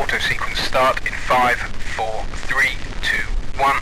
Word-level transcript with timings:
Auto 0.00 0.18
sequence 0.18 0.58
start 0.60 0.98
in 1.06 1.12
five, 1.12 1.58
four, 1.94 2.24
three, 2.48 2.70
two, 3.02 3.22
one. 3.60 3.76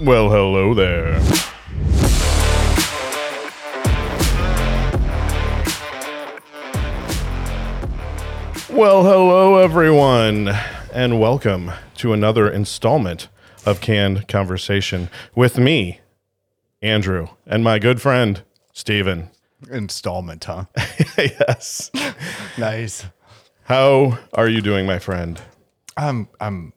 Well, 0.00 0.30
hello 0.30 0.72
there. 0.72 1.20
Well, 8.70 9.04
hello, 9.04 9.58
everyone, 9.58 10.48
and 10.94 11.20
welcome 11.20 11.70
to 12.04 12.12
another 12.12 12.50
installment 12.50 13.28
of 13.64 13.80
Canned 13.80 14.28
Conversation 14.28 15.08
with 15.34 15.56
me, 15.56 16.00
Andrew, 16.82 17.28
and 17.46 17.64
my 17.64 17.78
good 17.78 17.98
friend, 18.02 18.42
Steven. 18.74 19.30
installment, 19.70 20.44
huh? 20.44 20.66
yes. 21.16 21.90
nice. 22.58 23.06
How 23.62 24.18
are 24.34 24.50
you 24.50 24.60
doing, 24.60 24.84
my 24.84 24.98
friend? 24.98 25.40
I'm 25.96 26.28
I'm 26.38 26.74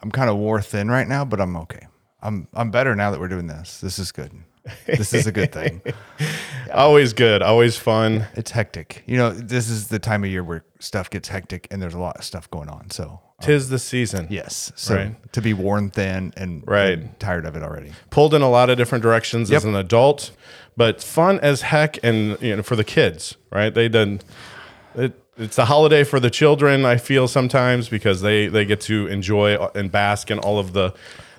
I'm 0.00 0.12
kind 0.12 0.30
of 0.30 0.36
wore 0.36 0.62
thin 0.62 0.88
right 0.88 1.08
now, 1.08 1.24
but 1.24 1.40
I'm 1.40 1.56
okay. 1.56 1.88
I'm 2.22 2.46
I'm 2.54 2.70
better 2.70 2.94
now 2.94 3.10
that 3.10 3.18
we're 3.18 3.26
doing 3.26 3.48
this. 3.48 3.80
This 3.80 3.98
is 3.98 4.12
good. 4.12 4.30
This 4.86 5.12
is 5.12 5.26
a 5.26 5.32
good 5.32 5.50
thing. 5.50 5.82
Always 6.72 7.14
good, 7.14 7.42
always 7.42 7.76
fun. 7.76 8.26
It's 8.36 8.52
hectic. 8.52 9.02
You 9.06 9.16
know, 9.16 9.30
this 9.30 9.70
is 9.70 9.88
the 9.88 9.98
time 9.98 10.22
of 10.22 10.30
year 10.30 10.44
where 10.44 10.64
stuff 10.78 11.08
gets 11.10 11.28
hectic 11.28 11.66
and 11.70 11.82
there's 11.82 11.94
a 11.94 11.98
lot 11.98 12.16
of 12.18 12.24
stuff 12.24 12.48
going 12.50 12.68
on. 12.68 12.90
So 12.90 13.20
Tis 13.40 13.68
the 13.68 13.78
season. 13.78 14.26
yes, 14.30 14.72
so 14.74 14.96
Right. 14.96 15.32
to 15.32 15.40
be 15.40 15.52
worn 15.54 15.90
thin 15.90 16.32
and 16.36 16.64
Right. 16.66 16.98
and 16.98 17.18
tired 17.20 17.46
of 17.46 17.54
it 17.56 17.62
already. 17.62 17.92
pulled 18.10 18.34
in 18.34 18.42
a 18.42 18.50
lot 18.50 18.68
of 18.68 18.76
different 18.76 19.02
directions 19.02 19.50
as 19.52 19.64
an 19.64 19.76
adult, 19.76 20.32
but 20.76 21.02
fun 21.02 21.38
as 21.40 21.62
heck 21.62 21.98
and 22.02 22.36
you 22.42 22.56
know 22.56 22.62
for 22.62 22.74
the 22.76 22.84
kids, 22.84 23.36
right? 23.52 23.72
They 23.72 23.88
done 23.88 24.20
it, 24.96 25.12
it's 25.36 25.56
a 25.56 25.66
holiday 25.66 26.02
for 26.02 26.18
the 26.18 26.30
children. 26.30 26.84
I 26.84 26.96
feel 26.96 27.28
sometimes 27.28 27.88
because 27.88 28.22
they 28.22 28.48
they 28.48 28.64
get 28.64 28.80
to 28.82 29.06
enjoy 29.06 29.54
and 29.74 29.92
bask 29.92 30.30
in 30.32 30.40
all 30.40 30.58
of 30.58 30.72
the 30.72 30.92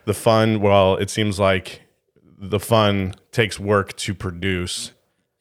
the 0.06 0.13
fun. 0.13 0.61
While 0.61 0.95
it 0.95 1.09
seems 1.09 1.38
like 1.38 1.81
the 2.41 2.59
fun 2.61 3.13
takes 3.34 3.59
work 3.59 3.95
to 3.97 4.13
produce. 4.13 4.91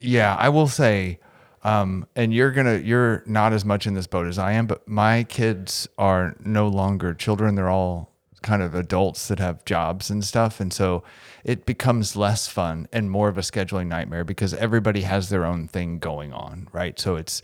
Yeah, 0.01 0.35
I 0.37 0.49
will 0.49 0.67
say, 0.69 1.21
um, 1.69 2.07
and 2.17 2.33
you're 2.33 2.51
gonna 2.53 2.79
you're 2.79 3.23
not 3.27 3.53
as 3.53 3.65
much 3.65 3.87
in 3.87 3.95
this 3.95 4.07
boat 4.07 4.27
as 4.27 4.39
I 4.39 4.53
am, 4.53 4.67
but 4.67 4.87
my 4.89 5.25
kids 5.25 5.89
are 5.99 6.35
no 6.41 6.69
longer 6.69 7.15
children. 7.15 7.55
They're 7.55 7.69
all 7.71 8.11
kind 8.43 8.63
of 8.63 8.75
adults 8.75 9.29
that 9.29 9.39
have 9.41 9.65
jobs 9.65 10.11
and 10.11 10.25
stuff. 10.25 10.61
And 10.61 10.73
so 10.73 11.03
it 11.45 11.67
becomes 11.67 12.15
less 12.15 12.47
fun 12.47 12.87
and 12.93 13.11
more 13.11 13.29
of 13.29 13.37
a 13.37 13.41
scheduling 13.43 13.89
nightmare 13.89 14.25
because 14.25 14.55
everybody 14.55 15.03
has 15.03 15.29
their 15.29 15.45
own 15.45 15.67
thing 15.67 15.99
going 15.99 16.33
on, 16.33 16.69
right? 16.73 16.99
So 17.01 17.17
it's 17.17 17.43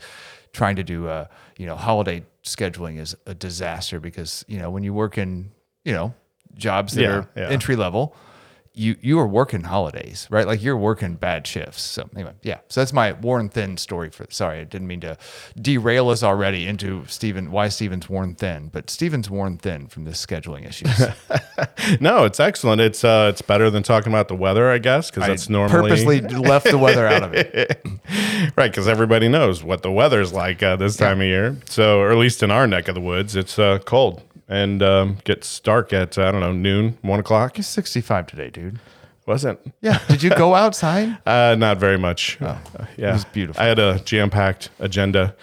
trying 0.53 0.77
to 0.77 0.83
do 0.83 1.09
a, 1.09 1.29
you 1.57 1.65
know, 1.65 1.75
holiday 1.75 2.23
scheduling 2.43 2.97
is 2.97 3.13
a 3.25 3.33
disaster 3.33 3.99
because, 3.99 4.45
you 4.47 4.57
know, 4.57 4.69
when 4.69 4.83
you 4.83 4.93
work 4.93 5.17
in, 5.17 5.51
you 5.83 5.91
know, 5.91 6.13
jobs 6.53 6.93
that 6.93 7.01
Yeah, 7.03 7.09
are 7.09 7.29
yeah. 7.35 7.49
entry 7.49 7.75
level, 7.75 8.15
you 8.75 8.95
you 9.01 9.19
are 9.19 9.27
working 9.27 9.63
holidays, 9.63 10.27
right? 10.29 10.45
Like 10.45 10.61
you're 10.61 10.77
working 10.77 11.15
bad 11.15 11.47
shifts. 11.47 11.81
So 11.81 12.09
anyway, 12.15 12.33
yeah. 12.43 12.59
So 12.67 12.81
that's 12.81 12.93
my 12.93 13.13
worn 13.13 13.49
thin 13.49 13.77
story. 13.77 14.09
For 14.09 14.25
sorry, 14.29 14.59
I 14.59 14.63
didn't 14.63 14.87
mean 14.87 15.01
to 15.01 15.17
derail 15.59 16.09
us 16.09 16.23
already 16.23 16.67
into 16.67 17.05
Stephen. 17.07 17.51
Why 17.51 17.69
Stephen's 17.69 18.09
worn 18.09 18.35
thin? 18.35 18.69
But 18.71 18.89
Stephen's 18.89 19.29
worn 19.29 19.57
thin 19.57 19.87
from 19.87 20.03
this 20.05 20.23
scheduling 20.23 20.67
issues. 20.67 20.91
No, 21.99 22.25
it's 22.25 22.39
excellent. 22.39 22.81
It's 22.81 23.03
uh, 23.03 23.27
it's 23.31 23.41
better 23.41 23.69
than 23.69 23.83
talking 23.83 24.11
about 24.11 24.27
the 24.27 24.35
weather, 24.35 24.71
I 24.71 24.79
guess, 24.79 25.11
because 25.11 25.27
that's 25.27 25.49
I 25.49 25.53
normally 25.53 25.89
purposely 25.89 26.21
left 26.21 26.65
the 26.65 26.77
weather 26.79 27.05
out 27.05 27.21
of 27.21 27.33
it. 27.33 27.85
right 28.57 28.71
because 28.71 28.87
everybody 28.87 29.27
knows 29.27 29.63
what 29.63 29.81
the 29.81 29.91
weather's 29.91 30.33
like 30.33 30.61
uh, 30.61 30.75
this 30.75 30.95
time 30.97 31.21
of 31.21 31.27
year 31.27 31.55
so 31.65 31.99
or 31.99 32.11
at 32.11 32.17
least 32.17 32.43
in 32.43 32.51
our 32.51 32.67
neck 32.67 32.87
of 32.87 32.95
the 32.95 33.01
woods 33.01 33.35
it's 33.35 33.57
uh, 33.57 33.79
cold 33.85 34.21
and 34.47 34.81
um, 34.83 35.17
gets 35.23 35.59
dark 35.59 35.91
at 35.93 36.17
i 36.17 36.31
don't 36.31 36.41
know 36.41 36.51
noon 36.51 36.97
one 37.01 37.19
o'clock 37.19 37.57
It's 37.59 37.67
65 37.67 38.27
today, 38.27 38.49
dude. 38.49 38.79
wasn't 39.25 39.59
Yeah. 39.81 39.99
Did 40.07 40.21
you 40.23 40.29
go 40.29 40.53
outside? 40.55 41.17
uh, 41.25 41.55
not 41.57 41.77
very 41.77 41.97
much 41.97 42.39
Uh, 42.41 42.57
yeah 42.97 43.09
Oh, 43.09 43.13
was 43.13 43.25
beautiful. 43.25 43.61
i 43.61 43.65
had 43.65 43.79
a 43.79 43.99
jam-packed 43.99 44.69
agenda 44.79 45.35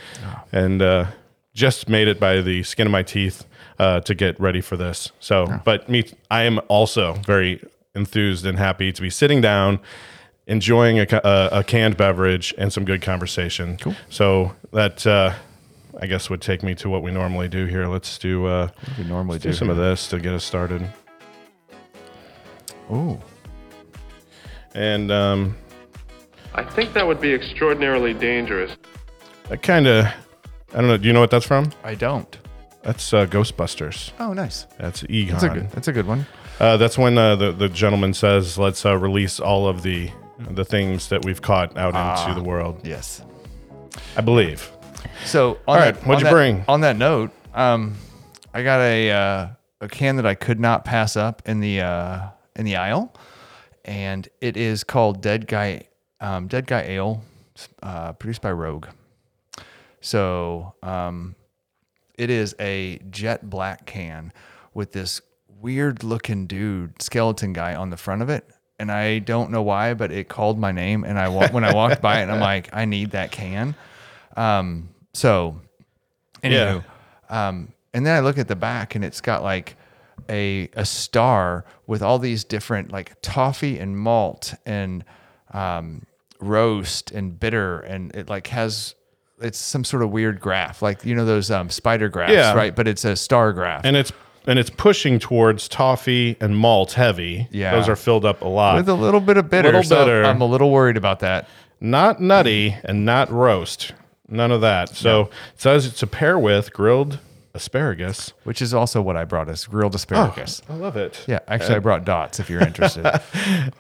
and 0.52 0.80
uh, 0.82 1.06
just 1.54 1.88
made 1.88 2.08
it 2.08 2.18
by 2.20 2.40
the 2.40 2.62
skin 2.62 2.86
of 2.86 2.92
my 2.92 3.02
teeth 3.02 3.44
uh, 3.78 4.00
to 4.00 4.14
get 4.14 4.38
ready 4.40 4.60
for 4.60 4.76
this 4.76 5.10
so 5.20 5.60
but 5.64 5.88
me 5.88 6.04
i 6.30 6.42
am 6.44 6.60
also 6.68 7.14
very 7.26 7.60
enthused 7.94 8.46
and 8.46 8.58
happy 8.58 8.92
to 8.92 9.02
be 9.02 9.10
sitting 9.10 9.40
down 9.40 9.78
enjoying 10.46 10.98
a, 10.98 11.06
a, 11.24 11.58
a 11.60 11.64
canned 11.64 11.96
beverage 11.96 12.52
and 12.58 12.72
some 12.72 12.84
good 12.84 13.00
conversation. 13.00 13.76
Cool. 13.76 13.94
So 14.10 14.52
that 14.72 15.06
uh, 15.06 15.34
I 16.00 16.06
guess 16.06 16.30
would 16.30 16.40
take 16.40 16.62
me 16.62 16.74
to 16.76 16.88
what 16.88 17.02
we 17.02 17.10
normally 17.10 17.48
do 17.48 17.66
here. 17.66 17.86
Let's 17.86 18.16
do 18.18 18.46
uh, 18.46 18.68
We 18.98 19.04
normally 19.04 19.38
do 19.38 19.52
some 19.52 19.68
of 19.70 19.76
this 19.76 20.08
to 20.08 20.18
get 20.18 20.32
us 20.32 20.44
started. 20.44 20.86
Oh, 22.90 23.20
And 24.74 25.10
um, 25.10 25.56
I 26.54 26.64
think 26.64 26.92
that 26.94 27.06
would 27.06 27.20
be 27.20 27.32
extraordinarily 27.32 28.14
dangerous. 28.14 28.76
that 29.48 29.62
kind 29.62 29.86
of 29.86 30.06
I 30.06 30.76
don't 30.78 30.88
know. 30.88 30.96
Do 30.96 31.06
you 31.06 31.12
know 31.12 31.20
what 31.20 31.30
that's 31.30 31.46
from? 31.46 31.70
I 31.84 31.94
don't. 31.94 32.34
That's 32.82 33.12
uh, 33.12 33.26
Ghostbusters. 33.26 34.12
Oh, 34.18 34.32
nice. 34.32 34.66
That's 34.78 35.04
Egon. 35.10 35.32
That's 35.34 35.44
a 35.44 35.48
good. 35.50 35.70
That's 35.70 35.88
a 35.88 35.92
good 35.92 36.06
one. 36.06 36.26
Uh, 36.58 36.78
that's 36.78 36.96
when 36.96 37.18
uh, 37.18 37.36
the 37.36 37.52
the 37.52 37.68
gentleman 37.68 38.14
says, 38.14 38.56
"Let's 38.56 38.86
uh, 38.86 38.96
release 38.96 39.38
all 39.38 39.68
of 39.68 39.82
the 39.82 40.10
the 40.50 40.64
things 40.64 41.08
that 41.10 41.24
we've 41.26 41.42
caught 41.42 41.76
out 41.76 41.92
Ah. 41.94 42.26
into 42.26 42.40
the 42.40 42.44
world." 42.46 42.80
Yes. 42.84 43.22
I 44.16 44.22
believe. 44.22 44.71
So, 45.24 45.52
on 45.52 45.56
All 45.66 45.76
right, 45.76 45.94
that- 45.94 46.06
what'd 46.06 46.14
on 46.16 46.18
you 46.20 46.24
that- 46.24 46.30
bring? 46.32 46.64
On 46.68 46.80
that 46.82 46.96
note, 46.96 47.30
um, 47.54 47.94
I 48.54 48.62
got 48.62 48.80
a 48.80 49.10
uh, 49.10 49.46
a 49.80 49.88
can 49.88 50.16
that 50.16 50.26
I 50.26 50.34
could 50.34 50.60
not 50.60 50.84
pass 50.84 51.16
up 51.16 51.42
in 51.46 51.60
the 51.60 51.80
uh, 51.80 52.20
in 52.56 52.64
the 52.64 52.76
aisle, 52.76 53.12
and 53.84 54.28
it 54.40 54.56
is 54.56 54.84
called 54.84 55.20
Dead 55.22 55.46
Guy 55.46 55.88
um, 56.20 56.46
Dead 56.48 56.66
Guy 56.66 56.82
Ale, 56.82 57.22
uh, 57.82 58.12
produced 58.12 58.42
by 58.42 58.52
Rogue. 58.52 58.86
So, 60.00 60.74
um, 60.82 61.36
it 62.18 62.28
is 62.30 62.54
a 62.60 62.98
jet 63.10 63.48
black 63.48 63.86
can 63.86 64.32
with 64.74 64.92
this 64.92 65.20
weird 65.60 66.02
looking 66.02 66.46
dude 66.46 67.00
skeleton 67.00 67.52
guy 67.52 67.74
on 67.74 67.90
the 67.90 67.96
front 67.96 68.22
of 68.22 68.28
it. 68.28 68.48
And 68.80 68.90
I 68.90 69.20
don't 69.20 69.52
know 69.52 69.62
why, 69.62 69.94
but 69.94 70.10
it 70.10 70.28
called 70.28 70.58
my 70.58 70.72
name. 70.72 71.04
And 71.04 71.18
I 71.18 71.28
when 71.28 71.62
I 71.62 71.72
walked 71.72 72.02
by 72.02 72.18
it, 72.18 72.22
and 72.24 72.32
I'm 72.32 72.40
like, 72.52 72.68
I 72.72 72.84
need 72.84 73.12
that 73.12 73.30
can. 73.30 73.76
Um, 74.36 74.88
so, 75.14 75.60
anywho, 76.42 76.84
um, 77.28 77.72
and 77.94 78.06
then 78.06 78.16
I 78.16 78.20
look 78.20 78.38
at 78.38 78.48
the 78.48 78.56
back, 78.56 78.94
and 78.94 79.04
it's 79.04 79.20
got 79.20 79.42
like 79.42 79.76
a 80.30 80.68
a 80.74 80.84
star 80.84 81.64
with 81.86 82.02
all 82.02 82.18
these 82.18 82.44
different 82.44 82.92
like 82.92 83.20
toffee 83.22 83.78
and 83.78 83.98
malt 83.98 84.54
and 84.64 85.04
um, 85.52 86.02
roast 86.40 87.10
and 87.10 87.38
bitter, 87.38 87.80
and 87.80 88.14
it 88.14 88.28
like 88.28 88.46
has 88.48 88.94
it's 89.40 89.58
some 89.58 89.82
sort 89.84 90.02
of 90.02 90.10
weird 90.10 90.40
graph, 90.40 90.82
like 90.82 91.04
you 91.04 91.14
know 91.14 91.24
those 91.24 91.50
um, 91.50 91.68
spider 91.68 92.08
graphs, 92.08 92.32
Yeah. 92.32 92.54
right? 92.54 92.74
But 92.74 92.86
it's 92.88 93.04
a 93.04 93.16
star 93.16 93.52
graph. 93.52 93.84
and 93.84 93.96
it's 93.96 94.12
and 94.46 94.58
it's 94.58 94.70
pushing 94.70 95.18
towards 95.20 95.68
toffee 95.68 96.36
and 96.40 96.56
malt 96.56 96.92
heavy. 96.92 97.46
Yeah. 97.52 97.76
those 97.76 97.88
are 97.88 97.94
filled 97.96 98.24
up 98.24 98.42
a 98.42 98.48
lot. 98.48 98.76
with 98.76 98.88
a 98.88 98.94
little 98.94 99.20
bit 99.20 99.36
of 99.36 99.48
bitter. 99.50 99.68
Little 99.68 99.82
so 99.84 100.04
bitter. 100.04 100.24
I'm 100.24 100.40
a 100.40 100.46
little 100.46 100.70
worried 100.70 100.96
about 100.96 101.20
that. 101.20 101.48
not 101.80 102.20
nutty 102.20 102.76
and 102.84 103.04
not 103.04 103.30
roast. 103.30 103.92
None 104.32 104.50
of 104.50 104.62
that. 104.62 104.88
So 104.88 105.22
it 105.54 105.60
says 105.60 105.86
it's 105.86 106.00
to 106.00 106.06
pair 106.06 106.38
with 106.38 106.72
grilled 106.72 107.18
asparagus. 107.54 108.32
Which 108.44 108.62
is 108.62 108.72
also 108.72 109.02
what 109.02 109.16
I 109.16 109.24
brought 109.24 109.48
us 109.48 109.66
grilled 109.66 109.94
asparagus. 109.94 110.62
I 110.68 110.74
love 110.74 110.96
it. 110.96 111.24
Yeah, 111.28 111.40
actually, 111.48 111.76
I 111.76 111.78
brought 111.80 112.04
dots 112.04 112.40
if 112.40 112.50
you're 112.50 112.62
interested. 112.62 113.06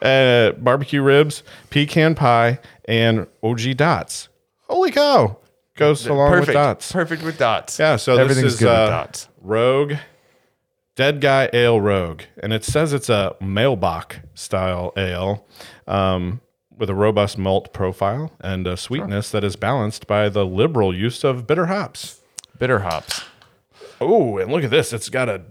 Uh, 0.02 0.52
barbecue 0.52 1.00
ribs, 1.00 1.42
pecan 1.70 2.14
pie, 2.14 2.58
and 2.86 3.26
OG 3.42 3.76
dots. 3.76 4.28
Holy 4.68 4.90
cow! 4.90 5.38
Goes 5.76 6.06
along 6.06 6.30
perfect, 6.30 6.48
with 6.48 6.54
dots. 6.54 6.92
perfect 6.92 7.22
with 7.22 7.38
dots. 7.38 7.78
Yeah, 7.78 7.96
so 7.96 8.16
everything's 8.16 8.44
this 8.44 8.54
is 8.54 8.60
good 8.60 8.68
uh, 8.68 8.82
with 8.82 8.90
dots. 8.90 9.28
Rogue, 9.40 9.94
Dead 10.96 11.20
Guy 11.20 11.48
Ale 11.52 11.80
Rogue, 11.80 12.22
and 12.42 12.52
it 12.52 12.64
says 12.64 12.92
it's 12.92 13.08
a 13.08 13.36
Maibock 13.40 14.22
style 14.34 14.92
ale 14.96 15.46
um, 15.86 16.40
with 16.76 16.90
a 16.90 16.94
robust 16.94 17.38
malt 17.38 17.72
profile 17.72 18.32
and 18.40 18.66
a 18.66 18.76
sweetness 18.76 19.30
that 19.30 19.44
is 19.44 19.56
balanced 19.56 20.06
by 20.06 20.28
the 20.28 20.44
liberal 20.44 20.94
use 20.94 21.24
of 21.24 21.46
bitter 21.46 21.66
hops. 21.66 22.20
Bitter 22.58 22.80
hops. 22.80 23.22
Oh, 24.00 24.38
and 24.38 24.50
look 24.50 24.64
at 24.64 24.70
this! 24.70 24.92
It's 24.92 25.08
got 25.08 25.28
a 25.28 25.42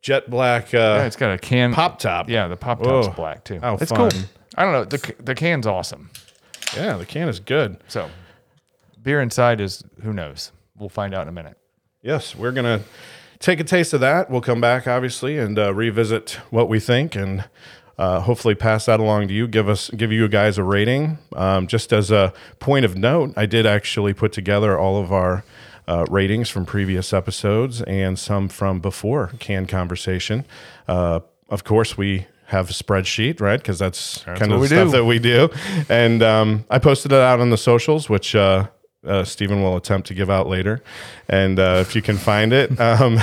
jet 0.00 0.28
black 0.28 0.72
Yeah, 0.72 1.02
uh, 1.02 1.04
it's 1.04 1.16
got 1.16 1.32
a 1.32 1.38
can 1.38 1.72
pop 1.72 1.98
top. 1.98 2.28
Yeah, 2.28 2.48
the 2.48 2.56
pop 2.56 2.82
top's 2.82 3.08
Whoa. 3.08 3.14
black 3.14 3.44
too. 3.44 3.60
How 3.60 3.74
it's 3.74 3.90
fun. 3.90 4.10
cool. 4.10 4.20
I 4.56 4.64
don't 4.64 4.72
know. 4.72 4.84
The 4.84 5.14
the 5.20 5.34
can's 5.34 5.66
awesome. 5.66 6.10
yeah, 6.76 6.96
the 6.96 7.06
can 7.06 7.28
is 7.28 7.40
good. 7.40 7.78
So, 7.88 8.10
beer 9.02 9.20
inside 9.20 9.60
is 9.60 9.84
who 10.02 10.12
knows. 10.12 10.52
We'll 10.76 10.88
find 10.88 11.14
out 11.14 11.22
in 11.22 11.28
a 11.28 11.32
minute. 11.32 11.56
Yes, 12.02 12.34
we're 12.34 12.52
gonna 12.52 12.82
take 13.38 13.60
a 13.60 13.64
taste 13.64 13.92
of 13.92 14.00
that. 14.00 14.28
We'll 14.30 14.40
come 14.40 14.60
back, 14.60 14.86
obviously, 14.88 15.38
and 15.38 15.58
uh, 15.58 15.72
revisit 15.72 16.38
what 16.50 16.68
we 16.68 16.80
think 16.80 17.14
and. 17.14 17.44
Uh, 17.98 18.20
hopefully, 18.20 18.54
pass 18.54 18.86
that 18.86 19.00
along 19.00 19.28
to 19.28 19.34
you. 19.34 19.46
Give 19.46 19.68
us, 19.68 19.90
give 19.90 20.10
you 20.12 20.26
guys 20.28 20.58
a 20.58 20.64
rating. 20.64 21.18
Um, 21.36 21.66
just 21.66 21.92
as 21.92 22.10
a 22.10 22.32
point 22.58 22.84
of 22.84 22.96
note, 22.96 23.32
I 23.36 23.46
did 23.46 23.66
actually 23.66 24.14
put 24.14 24.32
together 24.32 24.78
all 24.78 25.00
of 25.00 25.12
our 25.12 25.44
uh, 25.86 26.06
ratings 26.10 26.48
from 26.48 26.64
previous 26.64 27.12
episodes 27.12 27.82
and 27.82 28.18
some 28.18 28.48
from 28.48 28.80
before 28.80 29.32
canned 29.38 29.68
conversation. 29.68 30.44
Uh, 30.88 31.20
of 31.48 31.64
course, 31.64 31.98
we 31.98 32.26
have 32.46 32.70
a 32.70 32.72
spreadsheet, 32.72 33.40
right? 33.40 33.58
Because 33.58 33.78
that's, 33.78 34.22
kind 34.24 34.52
of 34.52 34.66
stuff 34.66 34.88
do. 34.88 34.90
that 34.92 35.04
we 35.04 35.18
do. 35.18 35.48
And 35.88 36.22
um, 36.22 36.64
I 36.70 36.78
posted 36.78 37.12
it 37.12 37.20
out 37.20 37.40
on 37.40 37.50
the 37.50 37.56
socials, 37.56 38.08
which 38.08 38.34
uh, 39.06 39.22
uh, 39.22 39.24
Stephen 39.24 39.62
will 39.62 39.76
attempt 39.76 40.08
to 40.08 40.14
give 40.14 40.30
out 40.30 40.48
later. 40.48 40.82
And 41.28 41.58
uh, 41.58 41.78
if 41.80 41.94
you 41.94 42.02
can 42.02 42.16
find 42.16 42.52
it, 42.52 42.78
um, 42.80 43.18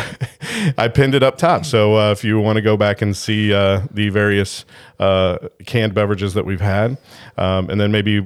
I 0.78 0.88
pinned 0.88 1.16
it 1.16 1.24
up 1.24 1.38
top. 1.38 1.66
So 1.66 1.98
uh, 1.98 2.12
if 2.12 2.24
you 2.24 2.40
want 2.40 2.56
to 2.56 2.62
go 2.62 2.78
back 2.78 3.02
and 3.02 3.16
see 3.16 3.54
uh, 3.54 3.82
the 3.92 4.10
various 4.10 4.66
uh, 5.00 5.38
canned 5.66 5.94
beverages 5.94 6.34
that 6.34 6.46
we've 6.46 6.62
had, 6.62 6.98
um, 7.38 7.70
and 7.70 7.80
then 7.80 7.92
maybe 7.92 8.20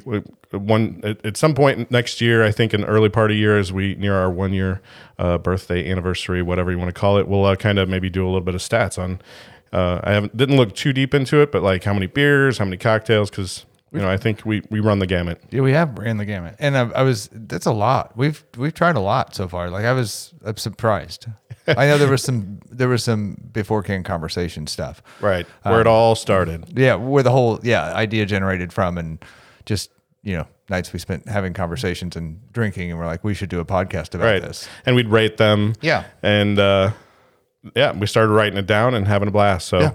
one 0.51 1.01
at, 1.03 1.35
some 1.35 1.55
point 1.55 1.89
next 1.89 2.21
year, 2.21 2.43
I 2.43 2.51
think 2.51 2.73
an 2.73 2.85
early 2.85 3.09
part 3.09 3.31
of 3.31 3.37
year 3.37 3.57
as 3.57 3.73
we 3.73 3.95
near 3.95 4.15
our 4.15 4.29
one 4.29 4.53
year 4.53 4.81
uh, 5.17 5.37
birthday 5.37 5.89
anniversary, 5.89 6.41
whatever 6.41 6.71
you 6.71 6.77
want 6.77 6.93
to 6.93 6.99
call 6.99 7.17
it, 7.17 7.27
we'll 7.27 7.45
uh, 7.45 7.55
kind 7.55 7.79
of 7.79 7.89
maybe 7.89 8.09
do 8.09 8.23
a 8.23 8.27
little 8.27 8.41
bit 8.41 8.55
of 8.55 8.61
stats 8.61 9.01
on. 9.01 9.19
Uh, 9.71 9.99
I 10.03 10.11
haven't 10.11 10.37
didn't 10.37 10.57
look 10.57 10.75
too 10.75 10.93
deep 10.93 11.15
into 11.15 11.41
it, 11.41 11.51
but 11.51 11.63
like 11.63 11.83
how 11.83 11.93
many 11.93 12.05
beers, 12.05 12.59
how 12.59 12.65
many 12.65 12.77
cocktails, 12.77 13.31
because 13.31 13.65
you 13.93 13.99
know 13.99 14.09
I 14.09 14.17
think 14.17 14.45
we 14.45 14.61
we 14.69 14.79
run 14.79 14.99
the 14.99 15.05
gamut. 15.07 15.41
Yeah, 15.51 15.61
we 15.61 15.71
have 15.73 15.97
ran 15.97 16.17
the 16.17 16.25
gamut, 16.25 16.55
and 16.59 16.77
I, 16.77 16.89
I 16.89 17.03
was 17.03 17.29
that's 17.31 17.65
a 17.67 17.71
lot. 17.71 18.17
We've 18.17 18.43
we've 18.57 18.73
tried 18.73 18.95
a 18.95 18.99
lot 18.99 19.35
so 19.35 19.47
far. 19.47 19.69
Like 19.69 19.85
I 19.85 19.93
was, 19.93 20.33
I'm 20.43 20.57
surprised. 20.57 21.27
I 21.67 21.85
know 21.87 21.97
there 21.97 22.09
was 22.09 22.23
some 22.23 22.59
there 22.69 22.89
was 22.89 23.03
some 23.03 23.37
before 23.53 23.83
can 23.83 24.03
conversation 24.03 24.67
stuff. 24.67 25.01
Right. 25.21 25.45
Where 25.61 25.79
it 25.79 25.87
all 25.87 26.15
started. 26.15 26.65
Yeah, 26.77 26.95
where 26.95 27.23
the 27.23 27.31
whole 27.31 27.59
yeah 27.63 27.93
idea 27.93 28.25
generated 28.25 28.73
from, 28.73 28.97
and 28.97 29.23
just 29.65 29.91
you 30.23 30.35
know 30.37 30.47
nights 30.69 30.91
we 30.93 30.99
spent 30.99 31.27
having 31.27 31.53
conversations 31.53 32.15
and 32.15 32.39
drinking, 32.51 32.89
and 32.89 32.99
we're 32.99 33.05
like, 33.05 33.23
we 33.23 33.33
should 33.33 33.49
do 33.49 33.59
a 33.59 33.65
podcast 33.65 34.15
about 34.15 34.25
Right. 34.25 34.41
this. 34.41 34.67
And 34.85 34.95
we'd 34.95 35.07
rate 35.09 35.37
them. 35.37 35.73
Yeah. 35.81 36.05
And 36.23 36.57
uh, 36.57 36.91
yeah, 37.75 37.91
we 37.91 38.07
started 38.07 38.31
writing 38.31 38.57
it 38.57 38.65
down 38.65 38.93
and 38.93 39.05
having 39.07 39.27
a 39.27 39.31
blast. 39.31 39.67
So, 39.67 39.79
Yeah. 39.79 39.93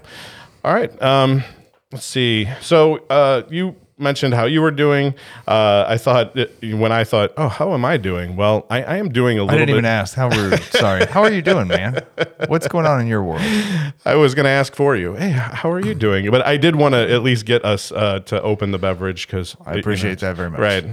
all 0.63 0.73
right. 0.73 1.01
Um, 1.01 1.43
let's 1.91 2.05
see. 2.05 2.47
So 2.61 2.97
uh, 3.09 3.41
you 3.49 3.75
mentioned 3.99 4.33
how 4.33 4.45
you 4.45 4.61
were 4.61 4.71
doing. 4.71 5.13
Uh, 5.47 5.85
I 5.87 5.97
thought 5.97 6.35
when 6.61 6.91
I 6.91 7.03
thought, 7.03 7.33
oh, 7.37 7.49
how 7.49 7.73
am 7.73 7.83
I 7.85 7.97
doing? 7.97 8.35
Well, 8.35 8.65
I, 8.69 8.83
I 8.83 8.97
am 8.97 9.09
doing 9.09 9.37
a 9.37 9.43
little 9.43 9.55
I 9.55 9.59
didn't 9.59 9.67
bit. 9.67 9.73
even 9.79 9.85
ask. 9.85 10.15
How 10.15 10.29
rude. 10.29 10.61
Sorry. 10.71 11.05
How 11.05 11.21
are 11.23 11.31
you 11.31 11.41
doing, 11.41 11.67
man? 11.67 12.01
What's 12.47 12.67
going 12.67 12.85
on 12.85 13.01
in 13.01 13.07
your 13.07 13.23
world? 13.23 13.41
I 14.05 14.15
was 14.15 14.33
going 14.35 14.45
to 14.45 14.49
ask 14.49 14.75
for 14.75 14.95
you. 14.95 15.15
Hey, 15.15 15.31
how 15.31 15.69
are 15.71 15.79
you 15.79 15.93
doing? 15.93 16.31
But 16.31 16.45
I 16.45 16.57
did 16.57 16.75
want 16.75 16.93
to 16.95 17.11
at 17.11 17.23
least 17.23 17.45
get 17.45 17.63
us 17.65 17.91
uh, 17.91 18.19
to 18.21 18.41
open 18.41 18.71
the 18.71 18.79
beverage 18.79 19.27
because 19.27 19.55
I 19.65 19.75
appreciate 19.75 20.19
that 20.19 20.35
very 20.35 20.49
much. 20.49 20.59
Right. 20.59 20.85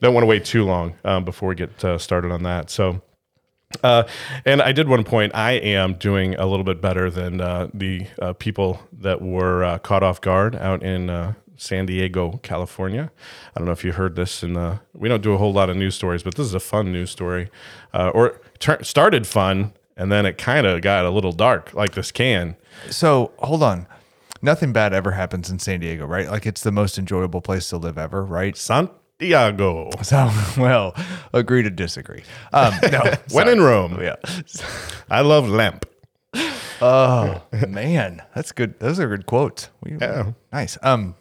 Don't 0.00 0.14
want 0.14 0.22
to 0.24 0.28
wait 0.28 0.44
too 0.44 0.64
long 0.64 0.94
um, 1.04 1.24
before 1.24 1.50
we 1.50 1.54
get 1.54 1.84
uh, 1.84 1.98
started 1.98 2.32
on 2.32 2.42
that. 2.42 2.70
So, 2.70 3.00
uh, 3.84 4.02
and 4.44 4.60
I 4.60 4.72
did 4.72 4.88
one 4.88 5.04
point. 5.04 5.32
I 5.34 5.52
am 5.52 5.94
doing 5.94 6.34
a 6.34 6.46
little 6.46 6.64
bit 6.64 6.80
better 6.80 7.08
than 7.10 7.40
uh, 7.40 7.68
the 7.72 8.06
uh, 8.20 8.32
people 8.32 8.80
that 8.98 9.22
were 9.22 9.62
uh, 9.62 9.78
caught 9.78 10.02
off 10.02 10.20
guard 10.20 10.56
out 10.56 10.82
in 10.82 11.08
uh, 11.08 11.34
San 11.60 11.84
Diego, 11.86 12.38
California. 12.42 13.10
I 13.54 13.58
don't 13.60 13.66
know 13.66 13.72
if 13.72 13.84
you 13.84 13.92
heard 13.92 14.16
this. 14.16 14.42
In 14.42 14.54
the 14.54 14.80
we 14.94 15.08
don't 15.08 15.22
do 15.22 15.34
a 15.34 15.38
whole 15.38 15.52
lot 15.52 15.68
of 15.68 15.76
news 15.76 15.94
stories, 15.94 16.22
but 16.22 16.34
this 16.36 16.46
is 16.46 16.54
a 16.54 16.60
fun 16.60 16.90
news 16.90 17.10
story, 17.10 17.50
uh, 17.92 18.08
or 18.14 18.40
tur 18.58 18.82
started 18.82 19.26
fun 19.26 19.72
and 19.96 20.10
then 20.10 20.24
it 20.24 20.38
kind 20.38 20.66
of 20.66 20.80
got 20.80 21.04
a 21.04 21.10
little 21.10 21.32
dark, 21.32 21.74
like 21.74 21.92
this 21.92 22.10
can. 22.10 22.56
So 22.88 23.32
hold 23.40 23.62
on. 23.62 23.86
Nothing 24.40 24.72
bad 24.72 24.94
ever 24.94 25.10
happens 25.10 25.50
in 25.50 25.58
San 25.58 25.80
Diego, 25.80 26.06
right? 26.06 26.30
Like 26.30 26.46
it's 26.46 26.62
the 26.62 26.72
most 26.72 26.96
enjoyable 26.96 27.42
place 27.42 27.68
to 27.68 27.76
live 27.76 27.98
ever, 27.98 28.24
right? 28.24 28.56
Santiago. 28.56 29.90
So, 30.02 30.30
well, 30.56 30.94
agree 31.34 31.62
to 31.62 31.68
disagree. 31.68 32.22
Um, 32.54 32.72
no, 32.90 33.02
When 33.32 33.48
in 33.48 33.60
Rome. 33.60 33.98
yeah. 34.00 34.16
I 35.10 35.20
love 35.20 35.46
lamp. 35.46 35.84
Oh 36.80 37.42
man, 37.68 38.22
that's 38.34 38.52
good. 38.52 38.80
Those 38.80 38.98
are 38.98 39.08
good 39.08 39.26
quotes. 39.26 39.68
We, 39.82 39.98
Yeah. 40.00 40.32
nice. 40.50 40.78
Um, 40.82 41.14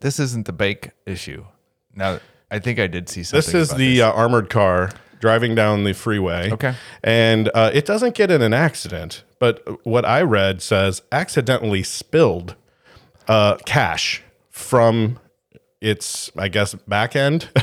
this 0.00 0.18
isn't 0.20 0.46
the 0.46 0.52
bake 0.52 0.90
issue. 1.06 1.44
Now, 1.94 2.20
I 2.50 2.58
think 2.58 2.78
I 2.78 2.86
did 2.86 3.08
see 3.08 3.22
something. 3.22 3.38
This 3.38 3.54
is 3.54 3.76
the 3.76 3.96
this. 3.96 4.02
uh, 4.02 4.12
armored 4.12 4.50
car 4.50 4.90
driving 5.20 5.54
down 5.54 5.84
the 5.84 5.92
freeway. 5.94 6.50
Okay. 6.52 6.74
And 7.02 7.50
uh, 7.54 7.70
it 7.72 7.86
doesn't 7.86 8.14
get 8.14 8.30
in 8.30 8.42
an 8.42 8.52
accident, 8.52 9.24
but 9.38 9.84
what 9.86 10.04
I 10.04 10.22
read 10.22 10.60
says 10.62 11.02
accidentally 11.10 11.82
spilled 11.82 12.54
uh, 13.26 13.56
cash 13.64 14.22
from 14.50 15.18
its, 15.80 16.30
I 16.36 16.48
guess, 16.48 16.74
back 16.74 17.16
end. 17.16 17.48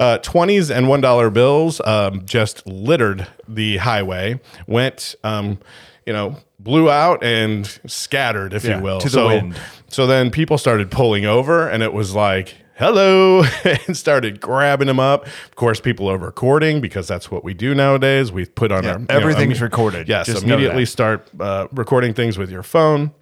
uh, 0.00 0.18
20s 0.22 0.74
and 0.74 0.86
$1 0.86 1.32
bills 1.32 1.80
um, 1.82 2.24
just 2.26 2.66
littered 2.66 3.26
the 3.48 3.78
highway, 3.78 4.40
went, 4.66 5.14
um, 5.24 5.58
you 6.06 6.12
know, 6.12 6.36
blew 6.58 6.90
out 6.90 7.22
and 7.24 7.66
scattered, 7.86 8.52
if 8.54 8.64
Yeah, 8.64 8.78
you 8.78 8.82
will. 8.82 9.00
to 9.00 9.08
the 9.08 9.12
so, 9.12 9.26
wind. 9.28 9.58
So 9.90 10.06
then 10.06 10.30
people 10.30 10.56
started 10.58 10.90
pulling 10.90 11.26
over, 11.26 11.68
and 11.68 11.82
it 11.82 11.92
was 11.92 12.14
like, 12.14 12.54
hello, 12.76 13.42
and 13.64 13.96
started 13.96 14.40
grabbing 14.40 14.86
them 14.86 14.98
up. 15.00 15.26
Of 15.26 15.56
course, 15.56 15.80
people 15.80 16.08
are 16.10 16.16
recording 16.18 16.80
because 16.80 17.06
that's 17.06 17.30
what 17.30 17.44
we 17.44 17.52
do 17.52 17.74
nowadays. 17.74 18.32
We 18.32 18.46
put 18.46 18.72
on 18.72 18.84
Yeah, 18.84 18.92
our 18.92 18.98
know, 19.00 19.06
everything's 19.10 19.58
imme- 19.58 19.62
recorded. 19.62 20.08
Yes, 20.08 20.26
Just 20.26 20.44
immediately 20.44 20.86
start 20.86 21.28
uh, 21.38 21.68
recording 21.72 22.14
things 22.14 22.38
with 22.38 22.50
your 22.50 22.62
phone 22.62 23.12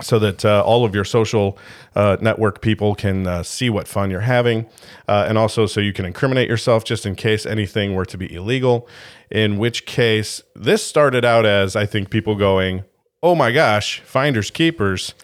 so 0.00 0.18
that 0.18 0.42
uh, 0.44 0.62
all 0.64 0.84
of 0.86 0.94
your 0.94 1.04
social 1.04 1.58
uh, 1.94 2.16
network 2.20 2.62
people 2.62 2.94
can 2.94 3.26
uh, 3.26 3.42
see 3.42 3.68
what 3.68 3.86
fun 3.86 4.10
you're 4.10 4.20
having, 4.20 4.66
uh, 5.06 5.26
and 5.28 5.36
also 5.36 5.66
so 5.66 5.80
you 5.80 5.92
can 5.92 6.04
incriminate 6.06 6.48
yourself 6.48 6.82
just 6.84 7.04
in 7.06 7.14
case 7.14 7.44
anything 7.46 7.94
were 7.94 8.06
to 8.06 8.16
be 8.16 8.34
illegal. 8.34 8.88
In 9.30 9.58
which 9.58 9.84
case, 9.86 10.42
this 10.54 10.82
started 10.84 11.24
out 11.24 11.44
as 11.46 11.76
I 11.76 11.84
think 11.86 12.08
people 12.10 12.34
going, 12.36 12.84
"Oh 13.22 13.34
my 13.34 13.52
gosh, 13.52 14.00
finders 14.00 14.50
keepers! 14.50 15.14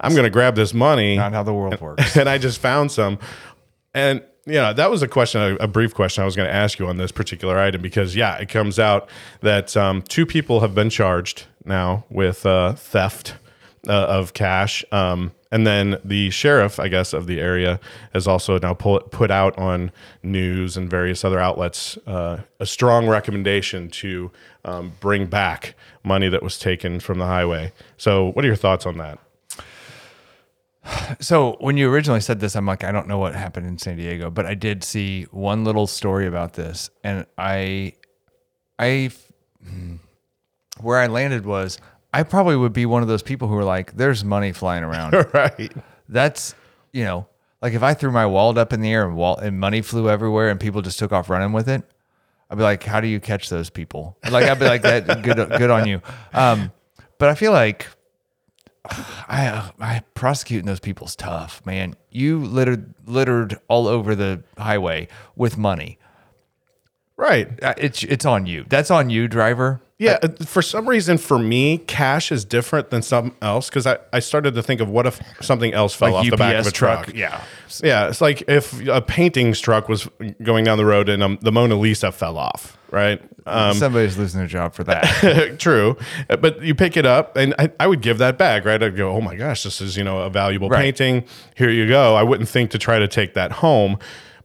I'm 0.00 0.12
going 0.12 0.24
to 0.24 0.30
grab 0.30 0.54
this 0.54 0.74
money." 0.74 1.16
not 1.16 1.32
how 1.32 1.42
the 1.42 1.54
world 1.54 1.80
works. 1.80 2.16
and 2.16 2.28
I 2.28 2.38
just 2.38 2.60
found 2.60 2.92
some. 2.92 3.18
And 3.94 4.22
yeah, 4.46 4.72
that 4.72 4.90
was 4.90 5.02
a 5.02 5.08
question, 5.08 5.58
a, 5.60 5.68
brief 5.68 5.94
question 5.94 6.22
I 6.22 6.24
was 6.24 6.34
going 6.34 6.48
to 6.48 6.54
ask 6.54 6.78
you 6.78 6.86
on 6.86 6.96
this 6.96 7.12
particular 7.12 7.58
item 7.58 7.82
because 7.82 8.16
yeah, 8.16 8.36
it 8.36 8.48
comes 8.48 8.78
out 8.78 9.08
that 9.40 9.76
um, 9.76 10.02
two 10.02 10.24
people 10.24 10.60
have 10.60 10.74
been 10.74 10.90
charged 10.90 11.46
now 11.64 12.04
with 12.08 12.46
uh, 12.46 12.72
theft 12.72 13.34
uh, 13.86 13.92
of 13.92 14.32
cash. 14.32 14.84
Um, 14.90 15.32
and 15.50 15.66
then 15.66 15.98
the 16.04 16.30
sheriff, 16.30 16.78
I 16.78 16.88
guess, 16.88 17.12
of 17.12 17.26
the 17.26 17.40
area 17.40 17.80
has 18.12 18.26
also 18.26 18.58
now 18.58 18.74
pull, 18.74 19.00
put 19.00 19.30
out 19.30 19.56
on 19.58 19.90
news 20.22 20.76
and 20.76 20.90
various 20.90 21.24
other 21.24 21.38
outlets 21.38 21.96
uh, 22.06 22.42
a 22.60 22.66
strong 22.66 23.08
recommendation 23.08 23.88
to 23.90 24.30
um, 24.64 24.92
bring 25.00 25.26
back 25.26 25.74
money 26.04 26.28
that 26.28 26.42
was 26.42 26.58
taken 26.58 27.00
from 27.00 27.18
the 27.18 27.26
highway. 27.26 27.72
So, 27.96 28.32
what 28.32 28.44
are 28.44 28.48
your 28.48 28.56
thoughts 28.56 28.84
on 28.84 28.98
that? 28.98 29.18
So 31.20 31.56
when 31.60 31.76
you 31.76 31.90
originally 31.90 32.20
said 32.20 32.40
this, 32.40 32.54
I'm 32.56 32.66
like, 32.66 32.84
I 32.84 32.92
don't 32.92 33.08
know 33.08 33.18
what 33.18 33.34
happened 33.34 33.66
in 33.66 33.78
San 33.78 33.96
Diego, 33.96 34.30
but 34.30 34.46
I 34.46 34.54
did 34.54 34.84
see 34.84 35.24
one 35.24 35.64
little 35.64 35.86
story 35.86 36.26
about 36.26 36.54
this, 36.54 36.90
and 37.02 37.26
I, 37.36 37.94
I, 38.78 39.10
hmm, 39.62 39.96
where 40.80 40.98
I 40.98 41.06
landed 41.06 41.44
was 41.44 41.78
I 42.12 42.22
probably 42.22 42.56
would 42.56 42.72
be 42.72 42.86
one 42.86 43.02
of 43.02 43.08
those 43.08 43.22
people 43.22 43.48
who 43.48 43.56
are 43.56 43.64
like, 43.64 43.96
"There's 43.96 44.24
money 44.24 44.52
flying 44.52 44.84
around." 44.88 45.14
right. 45.32 45.72
That's 46.08 46.54
you 46.92 47.04
know, 47.04 47.26
like 47.60 47.74
if 47.74 47.82
I 47.82 47.94
threw 47.94 48.10
my 48.10 48.26
wallet 48.26 48.58
up 48.58 48.72
in 48.72 48.80
the 48.80 48.92
air 48.92 49.06
and 49.06 49.16
wall 49.16 49.36
and 49.36 49.58
money 49.60 49.82
flew 49.82 50.08
everywhere 50.08 50.48
and 50.48 50.58
people 50.58 50.82
just 50.82 50.98
took 50.98 51.12
off 51.12 51.28
running 51.28 51.52
with 51.52 51.68
it, 51.68 51.82
I'd 52.50 52.56
be 52.56 52.64
like, 52.64 52.82
"How 52.82 53.00
do 53.00 53.08
you 53.08 53.20
catch 53.20 53.50
those 53.50 53.70
people?" 53.70 54.16
Like 54.30 54.46
I'd 54.46 54.58
be 54.58 54.66
like, 54.66 54.82
"That 54.82 55.22
good, 55.22 55.36
good 55.36 55.70
on 55.70 55.86
you." 55.86 56.00
Um, 56.32 56.72
but 57.18 57.28
I 57.28 57.34
feel 57.34 57.52
like 57.52 57.86
I 59.28 59.46
uh, 59.46 59.70
I 59.80 60.02
prosecuting 60.14 60.66
those 60.66 60.80
people's 60.80 61.14
tough, 61.16 61.64
man. 61.66 61.94
You 62.10 62.38
littered 62.38 62.94
littered 63.06 63.58
all 63.68 63.86
over 63.86 64.14
the 64.14 64.42
highway 64.56 65.08
with 65.36 65.56
money. 65.58 65.98
Right. 67.16 67.48
Uh, 67.62 67.74
It's 67.76 68.02
it's 68.04 68.24
on 68.24 68.46
you. 68.46 68.64
That's 68.68 68.90
on 68.90 69.10
you, 69.10 69.28
driver. 69.28 69.80
Yeah, 70.00 70.18
uh, 70.22 70.28
for 70.44 70.62
some 70.62 70.88
reason, 70.88 71.18
for 71.18 71.40
me, 71.40 71.78
cash 71.78 72.30
is 72.30 72.44
different 72.44 72.90
than 72.90 73.02
something 73.02 73.34
else 73.42 73.68
because 73.68 73.84
I, 73.84 73.98
I 74.12 74.20
started 74.20 74.54
to 74.54 74.62
think 74.62 74.80
of 74.80 74.88
what 74.88 75.06
if 75.06 75.20
something 75.40 75.74
else 75.74 75.92
fell 75.92 76.14
off 76.14 76.30
the 76.30 76.36
back 76.36 76.54
of 76.54 76.68
a 76.68 76.70
truck. 76.70 77.12
Yeah. 77.12 77.42
Yeah, 77.82 78.06
it's 78.06 78.20
like 78.20 78.42
if 78.48 78.86
a 78.86 79.02
painting's 79.02 79.58
truck 79.58 79.88
was 79.88 80.08
going 80.40 80.62
down 80.64 80.78
the 80.78 80.84
road 80.86 81.08
and 81.08 81.20
um, 81.20 81.38
the 81.42 81.50
Mona 81.50 81.74
Lisa 81.74 82.12
fell 82.12 82.38
off, 82.38 82.77
right? 82.90 83.20
Um, 83.46 83.74
Somebody's 83.74 84.18
losing 84.18 84.40
their 84.40 84.48
job 84.48 84.74
for 84.74 84.84
that. 84.84 85.56
true, 85.58 85.96
but 86.28 86.62
you 86.62 86.74
pick 86.74 86.96
it 86.96 87.06
up, 87.06 87.36
and 87.36 87.54
I, 87.58 87.70
I 87.80 87.86
would 87.86 88.02
give 88.02 88.18
that 88.18 88.36
back, 88.38 88.64
right? 88.64 88.82
I'd 88.82 88.96
go, 88.96 89.10
"Oh 89.10 89.20
my 89.20 89.36
gosh, 89.36 89.62
this 89.62 89.80
is 89.80 89.96
you 89.96 90.04
know 90.04 90.20
a 90.20 90.30
valuable 90.30 90.68
Right. 90.68 90.82
painting. 90.82 91.24
Here 91.54 91.70
you 91.70 91.88
go." 91.88 92.14
I 92.14 92.22
wouldn't 92.22 92.48
think 92.48 92.70
to 92.72 92.78
try 92.78 92.98
to 92.98 93.08
take 93.08 93.34
that 93.34 93.52
home, 93.52 93.98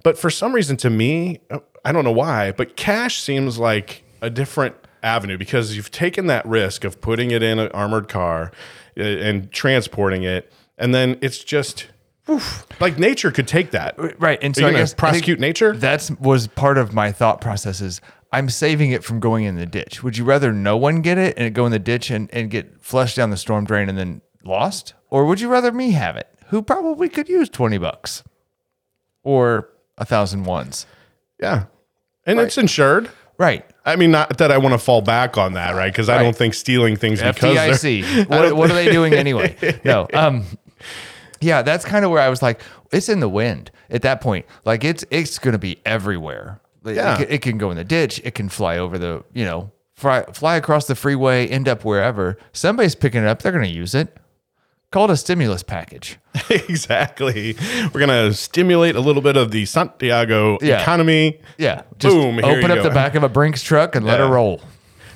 but 0.03 0.17
for 0.17 0.29
some 0.29 0.53
reason, 0.53 0.77
to 0.77 0.89
me, 0.89 1.39
I 1.83 1.91
don't 1.91 2.03
know 2.05 2.11
why, 2.11 2.51
but 2.51 2.75
cash 2.77 3.21
seems 3.21 3.57
like 3.59 4.03
a 4.21 4.29
different 4.29 4.75
avenue 5.01 5.37
because 5.37 5.75
you've 5.75 5.91
taken 5.91 6.27
that 6.27 6.45
risk 6.45 6.85
of 6.85 7.01
putting 7.01 7.31
it 7.31 7.43
in 7.43 7.59
an 7.59 7.67
armored 7.73 8.07
car 8.07 8.51
uh, 8.97 9.03
and 9.03 9.51
transporting 9.51 10.23
it, 10.23 10.51
and 10.77 10.95
then 10.95 11.17
it's 11.21 11.43
just 11.43 11.87
oof, 12.29 12.65
like 12.79 12.97
nature 12.97 13.31
could 13.31 13.47
take 13.47 13.71
that. 13.71 13.95
Right. 14.19 14.39
And 14.41 14.55
so 14.55 14.61
you 14.61 14.67
I 14.67 14.71
guess 14.79 14.93
prosecute 14.93 15.39
nature? 15.41 15.75
That's 15.75 16.09
was 16.11 16.47
part 16.47 16.77
of 16.77 16.93
my 16.93 17.11
thought 17.11 17.41
process 17.41 17.81
is 17.81 17.99
I'm 18.33 18.49
saving 18.49 18.91
it 18.91 19.03
from 19.03 19.19
going 19.21 19.45
in 19.45 19.55
the 19.55 19.65
ditch. 19.65 20.03
Would 20.03 20.17
you 20.17 20.25
rather 20.25 20.51
no 20.51 20.75
one 20.75 21.01
get 21.01 21.17
it 21.17 21.35
and 21.37 21.45
it 21.45 21.51
go 21.51 21.65
in 21.65 21.71
the 21.71 21.79
ditch 21.79 22.09
and, 22.09 22.29
and 22.33 22.49
get 22.49 22.83
flushed 22.83 23.15
down 23.15 23.29
the 23.29 23.37
storm 23.37 23.63
drain 23.63 23.87
and 23.89 23.97
then 23.97 24.21
lost? 24.43 24.93
Or 25.09 25.25
would 25.25 25.39
you 25.39 25.47
rather 25.47 25.71
me 25.71 25.91
have 25.91 26.17
it? 26.17 26.27
Who 26.47 26.61
probably 26.61 27.07
could 27.09 27.29
use 27.29 27.47
20 27.49 27.77
bucks 27.77 28.23
or 29.23 29.69
a 29.97 30.05
thousand 30.05 30.43
ones. 30.45 30.85
Yeah, 31.39 31.65
and 32.25 32.39
it's 32.39 32.57
insured. 32.57 33.09
Right. 33.37 33.65
I 33.85 33.95
mean, 33.95 34.11
not 34.11 34.37
that 34.37 34.51
I 34.51 34.57
want 34.57 34.73
to 34.73 34.77
fall 34.77 35.01
back 35.01 35.37
on 35.37 35.53
that, 35.53 35.75
right? 35.75 35.91
Because 35.91 36.07
I 36.07 36.17
Right. 36.17 36.23
don't 36.23 36.35
think 36.35 36.53
stealing 36.53 36.95
things 36.95 37.21
because 37.21 37.37
FDIC. 37.83 38.27
What, 38.29 38.55
what 38.55 38.71
are 38.71 38.75
they 38.75 38.91
doing 38.91 39.13
anyway? 39.13 39.55
No. 39.83 40.07
Um, 40.13 40.45
yeah, 41.41 41.61
that's 41.61 41.83
kind 41.83 42.05
of 42.05 42.11
where 42.11 42.21
I 42.21 42.29
was 42.29 42.41
like, 42.41 42.61
it's 42.93 43.09
in 43.09 43.19
the 43.19 43.27
wind 43.27 43.69
at 43.89 44.03
that 44.03 44.21
point. 44.21 44.45
Like 44.63 44.83
it's 44.85 45.03
it's 45.11 45.39
going 45.39 45.51
to 45.51 45.57
be 45.59 45.81
everywhere. 45.85 46.61
Yeah. 46.85 47.13
It, 47.13 47.17
can, 47.17 47.27
it 47.35 47.41
can 47.41 47.57
go 47.57 47.71
in 47.71 47.77
the 47.77 47.83
ditch. 47.83 48.19
It 48.23 48.35
can 48.35 48.49
fly 48.49 48.77
over 48.77 48.97
the, 48.97 49.23
you 49.33 49.45
know, 49.45 49.71
fly, 49.95 50.23
fly 50.33 50.55
across 50.57 50.87
the 50.87 50.95
freeway, 50.95 51.47
end 51.47 51.67
up 51.69 51.85
wherever. 51.85 52.37
Somebody's 52.51 52.95
picking 52.95 53.21
it 53.23 53.27
up. 53.27 53.41
They're 53.41 53.51
going 53.51 53.63
to 53.65 53.69
use 53.69 53.95
it. 53.95 54.17
Call 54.91 55.05
it 55.05 55.11
a 55.13 55.17
stimulus 55.17 55.63
package. 55.63 56.19
exactly. 56.51 57.55
We're 57.93 57.99
gonna 57.99 58.31
stimulate 58.33 58.95
a 58.95 58.99
little 58.99 59.23
bit 59.23 59.35
of 59.37 59.49
the 59.49 59.65
Santiago 59.65 60.59
Yeah. 60.61 60.81
economy. 60.81 61.41
Yeah. 61.57 61.81
Just 61.97 62.15
Boom, 62.15 62.37
open 62.37 62.69
up 62.69 62.77
go. 62.77 62.83
the 62.83 62.89
back 62.91 63.15
of 63.15 63.23
a 63.23 63.29
Brinks 63.29 63.63
truck 63.63 63.95
and 63.95 64.05
let 64.05 64.19
Yeah. 64.19 64.27
her 64.27 64.33
roll. 64.33 64.61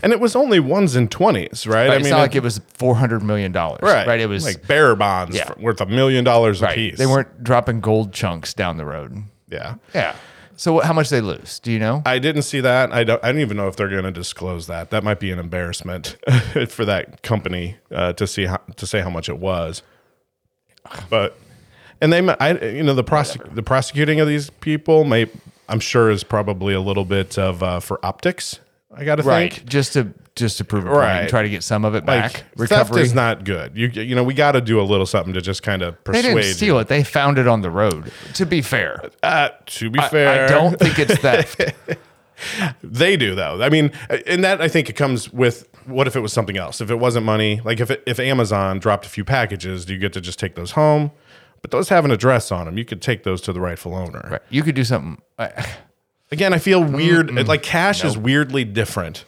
And 0.02 0.14
it 0.14 0.20
was 0.20 0.36
only 0.36 0.60
ones 0.60 0.96
and 0.96 1.12
twenties, 1.12 1.68
right? 1.68 1.76
Right? 1.76 1.86
I 1.90 1.90
mean, 1.98 2.02
it's 2.02 2.10
not 2.10 2.20
like 2.22 2.34
it 2.34 2.42
was 2.42 2.60
$400 2.80 3.22
million. 3.22 3.52
right. 3.54 4.08
Right. 4.08 4.20
It 4.20 4.28
was 4.30 4.46
like 4.46 4.66
bearer 4.66 4.96
bonds 4.96 5.36
Yeah. 5.36 5.52
worth 5.60 5.80
a 5.80 5.86
million 5.86 6.24
dollars 6.24 6.60
a 6.64 6.66
right. 6.66 6.76
piece. 6.76 6.98
They 6.98 7.06
weren't 7.06 7.44
dropping 7.44 7.80
gold 7.82 8.14
chunks 8.14 8.56
down 8.56 8.78
the 8.78 8.86
road. 8.86 9.24
Yeah. 9.48 9.76
Yeah. 9.94 10.16
So 10.58 10.74
what, 10.74 10.86
how 10.86 10.94
much 10.94 11.10
they 11.10 11.22
lose? 11.22 11.60
Do 11.60 11.72
you 11.72 11.78
know? 11.78 12.02
I 12.06 12.18
didn't 12.18 12.42
see 12.42 12.62
that. 12.62 12.92
I 12.92 13.04
don't. 13.04 13.24
I 13.24 13.32
don't 13.32 13.42
even 13.42 13.58
know 13.58 13.68
if 13.68 13.76
they're 13.76 13.88
going 13.88 14.04
to 14.04 14.12
disclose 14.12 14.68
that. 14.68 14.90
That 14.90 15.04
might 15.04 15.20
be 15.20 15.32
an 15.32 15.38
embarrassment 15.38 16.18
for 16.70 16.84
that 16.84 17.22
company 17.22 17.78
uh, 17.92 18.14
to 18.14 18.26
see 18.26 18.46
how, 18.46 18.58
to 18.76 18.88
say 18.88 19.02
how 19.02 19.12
much 19.12 19.30
it 19.30 19.38
was. 19.38 19.84
But 21.10 21.38
and 22.02 22.12
they, 22.12 22.28
I 22.28 22.54
you 22.54 22.84
know 22.84 22.96
the 22.96 23.04
prosec- 23.04 23.54
the 23.54 23.64
prosecuting 23.64 24.20
of 24.20 24.28
these 24.28 24.50
people 24.50 25.04
may 25.04 25.28
I'm 25.70 25.80
sure 25.80 26.10
is 26.10 26.24
probably 26.24 26.74
a 26.74 26.82
little 26.82 27.06
bit 27.06 27.38
of 27.38 27.62
uh, 27.62 27.80
for 27.80 28.04
optics. 28.04 28.60
I 28.92 29.04
got 29.04 29.18
to 29.18 29.24
right. 29.24 29.54
think. 29.54 29.68
Just 29.68 29.94
to 29.94 30.12
just 30.38 30.58
to 30.60 30.64
prove 30.64 30.86
a 30.86 30.88
point 30.88 31.00
Right. 31.00 31.20
and 31.22 31.30
try 31.30 31.42
to 31.44 31.50
get 31.50 31.64
some 31.64 31.84
of 31.84 31.94
it 31.96 32.06
Like 32.06 32.22
back. 32.22 32.32
theft 32.32 32.46
Recovery. 32.56 33.02
is 33.02 33.14
not 33.14 33.44
good. 33.44 33.76
You 33.76 33.88
you 33.88 34.16
know 34.16 34.24
we 34.24 34.34
got 34.34 34.54
to 34.54 34.62
do 34.62 34.80
a 34.80 34.84
little 34.84 35.06
something 35.06 35.34
to 35.34 35.42
just 35.42 35.64
kind 35.64 35.82
of 35.82 35.96
they 36.06 36.14
persuade. 36.14 36.36
didn't 36.36 36.54
steal 36.56 36.76
you. 36.76 36.80
it. 36.82 36.88
They 36.88 37.04
found 37.04 37.38
it 37.38 37.48
on 37.48 37.62
the 37.62 37.70
road. 37.70 38.12
To 38.36 38.46
be 38.46 38.62
fair, 38.62 39.02
Uh, 39.22 39.50
to 39.66 39.90
be 39.90 40.00
I- 40.00 40.08
fair, 40.10 40.46
I 40.46 40.48
don't 40.50 40.80
think 40.80 40.98
it's 41.00 41.18
theft. 41.18 41.62
They 42.84 43.18
do 43.18 43.34
though. 43.34 43.64
I 43.64 43.70
mean, 43.70 43.92
and 44.28 44.44
that 44.44 44.62
I 44.62 44.68
think 44.68 44.90
it 44.92 44.94
comes 44.94 45.34
with 45.34 45.68
what 45.86 46.06
if 46.06 46.16
it 46.16 46.20
was 46.20 46.32
something 46.34 46.56
else? 46.56 46.82
If 46.82 46.92
it 46.92 46.98
wasn't 47.00 47.26
money, 47.26 47.62
like 47.66 47.80
if 47.80 47.90
it, 47.90 48.04
if 48.06 48.20
Amazon 48.20 48.78
dropped 48.78 49.08
a 49.08 49.10
few 49.10 49.26
packages, 49.26 49.86
do 49.86 49.94
you 49.94 50.00
get 50.00 50.14
to 50.14 50.22
just 50.22 50.38
take 50.38 50.54
those 50.54 50.72
home? 50.72 51.10
But 51.64 51.72
those 51.72 51.90
have 51.90 52.06
an 52.06 52.12
address 52.12 52.52
on 52.52 52.68
them. 52.68 52.78
You 52.78 52.86
could 52.86 53.02
take 53.02 53.24
those 53.24 53.42
to 53.42 53.54
the 53.54 53.60
rightful 53.60 53.96
owner. 53.96 54.28
right. 54.32 54.42
You 54.52 54.62
could 54.62 54.76
do 54.76 54.84
something. 54.84 55.20
Again, 56.32 56.54
I 56.54 56.60
feel 56.60 56.84
weird. 56.84 57.34
Like 57.48 57.64
cash 57.64 58.04
is 58.04 58.16
weirdly 58.18 58.64
different 58.66 59.26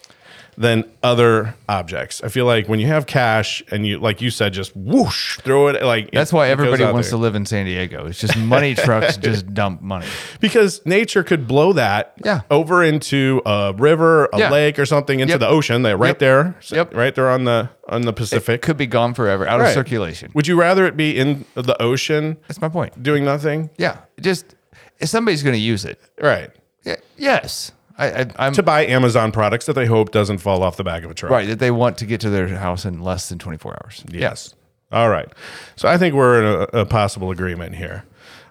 than 0.59 0.83
other 1.01 1.55
objects. 1.69 2.21
I 2.21 2.27
feel 2.27 2.43
like 2.45 2.67
when 2.67 2.81
you 2.81 2.87
have 2.87 3.05
cash 3.05 3.63
and 3.71 3.87
you, 3.87 3.97
like 3.97 4.21
you 4.21 4.29
said, 4.29 4.51
just 4.51 4.75
whoosh, 4.75 5.37
throw 5.39 5.69
it. 5.69 5.81
Like 5.81 6.11
that's 6.11 6.33
it- 6.33 6.35
why 6.35 6.49
everybody 6.49 6.83
wants 6.83 7.07
there. 7.07 7.17
to 7.17 7.21
live 7.21 7.33
in 7.33 7.45
San 7.45 7.65
Diego. 7.65 8.05
It's 8.07 8.19
just 8.19 8.35
money 8.37 8.75
trucks 8.75 9.15
just 9.29 9.53
dump 9.53 9.81
money. 9.81 10.05
because 10.41 10.85
nature 10.85 11.23
could 11.23 11.47
blow 11.47 11.71
that 11.73 12.13
Yeah. 12.25 12.41
over 12.51 12.83
into 12.83 13.41
a 13.45 13.73
river, 13.77 14.25
a 14.33 14.37
Yeah. 14.37 14.51
lake, 14.51 14.77
or 14.77 14.85
something 14.85 15.21
into 15.21 15.31
Yep. 15.31 15.39
the 15.39 15.47
ocean. 15.47 15.81
They're 15.83 15.95
right 15.95 16.09
Yep. 16.09 16.19
there, 16.19 16.55
Yep. 16.67 16.93
right 16.93 17.15
there 17.15 17.29
on 17.29 17.45
the 17.45 17.69
on 17.87 18.01
the 18.01 18.11
Pacific. 18.13 18.61
Could 18.61 18.77
be 18.77 18.85
gone 18.85 19.13
forever, 19.13 19.47
out 19.47 19.61
Right. 19.61 19.69
of 19.69 19.73
circulation. 19.73 20.29
Would 20.35 20.45
you 20.45 20.59
rather 20.59 20.85
it 20.85 20.97
be 20.97 21.17
in 21.17 21.45
the 21.55 21.81
ocean 21.81 22.35
That's 22.49 22.59
my 22.61 22.67
point. 22.69 23.01
doing 23.01 23.23
nothing? 23.23 23.69
Yeah. 23.77 23.95
Just 24.19 24.55
if 24.99 25.07
somebody's 25.07 25.41
going 25.41 25.55
to 25.55 25.59
use 25.61 25.85
it. 25.85 25.99
Right. 26.21 26.49
Yeah, 26.83 26.97
yes. 27.17 27.71
I, 27.99 28.25
I'm 28.37 28.53
To 28.53 28.63
buy 28.63 28.85
Amazon 28.85 29.31
products 29.31 29.65
that 29.65 29.73
they 29.73 29.85
hope 29.85 30.11
doesn't 30.11 30.37
fall 30.39 30.63
off 30.63 30.77
the 30.77 30.83
back 30.83 31.03
of 31.03 31.11
a 31.11 31.13
truck. 31.13 31.31
right 31.31 31.47
that 31.47 31.59
they 31.59 31.71
want 31.71 31.97
to 31.99 32.05
get 32.05 32.21
to 32.21 32.29
their 32.29 32.47
house 32.47 32.85
in 32.85 33.01
less 33.01 33.29
than 33.29 33.39
24 33.39 33.73
hours. 33.83 34.03
Yes. 34.11 34.55
All 34.91 35.09
right. 35.09 35.27
So 35.75 35.87
I 35.87 35.97
think 35.97 36.15
we're 36.15 36.39
in 36.39 36.67
a, 36.73 36.81
a 36.81 36.85
possible 36.85 37.29
agreement 37.31 37.75
here. 37.75 38.05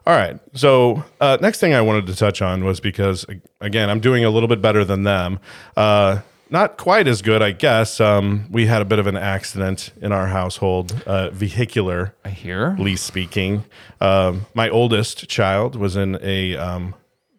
All 0.06 0.14
right. 0.14 0.38
So 0.54 1.04
uh, 1.20 1.38
next 1.40 1.60
thing 1.60 1.74
I 1.74 1.80
wanted 1.80 2.06
to 2.06 2.14
touch 2.16 2.40
on 2.42 2.64
was 2.64 2.80
because 2.80 3.26
again 3.60 3.90
I'm 3.90 4.00
doing 4.00 4.24
a 4.24 4.30
little 4.30 4.48
bit 4.48 4.62
better 4.62 4.84
than 4.84 5.02
them. 5.02 5.40
Uh, 5.76 6.20
not 6.50 6.78
quite 6.78 7.06
as 7.06 7.20
good, 7.20 7.42
I 7.42 7.50
guess. 7.52 8.00
Um, 8.00 8.46
we 8.50 8.66
had 8.66 8.80
a 8.80 8.86
bit 8.86 8.98
of 8.98 9.06
an 9.06 9.16
accident 9.18 9.92
in 10.00 10.12
our 10.12 10.28
household, 10.28 11.02
uh, 11.06 11.28
vehicular 11.30 12.14
I 12.24 12.30
hear. 12.30 12.74
least 12.78 13.04
speaking. 13.04 13.64
Um, 14.00 14.46
my 14.54 14.70
oldest 14.70 15.28
child 15.28 15.76
was 15.76 15.94
in 15.96 16.18
a 16.22 16.56
um, 16.56 16.94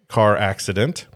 car 0.09 0.37
accident, 0.37 1.07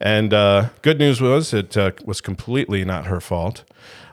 and 0.00 0.32
uh, 0.34 0.68
good 0.82 0.98
news 0.98 1.20
was 1.20 1.52
it 1.54 1.76
uh, 1.76 1.92
was 2.04 2.20
completely 2.20 2.84
not 2.84 3.06
her 3.06 3.20
fault. 3.20 3.64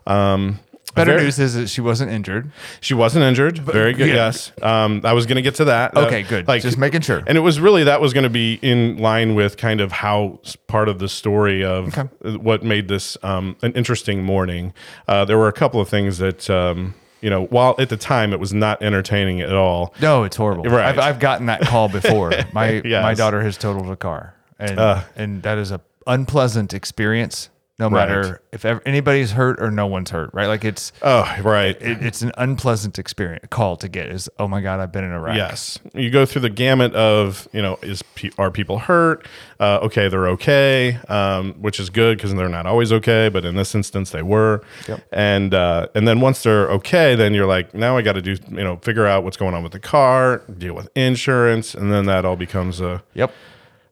Um, 0.06 0.60
Better 0.96 1.12
very- 1.12 1.24
news 1.26 1.38
is 1.38 1.54
that 1.54 1.68
she 1.68 1.80
wasn't 1.82 2.12
injured. 2.12 2.52
She 2.82 2.96
wasn't 2.96 3.24
injured. 3.24 3.60
Very 3.60 3.94
good. 3.94 4.08
yeah. 4.08 4.16
Yes. 4.16 4.52
Um, 4.64 5.02
I 5.04 5.14
was 5.14 5.28
going 5.28 5.36
to 5.36 5.42
get 5.44 5.54
to 5.56 5.66
that. 5.66 5.96
Uh, 5.96 6.02
Okay, 6.08 6.24
good. 6.24 6.48
Just 6.48 6.78
making 6.80 7.02
sure. 7.02 7.22
And 7.28 7.38
it 7.38 7.42
was 7.42 7.60
really 7.60 7.84
that 7.84 8.02
was 8.02 8.14
going 8.14 8.24
to 8.24 8.30
be 8.32 8.58
in 8.64 8.98
line 8.98 9.36
with 9.36 9.58
kind 9.58 9.80
of 9.80 9.92
how 9.92 10.40
part 10.66 10.90
of 10.90 10.98
the 10.98 11.08
story 11.08 11.64
of 11.64 11.96
Okay. 11.96 12.38
what 12.38 12.64
made 12.64 12.88
this 12.88 13.16
um, 13.22 13.58
an 13.62 13.74
interesting 13.74 14.24
morning. 14.24 14.74
Uh, 15.08 15.24
there 15.26 15.38
were 15.38 15.50
a 15.50 15.54
couple 15.54 15.80
of 15.80 15.88
things 15.90 16.18
that. 16.20 16.50
Um, 16.50 16.96
you 17.20 17.32
know, 17.32 17.46
while 17.46 17.74
at 17.80 17.90
the 17.90 17.98
time 17.98 18.32
it 18.32 18.40
was 18.40 18.54
not 18.54 18.80
entertaining 18.84 19.42
at 19.42 19.54
all, 19.56 19.92
No, 20.00 20.24
it's 20.24 20.36
horrible. 20.36 20.66
Right. 20.66 20.86
I've, 20.86 21.00
I've 21.00 21.20
gotten 21.20 21.48
that 21.48 21.62
call 21.62 21.90
before. 21.90 22.32
My 22.54 22.80
Yes. 22.86 23.02
my 23.02 23.16
daughter 23.16 23.42
has 23.42 23.58
totaled 23.58 23.90
a 23.90 23.96
car, 23.96 24.36
and 24.60 24.80
and 25.16 25.44
that 25.44 25.58
is 25.58 25.72
a 25.72 25.82
unpleasant 26.06 26.74
experience. 26.74 27.50
No 27.80 27.90
Right. 27.90 28.10
matter 28.10 28.42
if 28.52 28.66
ever, 28.66 28.82
anybody's 28.88 29.34
hurt 29.34 29.62
or 29.62 29.70
no 29.70 29.86
one's 29.86 30.10
hurt, 30.10 30.32
right? 30.34 30.48
Like 30.48 30.66
it's 30.66 30.92
oh 31.04 31.32
right, 31.44 31.80
it, 31.80 32.02
it's 32.04 32.24
an 32.24 32.32
unpleasant 32.36 32.98
experience 32.98 33.46
call 33.52 33.76
to 33.78 33.88
get. 33.88 34.08
Is 34.08 34.28
oh 34.40 34.48
my 34.48 34.62
god, 34.62 34.80
I've 34.80 34.92
been 34.92 35.04
in 35.04 35.12
a 35.12 35.22
wreck. 35.22 35.36
Yes, 35.36 35.78
you 35.94 36.10
go 36.10 36.26
through 36.26 36.42
the 36.42 36.50
gamut 36.50 36.96
of 36.96 37.48
you 37.54 37.62
know 37.62 37.78
is 37.84 38.04
are 38.40 38.50
people 38.50 38.80
hurt? 38.80 39.28
Uh, 39.60 39.78
okay, 39.84 40.08
they're 40.10 40.28
okay, 40.30 40.98
um, 41.08 41.54
which 41.62 41.80
is 41.80 41.92
good 41.92 42.18
because 42.18 42.34
they're 42.34 42.50
not 42.50 42.66
always 42.66 42.92
okay, 42.92 43.30
but 43.30 43.46
in 43.46 43.56
this 43.56 43.76
instance 43.76 44.10
they 44.10 44.24
were. 44.24 44.64
Yep. 44.88 45.08
And 45.12 45.54
uh, 45.54 45.88
and 45.94 46.08
then 46.08 46.20
once 46.20 46.42
they're 46.42 46.72
okay, 46.72 47.14
then 47.14 47.36
you're 47.36 47.46
like, 47.46 47.76
now 47.76 47.96
I 47.96 48.02
got 48.02 48.14
to 48.14 48.24
do 48.24 48.38
you 48.50 48.64
know 48.64 48.78
figure 48.78 49.06
out 49.06 49.24
what's 49.24 49.38
going 49.38 49.54
on 49.54 49.62
with 49.62 49.74
the 49.74 49.80
car, 49.80 50.42
deal 50.58 50.74
with 50.74 50.90
insurance, 50.96 51.76
and 51.76 51.92
then 51.94 52.08
that 52.08 52.26
all 52.26 52.38
becomes 52.38 52.82
a 52.82 53.04
Yep. 53.14 53.32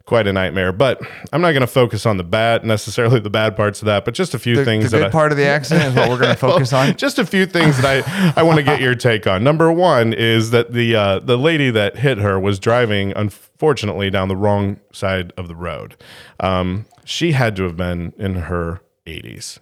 Quite 0.06 0.28
a 0.28 0.34
nightmare. 0.34 0.72
But 0.72 1.02
I'm 1.34 1.42
not 1.42 1.52
going 1.52 1.62
to 1.62 1.68
focus 1.68 2.06
on 2.06 2.18
the 2.18 2.24
bad 2.24 2.64
necessarily 2.64 3.20
the 3.20 3.30
bad 3.30 3.56
parts 3.56 3.82
of 3.82 3.88
that, 3.88 4.06
but 4.06 4.14
just 4.14 4.34
a 4.34 4.40
few 4.40 4.58
The, 4.58 4.66
things 4.66 4.86
the 4.92 4.98
that 4.98 4.98
good 4.98 5.08
I, 5.08 5.12
part 5.12 5.32
of 5.32 5.38
the 5.38 5.46
accident 5.46 5.88
is 5.90 5.96
what 5.96 6.10
we're 6.10 6.18
going 6.20 6.30
to 6.34 6.36
focus 6.36 6.74
on. 6.74 6.96
just 6.96 7.20
a 7.20 7.26
few 7.26 7.46
things 7.46 7.82
that 7.82 8.06
I, 8.06 8.40
I 8.40 8.44
want 8.44 8.58
to 8.58 8.64
get 8.64 8.80
your 8.82 8.96
take 8.96 9.28
on. 9.28 9.44
Number 9.44 9.72
one 9.72 10.14
is 10.14 10.52
that 10.52 10.74
the 10.74 10.96
uh, 10.96 11.20
the 11.20 11.38
lady 11.38 11.70
that 11.72 11.98
hit 11.98 12.20
her 12.20 12.40
was 12.40 12.60
driving, 12.60 13.14
unfortunately, 13.16 14.10
down 14.10 14.28
the 14.28 14.38
wrong 14.38 14.80
side 14.94 15.34
of 15.38 15.48
the 15.48 15.56
road. 15.56 15.96
Um, 16.40 16.86
she 17.04 17.32
had 17.34 17.56
to 17.58 17.64
have 17.64 17.78
been 17.78 18.14
in 18.18 18.36
her 18.36 18.82
80s, 19.06 19.60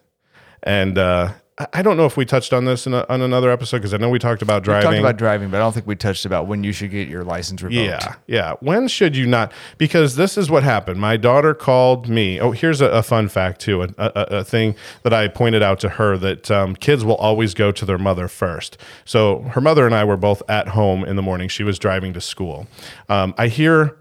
and 0.63 0.97
uh, 0.97 1.33
I- 1.71 1.81
don't 1.83 1.97
know 1.97 2.05
if 2.05 2.17
we 2.17 2.25
touched 2.25 2.51
on 2.51 2.65
this 2.65 2.87
in 2.87 2.93
a, 2.95 3.05
on 3.09 3.21
another 3.21 3.51
episode 3.51 3.77
because 3.77 3.93
I 3.93 3.97
know 3.97 4.09
we 4.09 4.17
talked 4.17 4.41
about 4.41 4.63
driving. 4.63 4.89
We 4.89 4.95
talked 4.95 4.99
about 5.01 5.17
driving, 5.17 5.49
but 5.51 5.57
I 5.57 5.59
don't 5.59 5.71
think 5.71 5.85
we 5.85 5.95
touched 5.95 6.25
about 6.25 6.47
when 6.47 6.63
you 6.63 6.71
should 6.71 6.89
get 6.89 7.07
your 7.07 7.23
license 7.23 7.61
revoked. 7.61 7.75
Yeah, 7.85 8.15
yeah. 8.25 8.53
When 8.61 8.87
should 8.87 9.15
you 9.15 9.27
not? 9.27 9.51
Because 9.77 10.15
this 10.15 10.35
is 10.37 10.49
what 10.49 10.63
happened. 10.63 10.99
My 10.99 11.15
daughter 11.15 11.53
called 11.53 12.09
me. 12.09 12.39
Oh, 12.39 12.51
here's 12.51 12.81
a, 12.81 12.87
a 12.87 13.03
fun 13.03 13.27
fact 13.29 13.61
too. 13.61 13.83
A, 13.83 13.87
a, 13.99 14.11
a 14.39 14.43
thing 14.43 14.75
that 15.03 15.13
I 15.13 15.27
pointed 15.27 15.61
out 15.61 15.79
to 15.81 15.89
her 15.89 16.17
that 16.17 16.49
um, 16.49 16.75
kids 16.75 17.05
will 17.05 17.15
always 17.17 17.53
go 17.53 17.71
to 17.71 17.85
their 17.85 17.99
mother 17.99 18.27
first. 18.27 18.77
So 19.05 19.41
her 19.51 19.61
mother 19.61 19.85
and 19.85 19.93
I 19.93 20.05
were 20.05 20.17
both 20.17 20.41
at 20.49 20.69
home 20.69 21.03
in 21.05 21.15
the 21.17 21.21
morning. 21.21 21.49
She 21.49 21.63
was 21.63 21.77
driving 21.77 22.13
to 22.13 22.21
school. 22.21 22.65
Um, 23.09 23.35
I 23.37 23.47
hear 23.47 23.95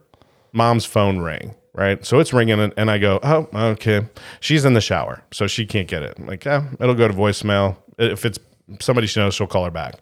mom's 0.52 0.86
phone 0.86 1.18
ring. 1.18 1.54
Right, 1.74 2.04
so 2.04 2.18
it's 2.20 2.34
ringing, 2.34 2.60
and, 2.60 2.74
and 2.76 2.90
I 2.90 2.98
go, 2.98 3.18
"Oh, 3.22 3.48
okay." 3.54 4.06
She's 4.40 4.66
in 4.66 4.74
the 4.74 4.82
shower, 4.82 5.22
so 5.32 5.46
she 5.46 5.64
can't 5.64 5.88
get 5.88 6.02
it. 6.02 6.14
I'm 6.18 6.26
like, 6.26 6.44
yeah, 6.44 6.68
it'll 6.78 6.94
go 6.94 7.08
to 7.08 7.14
voicemail. 7.14 7.76
If 7.98 8.26
it's 8.26 8.38
somebody 8.80 9.06
she 9.06 9.20
knows, 9.20 9.34
she'll 9.34 9.46
call 9.46 9.64
her 9.64 9.70
back. 9.70 9.94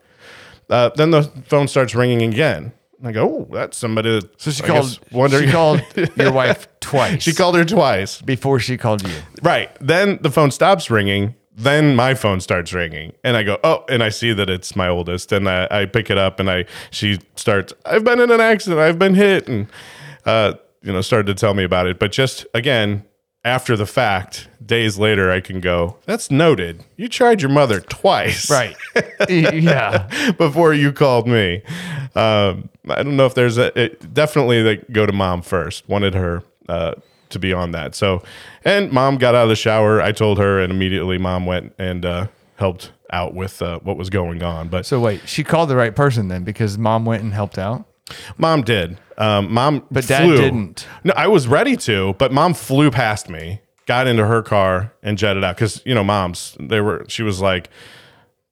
Uh, 0.69 0.91
then 0.97 1.13
the 1.13 1.23
phone 1.47 1.69
starts 1.69 1.95
ringing 1.95 2.23
again. 2.23 2.73
And 2.99 3.07
I 3.09 3.13
go, 3.13 3.25
oh, 3.49 3.49
that's 3.55 3.79
somebody. 3.79 4.19
That, 4.21 4.41
So 4.41 4.51
she 4.51 4.65
I 4.65 4.67
called. 4.67 4.99
wondering- 5.13 5.47
She 5.47 5.53
called 5.53 5.83
your 6.17 6.33
wife 6.33 6.67
twice. 6.81 7.23
she 7.23 7.33
called 7.33 7.55
her 7.55 7.65
twice. 7.65 8.21
before 8.21 8.59
she 8.59 8.77
called 8.77 9.07
you. 9.07 9.15
Right. 9.43 9.71
Then 9.81 10.19
the 10.23 10.31
phone 10.31 10.51
stops 10.51 10.91
ringing. 10.91 11.37
Then 11.57 11.95
my 11.95 12.15
phone 12.15 12.41
starts 12.41 12.73
ringing, 12.73 13.13
and 13.23 13.37
I 13.37 13.43
go, 13.43 13.59
"Oh!" 13.63 13.85
And 13.89 14.03
I 14.03 14.09
see 14.09 14.33
that 14.33 14.49
it's 14.51 14.75
my 14.75 14.89
oldest, 14.89 15.31
and 15.31 15.49
I, 15.49 15.69
I 15.71 15.85
pick 15.85 16.09
it 16.11 16.17
up, 16.17 16.41
and 16.41 16.51
I 16.51 16.65
she 16.91 17.19
starts, 17.37 17.75
"I've 17.85 18.03
been 18.03 18.19
in 18.19 18.31
an 18.31 18.41
accident. 18.41 18.81
I've 18.81 18.99
been 18.99 19.15
hit," 19.15 19.47
and 19.47 19.67
uh, 20.25 20.55
you 20.83 20.93
know, 20.93 21.01
started 21.01 21.27
to 21.27 21.35
tell 21.35 21.55
me 21.55 21.65
about 21.65 21.87
it. 21.87 21.99
But 21.99 22.13
just 22.13 22.47
again, 22.55 23.05
after 23.45 23.77
the 23.77 23.87
fact, 23.87 24.49
days 24.65 24.99
later, 24.99 25.31
I 25.31 25.41
can 25.41 25.61
go, 25.61 25.97
"That's 26.07 26.31
noted. 26.31 26.85
You 26.97 27.09
tried 27.09 27.41
your 27.41 27.51
mother 27.51 27.81
twice, 27.81 28.51
Right. 28.51 28.77
yeah. 29.29 30.33
before 30.33 30.75
you 30.75 30.93
called 30.93 31.27
me." 31.27 31.63
Um, 32.15 32.69
I 32.89 33.03
don't 33.03 33.17
know 33.17 33.27
if 33.27 33.35
there's 33.35 33.57
a 33.59 33.79
it, 33.81 34.13
definitely 34.13 34.63
they 34.63 34.77
go 34.93 35.07
to 35.07 35.13
mom 35.13 35.43
first. 35.43 35.89
Wanted 35.89 36.15
her 36.15 36.43
uh, 36.69 36.95
to 37.31 37.39
be 37.39 37.53
on 37.53 37.71
that. 37.73 37.95
So, 37.95 38.23
and 38.65 38.93
mom 38.93 39.17
got 39.17 39.35
out 39.35 39.45
of 39.45 39.49
the 39.49 39.57
shower. 39.57 40.01
I 40.03 40.13
told 40.13 40.39
her, 40.39 40.61
and 40.61 40.73
immediately 40.73 41.17
mom 41.19 41.47
went 41.47 41.73
and 41.79 42.05
uh, 42.05 42.27
helped 42.57 42.93
out 43.13 43.35
with 43.35 43.61
uh, 43.63 43.79
what 43.81 43.97
was 43.97 44.11
going 44.11 44.43
on. 44.43 44.69
But 44.69 44.87
So 44.87 45.01
wait, 45.01 45.29
she 45.29 45.43
called 45.45 45.69
the 45.69 45.77
right 45.77 45.95
person 45.97 46.29
then 46.29 46.45
because 46.45 46.79
mom 46.79 47.05
went 47.05 47.23
and 47.23 47.33
helped 47.33 47.59
out. 47.59 47.87
Mom 48.39 48.63
did. 48.63 48.99
Um, 49.19 49.53
mom, 49.53 49.85
But 49.91 50.07
dad 50.07 50.25
flew. 50.25 50.37
didn't. 50.37 50.87
No, 51.05 51.13
I 51.17 51.27
was 51.27 51.47
ready 51.47 51.77
to, 51.79 52.15
but 52.19 52.33
mom 52.33 52.55
flew 52.55 52.91
past 52.91 53.29
me, 53.29 53.61
got 53.87 54.07
into 54.07 54.27
her 54.27 54.43
car, 54.43 54.93
and 55.03 55.19
jetted 55.19 55.45
out. 55.45 55.57
Because 55.57 55.83
you 55.85 55.95
know, 55.95 56.05
moms, 56.05 56.57
they 56.59 56.81
were. 56.81 57.05
She 57.09 57.23
was 57.23 57.41
like, 57.41 57.69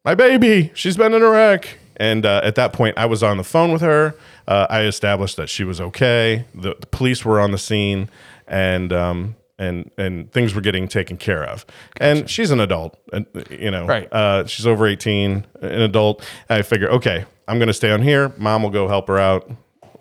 "My 0.04 0.14
baby, 0.14 0.70
she's 0.74 0.96
been 0.96 1.14
in 1.14 1.22
a 1.22 1.28
wreck." 1.30 1.78
And 1.96 2.24
uh, 2.24 2.42
at 2.44 2.54
that 2.54 2.72
point, 2.72 2.96
I 2.96 3.06
was 3.06 3.22
on 3.24 3.38
the 3.38 3.44
phone 3.44 3.72
with 3.72 3.82
her. 3.82 4.14
Uh, 4.46 4.66
I 4.70 4.82
established 4.82 5.36
that 5.36 5.48
she 5.48 5.64
was 5.64 5.80
okay. 5.80 6.44
The, 6.54 6.76
the 6.78 6.86
police 6.86 7.24
were 7.24 7.40
on 7.40 7.50
the 7.50 7.58
scene, 7.58 8.08
and 8.46 8.92
um, 8.92 9.34
and 9.58 9.90
and 9.98 10.30
things 10.32 10.54
were 10.54 10.60
getting 10.60 10.88
taken 10.88 11.16
care 11.16 11.44
of. 11.44 11.66
And 12.00 12.28
she's 12.30 12.50
an 12.50 12.60
adult, 12.60 12.98
and 13.12 13.26
you 13.50 13.70
know, 13.70 13.86
Right. 13.86 14.12
Uh, 14.12 14.46
she's 14.46 14.66
over 14.66 14.86
eighteen, 14.86 15.46
an 15.60 15.80
adult. 15.82 16.24
I 16.48 16.62
figure, 16.62 16.88
okay, 16.90 17.24
I'm 17.46 17.58
going 17.58 17.68
to 17.68 17.74
stay 17.74 17.90
on 17.90 18.02
here. 18.02 18.32
Mom 18.38 18.62
will 18.62 18.70
go 18.70 18.88
help 18.88 19.08
her 19.08 19.18
out. 19.18 19.50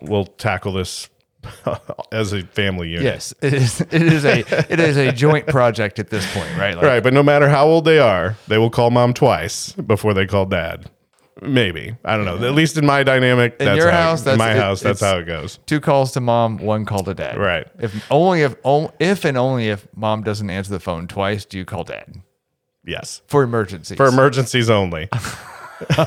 We'll 0.00 0.26
tackle 0.26 0.72
this 0.72 1.08
as 2.12 2.32
a 2.32 2.42
family 2.42 2.88
unit. 2.88 3.04
Yes, 3.04 3.32
it 3.42 3.54
is. 3.54 3.80
It 3.80 3.92
is 3.94 4.24
a 4.24 4.40
it 4.72 4.80
is 4.80 4.96
a 4.96 5.12
joint 5.12 5.46
project 5.46 5.98
at 5.98 6.10
this 6.10 6.30
point, 6.34 6.56
right? 6.56 6.74
Like, 6.74 6.84
Right, 6.84 7.02
but 7.02 7.12
no 7.12 7.22
matter 7.22 7.48
how 7.48 7.66
old 7.66 7.84
they 7.84 7.98
are, 7.98 8.36
they 8.48 8.58
will 8.58 8.70
call 8.70 8.90
mom 8.90 9.14
twice 9.14 9.72
before 9.72 10.14
they 10.14 10.26
call 10.26 10.46
dad. 10.46 10.90
Maybe 11.40 11.96
I 12.04 12.16
don't 12.16 12.24
know. 12.24 12.36
At 12.46 12.54
least 12.54 12.76
in 12.78 12.84
my 12.86 13.02
dynamic, 13.02 13.56
In 13.60 13.66
that's 13.66 13.76
your 13.78 13.90
how, 13.90 14.02
house, 14.10 14.20
in 14.20 14.24
that's- 14.26 14.38
my 14.38 14.52
it- 14.52 14.56
house, 14.56 14.80
that's 14.80 15.00
how 15.00 15.18
it 15.18 15.24
goes. 15.26 15.58
Two 15.66 15.80
calls 15.80 16.12
to 16.12 16.20
mom, 16.20 16.58
one 16.58 16.84
call 16.84 17.02
to 17.04 17.14
dad. 17.14 17.36
Right. 17.38 17.66
If 17.78 18.04
only 18.10 18.42
if 18.42 18.56
if 18.98 19.24
and 19.24 19.38
only 19.38 19.68
if 19.68 19.86
mom 19.94 20.22
doesn't 20.22 20.50
answer 20.50 20.70
the 20.72 20.80
phone 20.80 21.06
twice, 21.06 21.44
do 21.44 21.56
you 21.58 21.64
call 21.64 21.84
dad 21.84 22.22
Yes, 22.84 23.22
for 23.26 23.42
emergencies? 23.42 23.96
for 23.96 24.06
emergencies 24.06 24.68
only. 24.70 25.08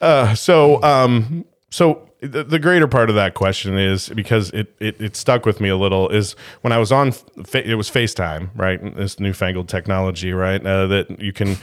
uh, 0.00 0.34
so, 0.34 0.82
um, 0.82 1.44
so 1.70 2.08
the, 2.20 2.44
the 2.44 2.58
greater 2.58 2.86
part 2.86 3.08
of 3.10 3.16
that 3.16 3.34
question 3.34 3.76
is 3.78 4.08
because 4.10 4.50
it, 4.50 4.74
it 4.80 5.00
it 5.00 5.16
stuck 5.16 5.44
with 5.44 5.60
me 5.60 5.68
a 5.68 5.76
little 5.76 6.08
is 6.08 6.36
when 6.62 6.72
I 6.72 6.78
was 6.78 6.92
on 6.92 7.12
fa- 7.12 7.68
it 7.68 7.74
was 7.74 7.90
FaceTime, 7.90 8.50
right? 8.54 8.80
This 8.96 9.18
newfangled 9.20 9.68
technology, 9.68 10.32
right? 10.32 10.64
Uh, 10.64 10.86
that 10.86 11.20
you 11.20 11.32
can. 11.32 11.56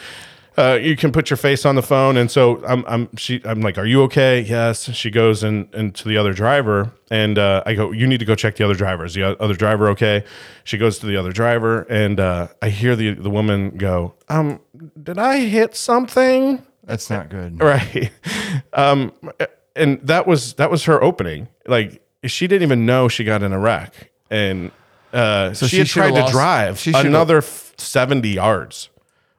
Uh, 0.58 0.78
you 0.82 0.98
can 0.98 1.12
put 1.14 1.30
your 1.30 1.38
face 1.38 1.66
on 1.66 1.76
the 1.76 1.82
phone, 1.82 2.18
and 2.18 2.30
so 2.30 2.64
I'm, 2.66 2.84
I'm, 2.86 3.16
she, 3.16 3.42
I'm 3.46 3.62
like, 3.62 3.78
"Are 3.78 3.86
you 3.86 4.02
okay?" 4.04 4.42
Yes. 4.42 4.92
She 4.94 5.10
goes 5.10 5.44
and 5.44 5.74
and 5.74 5.96
to 5.96 6.08
the 6.08 6.18
other 6.18 6.34
driver, 6.34 6.92
and 7.10 7.38
uh, 7.38 7.64
I 7.66 7.74
go, 7.74 7.92
"You 7.92 8.06
need 8.06 8.20
to 8.20 8.26
go 8.26 8.36
check 8.36 8.58
the 8.58 8.66
other 8.66 8.74
driver. 8.76 9.06
Is 9.06 9.14
the 9.14 9.40
other 9.42 9.54
driver 9.56 9.88
okay?" 9.90 10.26
She 10.66 10.78
goes 10.78 11.00
to 11.00 11.06
the 11.06 11.16
other 11.16 11.32
driver, 11.32 11.84
and 11.84 12.20
uh, 12.20 12.50
I 12.62 12.70
hear 12.70 12.96
the 12.98 13.14
the 13.14 13.30
woman 13.30 13.72
go, 13.78 14.14
"Um, 14.28 14.60
did 15.02 15.18
I 15.18 15.40
hit 15.40 15.76
something?" 15.76 16.62
That's 16.84 17.10
not 17.10 17.30
good. 17.30 17.62
right 17.62 18.12
um 18.74 19.14
and 19.76 20.00
that 20.02 20.26
was 20.28 20.56
that 20.56 20.70
was 20.72 20.84
her 20.86 21.02
opening 21.02 21.48
like 21.68 22.02
she 22.26 22.48
didn't 22.48 22.64
even 22.64 22.86
know 22.88 23.08
she 23.08 23.24
got 23.24 23.44
in 23.44 23.54
a 23.54 23.60
wreck 23.60 24.12
and 24.32 24.72
uh 25.14 25.54
So 25.54 25.68
she, 25.68 25.76
she 25.76 25.78
had 25.78 25.88
tried 25.88 26.16
to 26.26 26.32
drive 26.32 26.86
another 26.96 27.38
f- 27.38 27.74
70 27.78 28.28
yards 28.30 28.90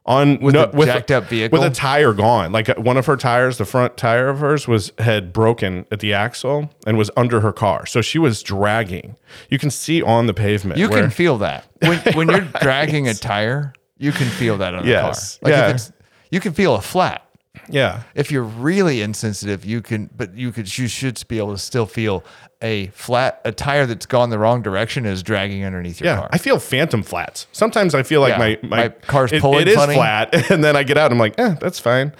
on 0.04 0.38
With 0.40 0.54
no- 0.54 0.64
a 0.64 0.84
jacked 0.86 1.10
up 1.12 1.24
vehicle? 1.24 1.60
with 1.60 1.70
a 1.70 1.74
tire 1.74 2.12
gone 2.12 2.50
like 2.50 2.68
uh, 2.68 2.74
one 2.76 2.96
of 2.96 3.06
her 3.06 3.16
tires 3.16 3.58
the 3.58 3.64
front 3.64 3.96
tire 3.96 4.28
of 4.28 4.40
hers 4.40 4.66
was 4.66 4.92
had 4.98 5.32
broken 5.32 5.86
at 5.92 6.00
the 6.00 6.12
axle 6.12 6.70
and 6.86 6.98
was 6.98 7.08
under 7.16 7.40
her 7.40 7.52
car 7.52 7.86
so 7.86 8.02
she 8.02 8.18
was 8.18 8.42
dragging 8.42 9.14
you 9.48 9.58
can 9.58 9.70
see 9.70 10.02
on 10.02 10.26
the 10.26 10.34
pavement 10.34 10.78
You 10.78 10.88
where- 10.88 11.02
can 11.02 11.10
feel 11.10 11.38
that 11.38 11.66
when 11.80 11.98
when 12.14 12.28
you're 12.28 12.48
dragging 12.60 13.06
a 13.08 13.14
tire. 13.14 13.72
You 13.98 14.10
can 14.10 14.26
feel 14.28 14.58
that 14.58 14.74
on 14.74 14.84
Yes. 14.84 15.36
the 15.44 15.50
car. 15.50 15.60
Like 15.66 15.74
it's, 15.76 15.92
you 16.32 16.40
can 16.40 16.52
feel 16.54 16.74
a 16.74 16.80
flat. 16.80 17.24
Yeah 17.72 18.02
If 18.14 18.30
you're 18.30 18.42
really 18.44 19.02
insensitive, 19.02 19.64
you 19.64 19.82
can, 19.82 20.08
but 20.16 20.36
you 20.36 20.52
could, 20.52 20.78
you 20.78 20.86
should 20.88 21.22
be 21.28 21.38
able 21.38 21.52
to 21.52 21.58
still 21.58 21.86
feel 21.86 22.22
a 22.60 22.86
flat, 22.88 23.40
a 23.44 23.50
tire 23.50 23.86
that's 23.86 24.06
gone 24.06 24.30
the 24.30 24.38
wrong 24.38 24.62
direction 24.62 25.04
is 25.04 25.22
dragging 25.24 25.64
underneath 25.64 26.00
your 26.00 26.10
Yeah, 26.12 26.18
car. 26.20 26.28
I 26.32 26.38
feel 26.38 26.60
phantom 26.60 27.02
flats. 27.02 27.48
Sometimes 27.50 27.94
I 27.94 28.04
feel 28.04 28.20
like 28.20 28.32
Yeah, 28.34 28.38
my, 28.38 28.58
my 28.62 28.76
my 28.76 28.88
car's 28.90 29.32
it- 29.32 29.40
pulling 29.40 29.62
It 29.62 29.68
is 29.68 29.74
funny. 29.74 29.94
flat, 29.94 30.32
and 30.52 30.62
then 30.62 30.76
I 30.76 30.84
get 30.84 30.96
out 30.96 31.06
and 31.10 31.14
I'm 31.14 31.18
like, 31.18 31.34
eh, 31.40 31.56
that's 31.60 31.80
fine. 31.80 32.12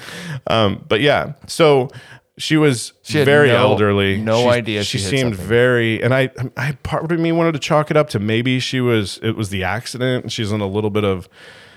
Um, 0.49 0.85
but 0.89 1.01
yeah, 1.01 1.35
so 1.47 1.91
she 2.39 2.57
was 2.57 2.93
She 3.03 3.23
very 3.23 3.49
no- 3.51 3.57
elderly. 3.59 4.17
no 4.17 4.43
She- 4.45 4.49
idea 4.49 4.83
She, 4.85 4.99
she 4.99 5.05
seemed 5.05 5.35
something. 5.37 5.47
very, 5.47 6.03
and 6.03 6.13
I, 6.15 6.31
I 6.57 6.73
part 6.83 7.13
of 7.13 7.21
me 7.21 7.31
wanted 7.31 7.53
to 7.53 7.59
chalk 7.61 7.91
it 7.91 7.97
up 7.97 8.09
to 8.11 8.19
maybe 8.19 8.59
she 8.59 8.81
was 8.81 9.21
it 9.23 9.37
was 9.37 9.51
the 9.51 9.63
accident. 9.63 10.33
She's 10.33 10.51
in 10.51 10.61
a 10.61 10.67
little 10.67 10.91
bit 10.91 11.05
of, 11.05 11.29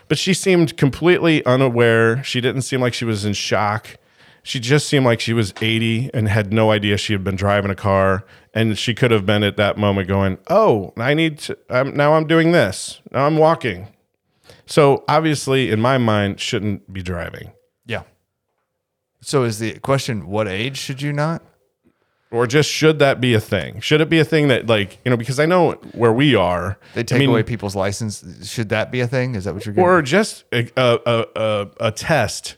but 0.07 0.17
she 0.17 0.33
seemed 0.33 0.77
completely 0.77 1.45
unaware. 1.45 2.23
She 2.23 2.41
didn't 2.41 2.63
seem 2.63 2.81
like 2.81 2.93
she 2.93 3.05
was 3.05 3.25
in 3.25 3.33
shock. 3.33 3.97
She 4.43 4.59
just 4.59 4.87
seemed 4.87 5.05
like 5.05 5.19
she 5.19 5.33
was 5.33 5.53
80 5.59 6.11
and 6.13 6.27
had 6.27 6.53
no 6.53 6.71
idea 6.71 6.97
she 6.97 7.13
had 7.13 7.23
been 7.23 7.35
driving 7.35 7.71
a 7.71 7.75
car. 7.75 8.25
And 8.53 8.77
she 8.77 8.93
could 8.93 9.11
have 9.11 9.25
been 9.25 9.43
at 9.43 9.57
that 9.57 9.77
moment 9.77 10.07
going, 10.07 10.37
"Oh, 10.49 10.93
I 10.97 11.13
need 11.13 11.39
to. 11.39 11.57
Um, 11.69 11.95
now 11.95 12.13
I'm 12.13 12.27
doing 12.27 12.51
this. 12.51 13.01
Now 13.11 13.25
I'm 13.25 13.37
walking." 13.37 13.87
So 14.65 15.03
obviously, 15.07 15.69
in 15.71 15.79
my 15.79 15.97
mind, 15.97 16.39
shouldn't 16.39 16.91
be 16.91 17.01
driving, 17.01 17.51
yeah. 17.85 18.03
So 19.21 19.43
is 19.43 19.59
the 19.59 19.79
question, 19.79 20.27
what 20.27 20.47
age 20.47 20.77
should 20.77 21.01
you 21.01 21.13
not? 21.13 21.43
Or 22.35 22.45
just 22.45 22.69
should 22.69 22.99
that 22.99 23.21
be 23.21 23.33
a 23.33 23.39
thing? 23.39 23.79
Should 23.79 24.01
it 24.01 24.09
be 24.09 24.19
a 24.19 24.25
thing 24.25 24.49
that, 24.49 24.67
like, 24.67 24.99
you 25.05 25.09
know, 25.09 25.17
because 25.17 25.39
I 25.39 25.45
know 25.45 25.71
where 25.93 26.11
we 26.11 26.35
are, 26.35 26.77
They 26.93 27.03
take 27.03 27.15
I 27.15 27.19
mean, 27.19 27.29
away 27.29 27.43
people's 27.43 27.75
license. 27.75 28.49
Should 28.49 28.69
that 28.69 28.91
be 28.91 28.99
a 28.99 29.07
thing? 29.07 29.35
Is 29.35 29.45
that 29.45 29.53
what 29.53 29.65
you're 29.65 29.73
getting? 29.73 29.89
or 29.89 30.01
just 30.01 30.43
a, 30.51 30.69
a, 30.75 30.99
a, 31.05 31.25
a, 31.35 31.67
a 31.87 31.91
test 31.91 32.57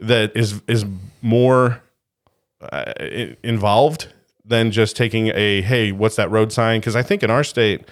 that 0.00 0.36
is 0.36 0.60
is 0.68 0.84
more 1.22 1.82
uh, 2.60 2.92
involved 3.42 4.08
than 4.44 4.70
just 4.70 4.96
taking 4.96 5.28
a 5.28 5.62
hey, 5.62 5.92
what's 5.92 6.16
that 6.16 6.30
road 6.30 6.52
sign? 6.52 6.80
Because 6.80 6.96
I 6.96 7.02
think 7.02 7.22
in 7.22 7.30
our 7.30 7.44
state, 7.44 7.84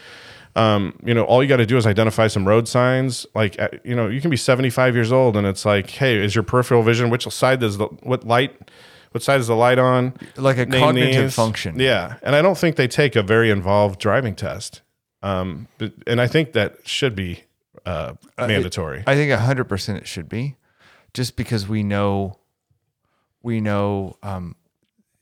um, 0.57 0.98
you 1.05 1.14
know, 1.14 1.24
all 1.24 1.42
you 1.42 1.48
got 1.48 1.57
to 1.57 1.66
do 1.66 1.77
is 1.77 1.87
identify 1.87 2.27
some 2.29 2.46
road 2.46 2.68
signs. 2.68 3.27
Like, 3.35 3.59
uh, 3.61 3.68
you 3.85 3.94
know, 3.94 4.09
you 4.09 4.20
can 4.20 4.31
be 4.31 4.37
seventy 4.37 4.70
five 4.70 4.94
years 4.94 5.12
old, 5.12 5.37
and 5.37 5.46
it's 5.46 5.64
like, 5.64 5.90
hey, 5.90 6.16
is 6.16 6.35
your 6.35 6.44
peripheral 6.44 6.83
vision? 6.83 7.11
Which 7.11 7.29
side 7.29 7.61
does 7.61 7.79
the 7.79 7.87
what 8.03 8.24
light? 8.24 8.70
What 9.14 9.22
side 9.22 9.38
is 9.38 9.46
the 9.46 9.55
light 9.55 9.79
on? 9.79 10.14
Like 10.37 10.59
a 10.59 10.66
Name 10.66 10.81
cognitive 10.81 11.22
these. 11.27 11.35
function. 11.37 11.79
Yeah, 11.79 12.16
and 12.24 12.35
I 12.35 12.42
don't 12.42 12.59
think 12.59 12.74
they 12.74 12.88
take 12.88 13.14
a 13.14 13.22
very 13.22 13.48
involved 13.48 14.00
driving 14.00 14.35
test. 14.35 14.83
Um, 15.22 15.68
but, 15.79 15.92
and 16.09 16.20
I 16.20 16.27
think 16.27 16.53
that 16.55 16.79
should 16.85 17.14
be 17.14 17.44
uh, 17.87 18.14
mandatory. 18.37 19.05
I 19.07 19.14
think 19.14 19.31
hundred 19.31 19.66
percent 19.66 19.98
it 19.98 20.09
should 20.09 20.29
be, 20.29 20.57
just 21.12 21.37
because 21.37 21.68
we 21.68 21.85
know, 21.85 22.40
we 23.40 23.61
know 23.61 24.16
um, 24.24 24.57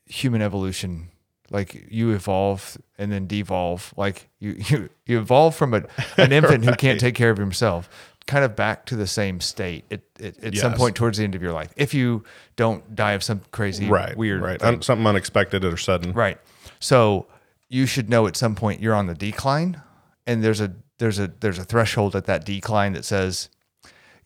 human 0.07 0.41
evolution. 0.41 1.09
Like 1.51 1.87
you 1.91 2.13
evolve 2.13 2.79
and 2.97 3.13
then 3.13 3.27
devolve. 3.27 3.93
Like 3.95 4.31
you 4.39 4.53
you, 4.69 4.89
you 5.05 5.19
evolve 5.19 5.55
from 5.55 5.75
a, 5.75 5.83
an 6.17 6.33
infant 6.33 6.65
who 6.65 6.75
can't 6.77 6.99
take 7.07 7.15
care 7.15 7.29
of 7.29 7.37
himself, 7.37 7.91
kind 8.27 8.45
of 8.45 8.57
back 8.57 8.87
to 8.87 8.97
the 8.97 9.07
same 9.07 9.41
state 9.41 9.85
at, 9.91 10.01
at, 10.21 10.43
at 10.45 10.57
some 10.57 10.75
point 10.75 10.97
towards 10.97 11.19
the 11.19 11.25
end 11.25 11.35
of 11.35 11.43
your 11.43 11.53
life. 11.53 11.73
If 11.77 11.95
you 11.95 12.25
don't 12.57 12.95
die 12.95 13.13
of 13.13 13.23
some 13.23 13.43
crazy 13.51 13.89
right, 13.89 14.17
weird 14.17 14.43
right, 14.43 14.61
thing. 14.61 14.77
Un- 14.77 14.83
something 14.83 15.07
unexpected 15.07 15.65
or 15.65 15.77
sudden. 15.77 16.13
Right. 16.13 16.39
So 16.81 17.27
you 17.69 17.87
should 17.87 18.09
know 18.09 18.27
at 18.27 18.37
some 18.37 18.55
point 18.55 18.81
you're 18.81 18.95
on 18.95 19.07
the 19.07 19.15
decline, 19.15 19.81
and 20.27 20.43
there's 20.45 20.61
a 20.61 20.73
there's 20.99 21.19
a 21.19 21.33
there's 21.41 21.59
a 21.59 21.65
threshold 21.65 22.15
at 22.15 22.27
that 22.27 22.45
decline 22.45 22.93
that 22.93 23.05
says 23.05 23.49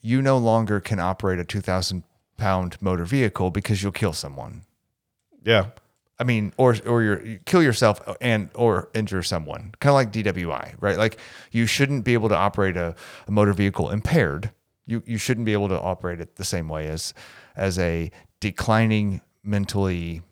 you 0.01 0.21
no 0.21 0.37
longer 0.37 0.81
can 0.81 1.01
operate 1.01 1.39
a 1.39 1.45
two 1.45 1.61
thousand 1.61 2.03
pound 2.37 2.77
motor 2.81 3.05
vehicle 3.05 3.51
because 3.51 3.83
you'll 3.83 3.93
kill 3.93 4.13
someone. 4.13 4.63
Yeah, 5.43 5.67
I 6.19 6.25
mean, 6.25 6.53
or 6.57 6.77
or 6.87 7.03
you're, 7.03 7.39
kill 7.45 7.63
yourself 7.63 8.01
and 8.21 8.49
or 8.55 8.89
injure 8.95 9.23
someone, 9.23 9.73
kind 9.81 9.91
of 9.91 9.95
like 9.95 10.13
DWI, 10.13 10.75
right? 10.81 10.97
Like 10.97 11.19
you 11.51 11.67
shouldn't 11.67 12.05
be 12.05 12.15
able 12.15 12.29
to 12.31 12.37
operate 12.37 12.77
a, 12.77 12.95
a 13.27 13.31
motor 13.31 13.53
vehicle 13.53 13.91
impaired. 13.91 14.51
You 14.87 15.03
you 15.07 15.19
shouldn't 15.19 15.45
be 15.45 15.53
able 15.53 15.69
to 15.69 15.81
operate 15.81 16.21
it 16.21 16.37
the 16.37 16.45
same 16.45 16.69
way 16.69 16.89
as 16.89 17.13
as 17.55 17.79
a 17.79 18.11
declining 18.41 19.21
mentally 19.43 20.23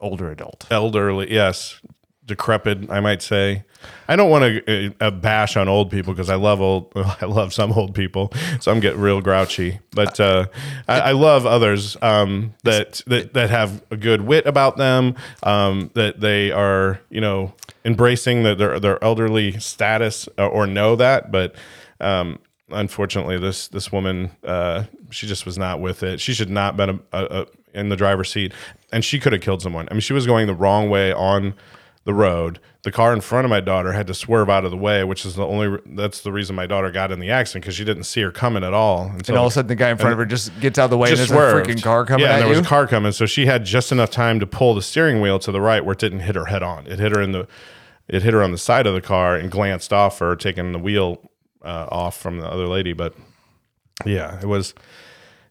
older 0.00 0.30
adult. 0.30 0.66
elderly, 0.70 1.32
yes, 1.32 1.80
decrepit, 2.24 2.90
I 2.90 3.00
might 3.00 3.22
say. 3.22 3.64
I 4.08 4.16
don't 4.16 4.30
want 4.30 4.44
to 4.44 4.86
uh, 4.86 4.90
uh, 5.00 5.10
bash 5.10 5.56
on 5.56 5.68
old 5.68 5.90
people 5.90 6.12
because 6.12 6.30
I 6.30 6.36
love 6.36 6.60
old, 6.60 6.92
I 6.96 7.26
love 7.26 7.52
some 7.52 7.72
old 7.72 7.94
people, 7.94 8.32
so 8.60 8.70
I'm 8.70 8.80
getting 8.80 9.00
real 9.00 9.20
grouchy. 9.20 9.80
But 9.92 10.18
uh, 10.20 10.46
I, 10.88 11.00
I 11.00 11.12
love 11.12 11.46
others 11.46 11.96
um, 12.02 12.54
that, 12.64 13.02
that 13.06 13.34
that 13.34 13.50
have 13.50 13.82
a 13.90 13.96
good 13.96 14.22
wit 14.22 14.46
about 14.46 14.76
them, 14.76 15.16
um, 15.42 15.90
that 15.94 16.20
they 16.20 16.50
are, 16.50 17.00
you 17.10 17.20
know, 17.20 17.54
embracing 17.84 18.42
the, 18.42 18.54
their 18.54 18.80
their 18.80 19.02
elderly 19.02 19.58
status 19.58 20.28
uh, 20.38 20.46
or 20.46 20.66
know 20.66 20.96
that, 20.96 21.30
but. 21.30 21.54
Um, 22.00 22.40
unfortunately, 22.70 23.38
this 23.38 23.68
this 23.68 23.92
woman, 23.92 24.30
uh, 24.42 24.84
she 25.10 25.26
just 25.26 25.46
was 25.46 25.56
not 25.56 25.80
with 25.80 26.02
it. 26.02 26.20
She 26.20 26.34
should 26.34 26.50
not 26.50 26.76
been 26.76 26.90
a, 26.90 26.98
a, 27.12 27.24
a, 27.24 27.46
in 27.72 27.88
the 27.88 27.96
driver's 27.96 28.30
seat, 28.30 28.52
and 28.92 29.04
she 29.04 29.18
could 29.18 29.32
have 29.32 29.42
killed 29.42 29.62
someone. 29.62 29.88
I 29.90 29.94
mean, 29.94 30.00
she 30.00 30.12
was 30.12 30.26
going 30.26 30.46
the 30.46 30.54
wrong 30.54 30.90
way 30.90 31.12
on 31.12 31.54
the 32.04 32.14
road. 32.14 32.60
The 32.82 32.92
car 32.92 33.12
in 33.14 33.22
front 33.22 33.46
of 33.46 33.50
my 33.50 33.60
daughter 33.60 33.92
had 33.92 34.06
to 34.08 34.14
swerve 34.14 34.50
out 34.50 34.64
of 34.64 34.70
the 34.70 34.76
way, 34.76 35.04
which 35.04 35.24
is 35.24 35.36
the 35.36 35.46
only. 35.46 35.78
That's 35.86 36.20
the 36.20 36.32
reason 36.32 36.54
my 36.54 36.66
daughter 36.66 36.90
got 36.90 37.10
in 37.10 37.18
the 37.18 37.30
accident 37.30 37.64
because 37.64 37.74
she 37.74 37.84
didn't 37.84 38.04
see 38.04 38.20
her 38.20 38.30
coming 38.30 38.62
at 38.62 38.74
all. 38.74 39.06
And, 39.06 39.24
so 39.24 39.32
And 39.32 39.38
all 39.38 39.46
of 39.46 39.52
a 39.52 39.54
sudden, 39.54 39.68
the 39.68 39.74
guy 39.74 39.90
in 39.90 39.96
front 39.96 40.12
of 40.12 40.18
her 40.18 40.26
just 40.26 40.58
gets 40.60 40.78
out 40.78 40.84
of 40.84 40.90
the 40.90 40.98
way, 40.98 41.08
just 41.08 41.30
and 41.30 41.30
there's 41.30 41.50
swerved. 41.52 41.70
a 41.70 41.74
freaking 41.74 41.82
car 41.82 42.04
coming 42.04 42.26
yeah, 42.26 42.36
there 42.38 42.44
you. 42.46 42.50
was 42.50 42.58
a 42.58 42.64
car 42.64 42.86
coming, 42.86 43.12
so 43.12 43.24
she 43.24 43.46
had 43.46 43.64
just 43.64 43.90
enough 43.90 44.10
time 44.10 44.38
to 44.40 44.46
pull 44.46 44.74
the 44.74 44.82
steering 44.82 45.20
wheel 45.22 45.38
to 45.38 45.50
the 45.50 45.60
right 45.60 45.82
where 45.84 45.94
it 45.94 45.98
didn't 45.98 46.20
hit 46.20 46.34
her 46.34 46.44
head 46.46 46.62
on. 46.62 46.86
It 46.86 46.98
hit 46.98 47.12
her 47.12 47.22
in 47.22 47.32
the, 47.32 47.48
it 48.06 48.22
hit 48.22 48.34
her 48.34 48.42
on 48.42 48.52
the 48.52 48.58
side 48.58 48.86
of 48.86 48.92
the 48.92 49.00
car 49.00 49.34
and 49.34 49.50
glanced 49.50 49.92
off 49.92 50.18
her, 50.18 50.36
taking 50.36 50.72
the 50.72 50.78
wheel 50.78 51.30
uh, 51.64 51.88
off 51.90 52.18
from 52.20 52.38
the 52.38 52.46
other 52.46 52.66
lady. 52.66 52.92
But 52.92 53.14
yeah, 54.04 54.38
it 54.40 54.46
was. 54.46 54.74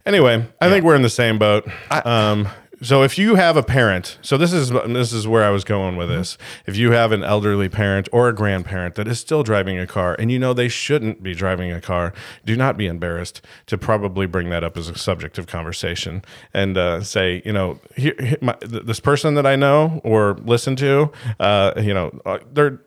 Anyway, 0.06 0.46
I 0.60 0.70
think 0.70 0.84
we're 0.86 0.96
in 0.96 1.02
the 1.02 1.10
same 1.10 1.39
boat. 1.39 1.68
um, 2.06 2.48
so 2.84 3.02
if 3.02 3.17
you 3.17 3.36
have 3.36 3.58
a 3.58 3.63
parent, 3.63 4.17
so 4.22 4.38
this 4.38 4.54
is 4.54 4.69
this 4.69 5.12
is 5.13 5.28
where 5.28 5.43
I 5.43 5.50
was 5.50 5.63
going 5.63 5.96
with 5.96 6.10
this. 6.10 6.38
If 6.65 6.76
you 6.78 6.91
have 6.91 7.12
an 7.12 7.24
elderly 7.24 7.69
parent 7.69 8.10
or 8.12 8.30
a 8.30 8.34
grandparent 8.36 8.96
that 8.96 9.08
is 9.08 9.19
still 9.19 9.41
driving 9.41 9.80
a 9.80 9.88
car, 9.88 10.15
and 10.19 10.32
you 10.32 10.38
know 10.38 10.54
they 10.54 10.67
shouldn't 10.67 11.24
be 11.24 11.34
driving 11.34 11.72
a 11.72 11.82
car, 11.82 12.13
do 12.46 12.56
not 12.56 12.78
be 12.78 12.86
embarrassed 12.86 13.41
to 13.67 13.78
probably 13.78 14.26
bring 14.26 14.50
that 14.50 14.63
up 14.63 14.78
as 14.78 14.89
a 14.89 14.98
subject 14.98 15.38
of 15.38 15.48
conversation 15.48 16.24
and 16.54 16.78
uh, 16.78 17.02
say, 17.02 17.41
you 17.46 17.54
know, 17.54 17.80
here, 17.96 18.15
here- 18.19 18.38
my, 18.41 18.54
th- 18.54 18.84
this 18.84 19.00
person 19.00 19.36
that 19.36 19.46
I 19.46 19.56
know 19.56 20.02
or 20.04 20.38
listen 20.43 20.76
to, 20.78 21.12
uh, 21.39 21.74
you 21.78 21.93
know, 21.93 22.19
uh, 22.26 22.39
their 22.52 22.82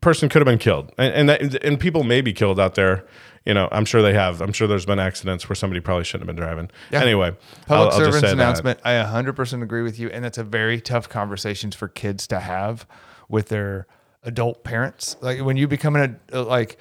person 0.00 0.28
could 0.28 0.40
have 0.40 0.46
been 0.46 0.58
killed, 0.58 0.92
and 0.98 1.14
and, 1.14 1.28
that, 1.28 1.64
and 1.64 1.78
people 1.78 2.02
may 2.02 2.20
be 2.20 2.32
killed 2.32 2.58
out 2.58 2.74
there. 2.74 3.06
You 3.44 3.52
know, 3.54 3.68
I'm 3.70 3.84
sure 3.84 4.00
they 4.00 4.14
have. 4.14 4.40
I'm 4.40 4.52
sure 4.52 4.66
there's 4.66 4.86
been 4.86 4.98
accidents 4.98 5.48
where 5.48 5.56
somebody 5.56 5.80
probably 5.80 6.04
shouldn't 6.04 6.28
have 6.28 6.34
been 6.34 6.42
driving. 6.42 6.70
Anyway, 6.92 7.36
Public 7.66 7.70
I'll- 7.70 7.84
I'll 7.84 7.92
servants 8.06 8.20
that. 8.22 8.32
announcement. 8.32 8.80
I 8.84 8.92
100% 8.94 9.62
agree 9.62 9.82
with 9.82 9.98
you, 9.98 10.08
and 10.08 10.24
that's 10.24 10.38
a 10.38 10.44
very 10.44 10.80
tough 10.80 11.08
conversations 11.10 11.74
for 11.74 11.88
kids 11.88 12.26
to 12.28 12.40
have 12.40 12.86
with 13.28 13.48
their 13.48 13.86
adult 14.22 14.64
parents. 14.64 15.16
Like 15.20 15.40
when 15.42 15.56
you 15.58 15.68
become 15.68 15.94
an 15.96 16.18
uh, 16.32 16.42
like 16.44 16.78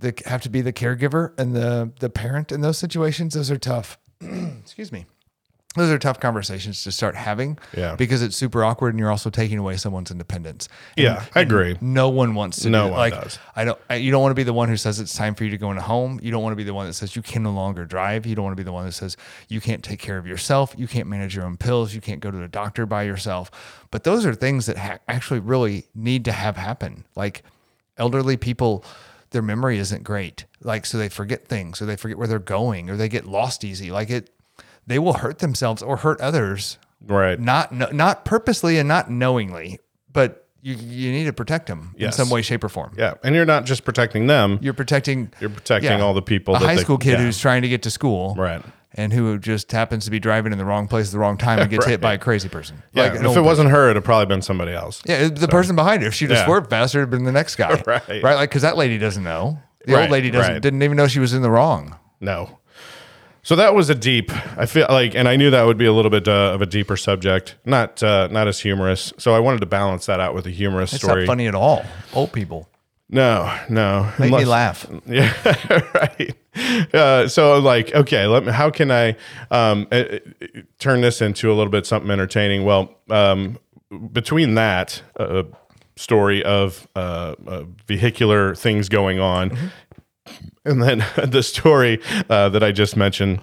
they 0.00 0.12
have 0.26 0.40
to 0.42 0.48
be 0.48 0.60
the 0.62 0.72
caregiver 0.72 1.38
and 1.38 1.54
the 1.54 1.92
the 2.00 2.10
parent 2.10 2.50
in 2.50 2.60
those 2.60 2.78
situations. 2.78 3.34
Those 3.34 3.50
are 3.50 3.58
tough. 3.58 3.96
Excuse 4.20 4.90
me. 4.90 5.06
Those 5.76 5.90
are 5.90 5.98
tough 6.00 6.18
conversations 6.18 6.82
to 6.82 6.90
start 6.90 7.14
having. 7.14 7.56
Yeah. 7.76 7.94
Because 7.94 8.22
it's 8.22 8.36
super 8.36 8.64
awkward, 8.64 8.88
and 8.88 8.98
you're 8.98 9.10
also 9.10 9.30
taking 9.30 9.56
away 9.56 9.76
someone's 9.76 10.10
independence. 10.10 10.68
And- 10.96 11.04
Yeah, 11.04 11.24
I 11.32 11.42
agree. 11.42 11.78
no 11.80 12.08
one 12.08 12.34
wants 12.34 12.58
to. 12.62 12.70
No 12.70 12.86
do, 12.86 12.90
one 12.90 12.98
like, 12.98 13.14
does. 13.14 13.38
I 13.54 13.64
don't. 13.64 13.78
I, 13.88 13.94
you 13.94 14.10
don't 14.10 14.20
want 14.20 14.32
to 14.32 14.34
be 14.34 14.42
the 14.42 14.52
one 14.52 14.68
who 14.68 14.76
says 14.76 14.98
it's 14.98 15.14
time 15.14 15.36
for 15.36 15.44
you 15.44 15.50
to 15.50 15.58
go 15.58 15.70
into 15.70 15.82
home. 15.82 16.18
You 16.24 16.32
don't 16.32 16.42
want 16.42 16.52
to 16.52 16.56
be 16.56 16.64
the 16.64 16.74
one 16.74 16.86
that 16.88 16.94
says 16.94 17.14
you 17.14 17.22
can 17.22 17.44
no 17.44 17.52
longer 17.52 17.84
drive. 17.84 18.26
You 18.26 18.34
don't 18.34 18.44
want 18.44 18.56
to 18.56 18.60
be 18.60 18.64
the 18.64 18.72
one 18.72 18.84
that 18.84 18.92
says 18.92 19.16
you 19.48 19.60
can't 19.60 19.84
take 19.84 20.00
care 20.00 20.18
of 20.18 20.26
yourself. 20.26 20.74
You 20.76 20.88
can't 20.88 21.06
manage 21.06 21.36
your 21.36 21.44
own 21.44 21.56
pills. 21.56 21.94
You 21.94 22.00
can't 22.00 22.18
go 22.18 22.32
to 22.32 22.36
the 22.36 22.48
doctor 22.48 22.84
by 22.84 23.04
yourself. 23.04 23.50
But 23.92 24.02
those 24.02 24.26
are 24.26 24.34
things 24.34 24.66
that 24.66 24.76
ha- 24.76 24.98
actually 25.06 25.38
really 25.38 25.84
need 25.94 26.24
to 26.24 26.32
have 26.32 26.56
happen. 26.56 27.04
Like 27.14 27.44
elderly 27.96 28.36
people, 28.36 28.84
their 29.30 29.42
memory 29.42 29.78
isn't 29.78 30.02
great. 30.02 30.46
Like 30.62 30.84
so 30.84 30.98
they 30.98 31.08
forget 31.08 31.46
things, 31.46 31.80
or 31.80 31.86
they 31.86 31.94
forget 31.94 32.18
where 32.18 32.26
they're 32.26 32.40
going, 32.40 32.90
or 32.90 32.96
they 32.96 33.08
get 33.08 33.24
lost 33.26 33.62
easy. 33.62 33.92
Like 33.92 34.10
it, 34.10 34.30
they 34.86 34.98
will 34.98 35.14
hurt 35.14 35.38
themselves 35.38 35.82
or 35.82 35.98
hurt 35.98 36.20
others 36.20 36.78
Right. 37.06 37.38
not 37.40 37.72
no, 37.72 37.86
not 37.92 38.24
purposely 38.24 38.78
and 38.78 38.86
not 38.88 39.10
knowingly, 39.10 39.78
but 40.12 40.46
you 40.62 40.74
you 40.74 41.10
need 41.12 41.24
to 41.24 41.32
protect 41.32 41.66
them 41.66 41.94
Yes. 41.96 42.18
in 42.18 42.24
some 42.24 42.30
way, 42.30 42.42
shape, 42.42 42.62
or 42.62 42.68
form. 42.68 42.92
Yeah, 42.98 43.14
and 43.24 43.34
you're 43.34 43.46
not 43.46 43.64
just 43.64 43.84
protecting 43.84 44.26
them. 44.26 44.58
You're 44.60 44.74
protecting 44.74 45.30
You're 45.40 45.48
protecting 45.50 46.00
all 46.02 46.12
the 46.12 46.20
people 46.22 46.54
A 46.56 46.58
that 46.58 46.66
high 46.66 46.74
they- 46.76 46.82
school 46.82 46.98
kid 46.98 47.12
yeah. 47.12 47.22
who's 47.24 47.38
trying 47.38 47.62
to 47.62 47.68
get 47.68 47.80
to 47.84 47.90
school, 47.90 48.34
Right. 48.36 48.62
and 48.94 49.12
who 49.14 49.38
just 49.38 49.72
happens 49.72 50.04
to 50.04 50.10
be 50.10 50.18
driving 50.20 50.52
in 50.52 50.58
the 50.58 50.64
wrong 50.66 50.88
place 50.88 51.06
at 51.06 51.12
the 51.12 51.18
wrong 51.18 51.38
time 51.38 51.60
and 51.60 51.70
gets 51.70 51.86
hit 51.92 52.00
by 52.02 52.12
a 52.12 52.18
crazy 52.18 52.50
person. 52.50 52.82
Yeah, 52.92 53.04
Like 53.04 53.12
if 53.14 53.20
it 53.20 53.24
person. 53.24 53.44
wasn't 53.44 53.70
her, 53.70 53.88
it'd 53.88 54.04
probably 54.04 54.26
been 54.26 54.42
somebody 54.42 54.72
else. 54.72 55.00
yeah, 55.06 55.28
the 55.28 55.48
person 55.48 55.76
behind 55.76 56.02
her, 56.02 56.08
if 56.08 56.14
she'd 56.14 56.28
have 56.28 56.40
Yeah. 56.40 56.44
swerved 56.44 56.68
faster, 56.68 56.98
it'd 56.98 57.08
been 57.10 57.24
the 57.24 57.32
next 57.32 57.56
guy, 57.64 57.82
Right. 57.86 58.02
Right, 58.08 58.22
like 58.34 58.50
because 58.50 58.60
that 58.62 58.76
lady 58.76 58.98
doesn't 58.98 59.24
know. 59.24 59.58
The 59.86 59.94
Right, 59.94 60.02
old 60.02 60.10
lady 60.10 60.30
doesn't 60.30 60.52
right. 60.52 60.60
didn't 60.62 60.82
even 60.82 60.98
know 60.98 61.06
she 61.06 61.20
was 61.20 61.32
in 61.32 61.40
the 61.40 61.50
wrong. 61.50 61.96
No. 62.20 62.58
So 63.42 63.56
that 63.56 63.74
was 63.74 63.88
a 63.88 63.94
deep. 63.94 64.30
I 64.58 64.66
feel 64.66 64.86
like, 64.90 65.14
and 65.14 65.26
I 65.26 65.36
knew 65.36 65.50
that 65.50 65.64
would 65.64 65.78
be 65.78 65.86
a 65.86 65.92
little 65.92 66.10
bit 66.10 66.28
uh, 66.28 66.52
of 66.54 66.60
a 66.62 66.66
deeper 66.66 66.96
subject, 66.96 67.56
not 67.64 68.02
uh, 68.02 68.28
not 68.30 68.48
as 68.48 68.60
humorous. 68.60 69.12
So 69.18 69.34
I 69.34 69.38
wanted 69.38 69.60
to 69.60 69.66
balance 69.66 70.06
that 70.06 70.20
out 70.20 70.34
with 70.34 70.46
a 70.46 70.50
humorous 70.50 70.92
It's 70.92 71.02
story. 71.02 71.22
not 71.22 71.26
funny 71.26 71.46
at 71.46 71.54
all. 71.54 71.84
Old 72.12 72.32
people 72.32 72.68
No, 73.08 73.50
no. 73.70 74.12
make 74.18 74.30
me 74.32 74.44
laugh. 74.44 74.86
Yeah, 75.06 75.32
right. 75.94 76.34
Uh, 76.92 77.28
so 77.28 77.58
like, 77.60 77.94
okay, 77.94 78.26
let 78.26 78.44
me. 78.44 78.52
How 78.52 78.70
can 78.70 78.90
I 78.90 79.16
um, 79.50 79.86
uh, 79.90 79.94
uh, 79.94 80.18
turn 80.78 81.00
this 81.00 81.22
into 81.22 81.50
a 81.50 81.54
little 81.54 81.70
bit 81.70 81.86
something 81.86 82.10
entertaining? 82.10 82.64
Well, 82.64 82.94
um, 83.08 83.58
between 84.12 84.54
that 84.56 85.02
uh, 85.18 85.44
story 85.96 86.42
of 86.44 86.86
uh, 86.94 87.34
uh, 87.46 87.64
vehicular 87.86 88.54
things 88.54 88.88
going 88.88 89.18
on, 89.18 89.56
and 90.64 90.82
then 90.82 91.04
the 91.30 91.42
story 91.42 92.00
uh, 92.28 92.48
that 92.50 92.62
I 92.62 92.72
just 92.72 92.96
mentioned 92.96 93.40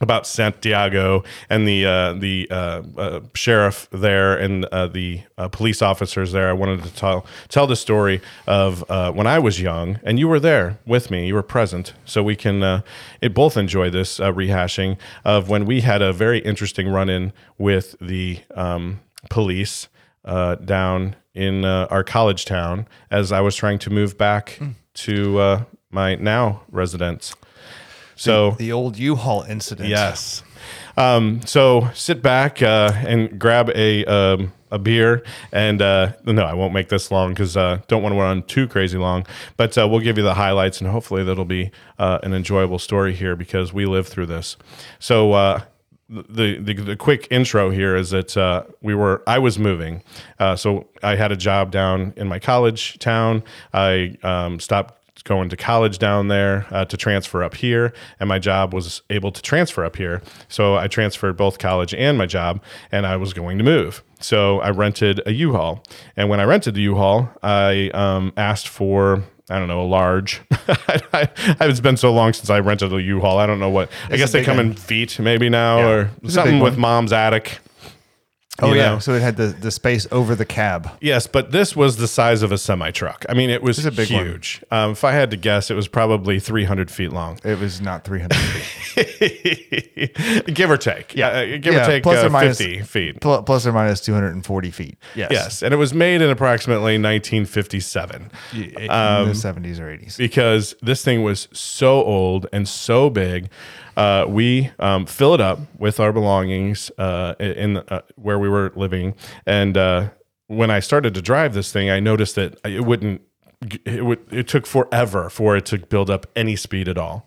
about 0.00 0.26
Santiago 0.26 1.24
and 1.50 1.66
the 1.66 1.84
uh, 1.84 2.12
the 2.14 2.46
uh, 2.50 2.82
uh, 2.96 3.20
sheriff 3.34 3.88
there 3.90 4.36
and 4.36 4.64
uh, 4.66 4.86
the 4.86 5.22
uh, 5.36 5.48
police 5.48 5.82
officers 5.82 6.32
there. 6.32 6.48
I 6.48 6.52
wanted 6.52 6.84
to 6.84 6.94
tell 6.94 7.26
tell 7.48 7.66
the 7.66 7.76
story 7.76 8.20
of 8.46 8.88
uh, 8.90 9.12
when 9.12 9.26
I 9.26 9.38
was 9.38 9.60
young, 9.60 9.98
and 10.04 10.18
you 10.18 10.28
were 10.28 10.40
there 10.40 10.78
with 10.86 11.10
me. 11.10 11.26
You 11.26 11.34
were 11.34 11.42
present, 11.42 11.94
so 12.04 12.22
we 12.22 12.36
can 12.36 12.62
uh, 12.62 12.82
it 13.20 13.34
both 13.34 13.56
enjoy 13.56 13.90
this 13.90 14.20
uh, 14.20 14.32
rehashing 14.32 14.98
of 15.24 15.48
when 15.48 15.66
we 15.66 15.80
had 15.80 16.02
a 16.02 16.12
very 16.12 16.38
interesting 16.40 16.88
run 16.88 17.08
in 17.08 17.32
with 17.56 17.96
the 18.00 18.40
um, 18.54 19.00
police 19.30 19.88
uh, 20.24 20.56
down 20.56 21.16
in 21.34 21.64
uh, 21.64 21.86
our 21.90 22.04
college 22.04 22.44
town 22.44 22.86
as 23.10 23.32
I 23.32 23.40
was 23.40 23.54
trying 23.56 23.78
to 23.80 23.90
move 23.90 24.18
back 24.18 24.58
to 24.94 25.38
uh, 25.38 25.64
my 25.90 26.14
now 26.16 26.62
residence. 26.70 27.34
So 28.16 28.52
The 28.52 28.72
old 28.72 28.98
U-Haul 28.98 29.42
incident. 29.42 29.88
Yes. 29.88 30.42
Um, 30.96 31.40
so 31.46 31.88
sit 31.94 32.22
back 32.22 32.60
uh, 32.60 32.92
and 33.06 33.38
grab 33.38 33.70
a 33.70 34.04
um, 34.06 34.52
a 34.70 34.78
beer, 34.78 35.22
and 35.52 35.80
uh, 35.80 36.12
no, 36.24 36.42
I 36.42 36.54
won't 36.54 36.74
make 36.74 36.88
this 36.88 37.10
long 37.10 37.30
because 37.30 37.56
uh, 37.56 37.80
don't 37.86 38.02
want 38.02 38.14
to 38.14 38.20
run 38.20 38.42
too 38.42 38.66
crazy 38.66 38.98
long. 38.98 39.26
But 39.56 39.78
uh, 39.78 39.88
we'll 39.88 40.00
give 40.00 40.18
you 40.18 40.24
the 40.24 40.34
highlights, 40.34 40.80
and 40.80 40.90
hopefully 40.90 41.22
that'll 41.24 41.44
be 41.44 41.70
uh, 41.98 42.18
an 42.22 42.34
enjoyable 42.34 42.78
story 42.78 43.14
here 43.14 43.36
because 43.36 43.72
we 43.72 43.86
lived 43.86 44.08
through 44.08 44.26
this. 44.26 44.56
So. 44.98 45.32
Uh, 45.32 45.62
the, 46.10 46.56
the 46.58 46.72
the 46.72 46.96
quick 46.96 47.28
intro 47.30 47.68
here 47.68 47.94
is 47.94 48.08
that 48.10 48.34
uh, 48.34 48.62
we 48.80 48.94
were 48.94 49.22
I 49.26 49.38
was 49.38 49.58
moving, 49.58 50.02
uh, 50.38 50.56
so 50.56 50.88
I 51.02 51.16
had 51.16 51.32
a 51.32 51.36
job 51.36 51.70
down 51.70 52.14
in 52.16 52.26
my 52.28 52.38
college 52.38 52.98
town. 52.98 53.42
I 53.74 54.16
um, 54.22 54.58
stopped 54.58 54.97
going 55.24 55.48
to 55.48 55.56
college 55.56 55.98
down 55.98 56.28
there 56.28 56.66
uh, 56.70 56.84
to 56.86 56.96
transfer 56.96 57.42
up 57.42 57.54
here, 57.54 57.92
and 58.20 58.28
my 58.28 58.38
job 58.38 58.72
was 58.72 59.02
able 59.10 59.32
to 59.32 59.42
transfer 59.42 59.84
up 59.84 59.96
here. 59.96 60.22
So 60.48 60.76
I 60.76 60.88
transferred 60.88 61.36
both 61.36 61.58
college 61.58 61.94
and 61.94 62.18
my 62.18 62.26
job, 62.26 62.62
and 62.92 63.06
I 63.06 63.16
was 63.16 63.32
going 63.32 63.58
to 63.58 63.64
move. 63.64 64.02
So 64.20 64.60
I 64.60 64.70
rented 64.70 65.20
a 65.26 65.32
U-Haul, 65.32 65.82
and 66.16 66.28
when 66.28 66.40
I 66.40 66.44
rented 66.44 66.74
the 66.74 66.82
U-Haul, 66.82 67.30
I 67.42 67.90
um, 67.94 68.32
asked 68.36 68.68
for. 68.68 69.22
I 69.50 69.58
don't 69.58 69.68
know, 69.68 69.80
a 69.80 69.88
large. 69.88 70.42
I, 70.50 71.00
I, 71.14 71.28
it's 71.62 71.80
been 71.80 71.96
so 71.96 72.12
long 72.12 72.34
since 72.34 72.50
I 72.50 72.60
rented 72.60 72.92
a 72.92 73.00
U-Haul. 73.00 73.38
I 73.38 73.46
don't 73.46 73.58
know 73.58 73.70
what. 73.70 73.90
I 74.10 74.18
guess 74.18 74.30
they 74.30 74.44
come 74.44 74.58
one. 74.58 74.66
in 74.66 74.74
feet 74.74 75.18
maybe 75.18 75.48
now, 75.48 75.88
or 75.88 76.10
It's 76.22 76.34
something 76.34 76.60
with 76.60 76.76
mom's 76.76 77.14
attic. 77.14 77.58
Oh 78.60 78.72
yeah. 78.72 78.90
know? 78.94 78.98
So 78.98 79.12
it 79.14 79.22
had 79.22 79.36
the, 79.36 79.46
the 79.46 79.70
space 79.70 80.06
over 80.10 80.34
the 80.34 80.44
cab. 80.44 80.90
Yes, 81.00 81.26
but 81.28 81.52
this 81.52 81.76
was 81.76 81.96
the 81.98 82.08
size 82.08 82.42
of 82.42 82.50
a 82.50 82.58
semi 82.58 82.90
truck. 82.90 83.24
I 83.28 83.34
mean, 83.34 83.50
it 83.50 83.62
was 83.62 83.84
a 83.86 83.92
big 83.92 84.08
huge. 84.08 84.64
Um, 84.70 84.90
if 84.92 85.04
I 85.04 85.12
had 85.12 85.30
to 85.30 85.36
guess, 85.36 85.70
it 85.70 85.74
was 85.74 85.86
probably 85.86 86.40
300 86.40 86.90
feet 86.90 87.12
long, 87.12 87.38
It 87.44 87.58
was 87.60 87.80
not 87.80 88.04
300 88.04 88.34
feet. 88.36 90.14
give 90.54 90.70
or 90.70 90.76
take. 90.76 91.14
Yeah, 91.14 91.28
uh, 91.28 91.44
give 91.58 91.66
Yeah, 91.74 91.82
or 91.84 91.86
take 91.86 92.02
plus 92.02 92.22
uh, 92.22 92.26
or 92.26 92.30
minus- 92.30 92.58
50 92.58 92.82
feet. 92.82 93.20
Pl- 93.20 93.42
plus 93.44 93.66
or 93.66 93.72
minus 93.72 94.00
240 94.00 94.70
feet. 94.70 94.98
Yes. 95.14 95.28
Yes, 95.30 95.62
and 95.62 95.72
it 95.72 95.76
was 95.76 95.94
made 95.94 96.20
in 96.22 96.30
approximately 96.30 96.94
1957 97.00 98.30
In 98.54 98.60
the 98.74 98.88
70s 99.34 99.78
or 99.78 99.86
80s. 99.96 100.16
because 100.18 100.74
this 100.82 101.04
thing 101.04 101.22
was 101.22 101.48
so 101.52 102.02
old 102.02 102.46
and 102.52 102.68
so 102.68 103.08
big. 103.10 103.50
Uh, 103.98 104.24
we 104.28 104.70
um, 104.78 105.04
fill 105.06 105.34
it 105.34 105.40
up 105.40 105.58
with 105.78 105.98
our 106.00 106.12
belongings 106.12 106.90
uh, 106.98 107.34
in 107.40 107.78
uh, 107.78 108.00
where 108.16 108.38
we 108.38 108.48
were 108.48 108.72
living. 108.76 109.14
And 109.44 109.76
uh, 109.76 110.08
when 110.46 110.70
I 110.70 110.80
started 110.80 111.14
to 111.14 111.20
drive 111.22 111.52
this 111.52 111.72
thing, 111.72 111.90
I 111.90 112.00
noticed 112.00 112.34
that 112.36 112.58
it 112.64 112.84
wouldn't. 112.86 113.20
It, 113.84 114.04
would, 114.04 114.20
it 114.32 114.46
took 114.46 114.66
forever 114.66 115.28
for 115.28 115.56
it 115.56 115.66
to 115.66 115.78
build 115.78 116.10
up 116.10 116.26
any 116.36 116.54
speed 116.54 116.88
at 116.88 116.96
all, 116.96 117.26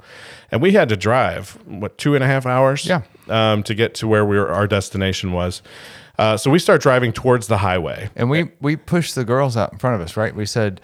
and 0.49 0.61
we 0.61 0.71
had 0.71 0.87
to 0.87 0.95
drive 0.95 1.57
what 1.65 1.97
two 1.97 2.15
and 2.15 2.23
a 2.23 2.27
half 2.27 2.45
hours, 2.45 2.85
Yeah. 2.85 3.01
um, 3.27 3.63
to 3.63 3.75
get 3.75 3.93
to 3.95 4.07
where 4.07 4.23
we 4.25 4.37
were, 4.37 4.47
our 4.49 4.65
destination 4.65 5.33
was. 5.33 5.61
Uh, 6.17 6.37
so 6.37 6.49
we 6.49 6.57
start 6.57 6.81
driving 6.81 7.11
towards 7.11 7.47
the 7.47 7.57
highway. 7.57 8.09
And 8.15 8.29
we 8.29 8.49
we 8.61 8.77
pushed 8.77 9.13
the 9.15 9.25
girls 9.25 9.57
out 9.57 9.73
in 9.73 9.77
front 9.79 9.95
of 9.97 10.01
us, 10.01 10.15
right? 10.15 10.33
We 10.33 10.45
said 10.45 10.79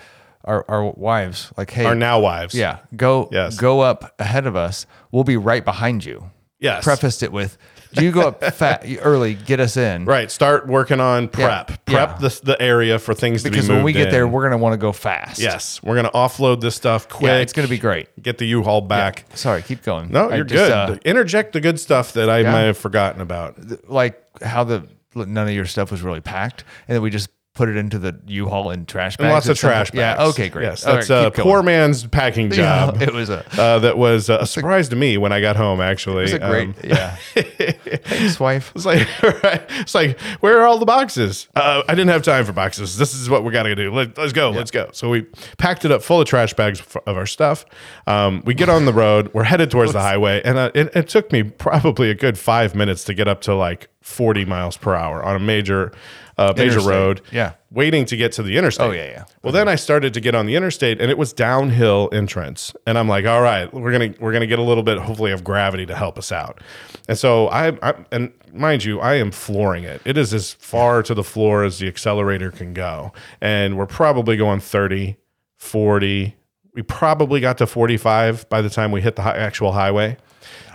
our 0.47 0.65
our 0.67 0.91
wives 0.95 1.51
like, 1.57 1.69
hey, 1.69 1.85
Our 1.85 1.93
now 1.95 2.19
wives, 2.19 2.55
yeah, 2.55 2.79
go 2.95 3.29
Yes. 3.31 3.57
go 3.57 3.81
up 3.81 4.15
ahead 4.19 4.47
of 4.47 4.55
us. 4.55 4.85
We'll 5.11 5.23
be 5.23 5.37
right 5.37 5.63
behind 5.63 6.03
you. 6.05 6.31
yes, 6.59 6.83
Prefaced 6.83 7.21
it 7.21 7.31
with, 7.31 7.57
do 7.93 8.03
you 8.03 8.11
go 8.11 8.21
up 8.29 8.43
fat 8.53 8.83
early, 9.01 9.33
get 9.35 9.59
us 9.59 9.77
in, 9.77 10.05
Right. 10.05 10.29
Start 10.31 10.67
working 10.67 10.99
on 10.99 11.27
prep. 11.27 11.69
Yeah. 11.69 11.75
Prep 11.85 12.09
Yeah. 12.09 12.17
the, 12.29 12.39
the 12.43 12.61
area 12.61 12.97
for 12.99 13.13
things 13.13 13.43
Because 13.43 13.65
to 13.67 13.71
be 13.71 13.75
when 13.75 13.83
we 13.83 13.93
get 13.93 14.07
in. 14.07 14.11
there, 14.13 14.27
we're 14.27 14.43
gonna 14.43 14.57
want 14.57 14.73
to 14.73 14.77
go 14.77 14.91
fast. 14.91 15.39
yes, 15.39 15.81
we're 15.83 15.95
gonna 15.95 16.11
offload 16.11 16.61
this 16.61 16.75
stuff 16.75 17.07
quick. 17.09 17.29
yeah, 17.29 17.37
it's 17.37 17.53
gonna 17.53 17.67
be 17.67 17.77
great. 17.77 18.07
get 18.21 18.37
the 18.39 18.45
U-Haul 18.47 18.81
back. 18.81 19.25
Sorry, 19.35 19.61
keep 19.61 19.83
going. 19.83 20.11
No, 20.11 20.29
I 20.29 20.35
you're 20.37 20.45
just, 20.45 20.63
good. 20.71 20.71
uh, 20.71 20.97
Interject 21.05 21.53
the 21.53 21.61
good 21.61 21.79
stuff 21.79 22.13
that 22.13 22.29
I 22.29 22.43
might 22.43 22.61
have 22.71 22.77
forgotten 22.77 23.21
about. 23.21 23.89
like 23.89 24.19
how 24.41 24.63
the 24.63 24.87
none 25.15 25.47
of 25.47 25.53
your 25.53 25.65
stuff 25.65 25.91
was 25.91 26.01
really 26.01 26.21
packed, 26.21 26.63
and 26.87 26.95
then 26.95 27.01
we 27.01 27.09
just 27.09 27.29
put 27.57 27.67
it 27.69 27.75
into 27.75 27.97
the 27.97 28.15
U-Haul 28.27 28.69
and 28.69 28.87
trash 28.87 29.17
bags. 29.17 29.25
And 29.25 29.33
lots 29.33 29.47
of 29.49 29.57
trash 29.57 29.89
point. 29.89 29.99
Yeah. 29.99 30.25
Okay. 30.27 30.47
Great. 30.47 30.65
Yes, 30.65 30.85
All 30.85 30.93
that's 30.93 31.09
right, 31.09 31.25
a 31.25 31.31
keep 31.31 31.43
poor 31.43 31.55
going. 31.57 31.65
man's 31.65 32.05
packing 32.05 32.51
Yeah, 32.51 32.55
job. 32.91 33.01
it 33.01 33.11
was 33.13 33.29
a. 33.29 33.43
uh, 33.59 33.79
that 33.79 33.97
was 33.97 34.29
a 34.29 34.45
surprise 34.45 34.89
to 34.89 34.95
me 34.95 35.17
when 35.17 35.31
I 35.31 35.41
got 35.41 35.55
home. 35.55 35.81
Actually, 35.81 36.25
It's 36.25 36.33
a 36.33 36.39
great, 36.39 36.69
Um, 36.69 36.75
yeah. 36.83 37.15
Thanks, 37.35 38.39
wife. 38.39 38.71
It's 38.75 38.85
like, 38.85 39.07
right. 39.43 39.63
it's 39.69 39.95
like, 39.95 40.19
where 40.39 40.59
are 40.61 40.67
all 40.67 40.77
the 40.77 40.85
boxes? 40.85 41.47
Uh, 41.55 41.81
I 41.87 41.95
didn't 41.95 42.09
have 42.09 42.21
time 42.23 42.45
for 42.45 42.53
boxes. 42.53 42.97
This 42.97 43.13
is 43.13 43.29
what 43.29 43.43
we 43.43 43.51
got 43.51 43.63
to 43.63 43.75
do. 43.75 43.91
Let, 43.93 44.17
let's 44.17 44.33
go. 44.33 44.51
Let's 44.51 44.71
go. 44.71 44.89
So 44.93 45.09
we 45.09 45.23
packed 45.57 45.83
it 45.85 45.91
up 45.91 46.01
full 46.03 46.21
of 46.21 46.27
trash 46.27 46.53
bags 46.53 46.79
f- 46.79 46.97
of 47.05 47.17
our 47.17 47.25
stuff. 47.25 47.65
Um, 48.05 48.43
we 48.45 48.53
get 48.53 48.69
on 48.69 48.85
the 48.85 48.93
road. 48.93 49.31
We're 49.33 49.43
headed 49.43 49.71
towards 49.71 49.93
the 49.93 50.01
highway, 50.01 50.41
and 50.45 50.57
uh, 50.57 50.71
it, 50.75 50.95
it 50.95 51.09
took 51.09 51.31
me 51.31 51.43
probably 51.43 52.09
a 52.09 52.15
good 52.15 52.37
five 52.37 52.75
minutes 52.75 53.03
to 53.05 53.13
get 53.13 53.27
up 53.27 53.41
to 53.41 53.55
like 53.55 53.89
40 54.01 54.45
miles 54.45 54.77
per 54.77 54.95
hour 54.95 55.23
on 55.23 55.35
a 55.35 55.39
major, 55.39 55.91
uh, 56.37 56.53
major 56.55 56.79
road. 56.81 57.21
Yeah. 57.31 57.53
waiting 57.71 58.05
to 58.05 58.15
get 58.15 58.31
to 58.33 58.43
the 58.43 58.57
interstate. 58.57 58.87
Oh, 58.87 58.91
yeah, 58.91 59.05
yeah. 59.05 59.25
Well, 59.43 59.51
then 59.53 59.67
I 59.67 59.75
started 59.75 60.13
to 60.13 60.21
get 60.21 60.35
on 60.35 60.45
the 60.45 60.55
interstate, 60.55 61.01
and 61.01 61.09
it 61.09 61.17
was 61.17 61.33
downhill 61.33 62.09
entrance, 62.11 62.73
and 62.85 62.97
I'm 62.97 63.07
like, 63.07 63.25
all 63.25 63.41
right, 63.41 63.73
we're 63.73 63.91
gonna 63.91 64.13
we're 64.19 64.33
gonna 64.33 64.45
get 64.47 64.59
a 64.59 64.63
little 64.63 64.83
bit, 64.83 64.97
hopefully, 64.99 65.31
of 65.31 65.43
gravity 65.43 65.85
to 65.87 65.95
help 65.95 66.17
us 66.17 66.31
out. 66.31 66.61
And 67.09 67.17
so 67.17 67.47
I, 67.47 67.69
I 67.81 67.95
and 68.11 68.31
mind 68.53 68.83
you, 68.83 68.99
I 68.99 69.15
am 69.15 69.31
flooring 69.31 69.83
it. 69.83 70.01
It 70.05 70.17
is 70.17 70.33
as 70.33 70.53
far 70.53 71.01
to 71.03 71.13
the 71.13 71.23
floor 71.23 71.63
as 71.63 71.79
the 71.79 71.87
accelerator 71.87 72.51
can 72.51 72.73
go, 72.73 73.13
and 73.41 73.77
we're 73.77 73.85
probably 73.87 74.37
going 74.37 74.59
30, 74.59 75.17
40. 75.57 76.35
We 76.73 76.83
probably 76.83 77.39
got 77.41 77.57
to 77.57 77.65
45 77.67 78.47
by 78.49 78.61
the 78.61 78.69
time 78.69 78.91
we 78.91 79.01
hit 79.01 79.15
the 79.15 79.23
hi- 79.23 79.35
actual 79.37 79.71
highway. 79.71 80.17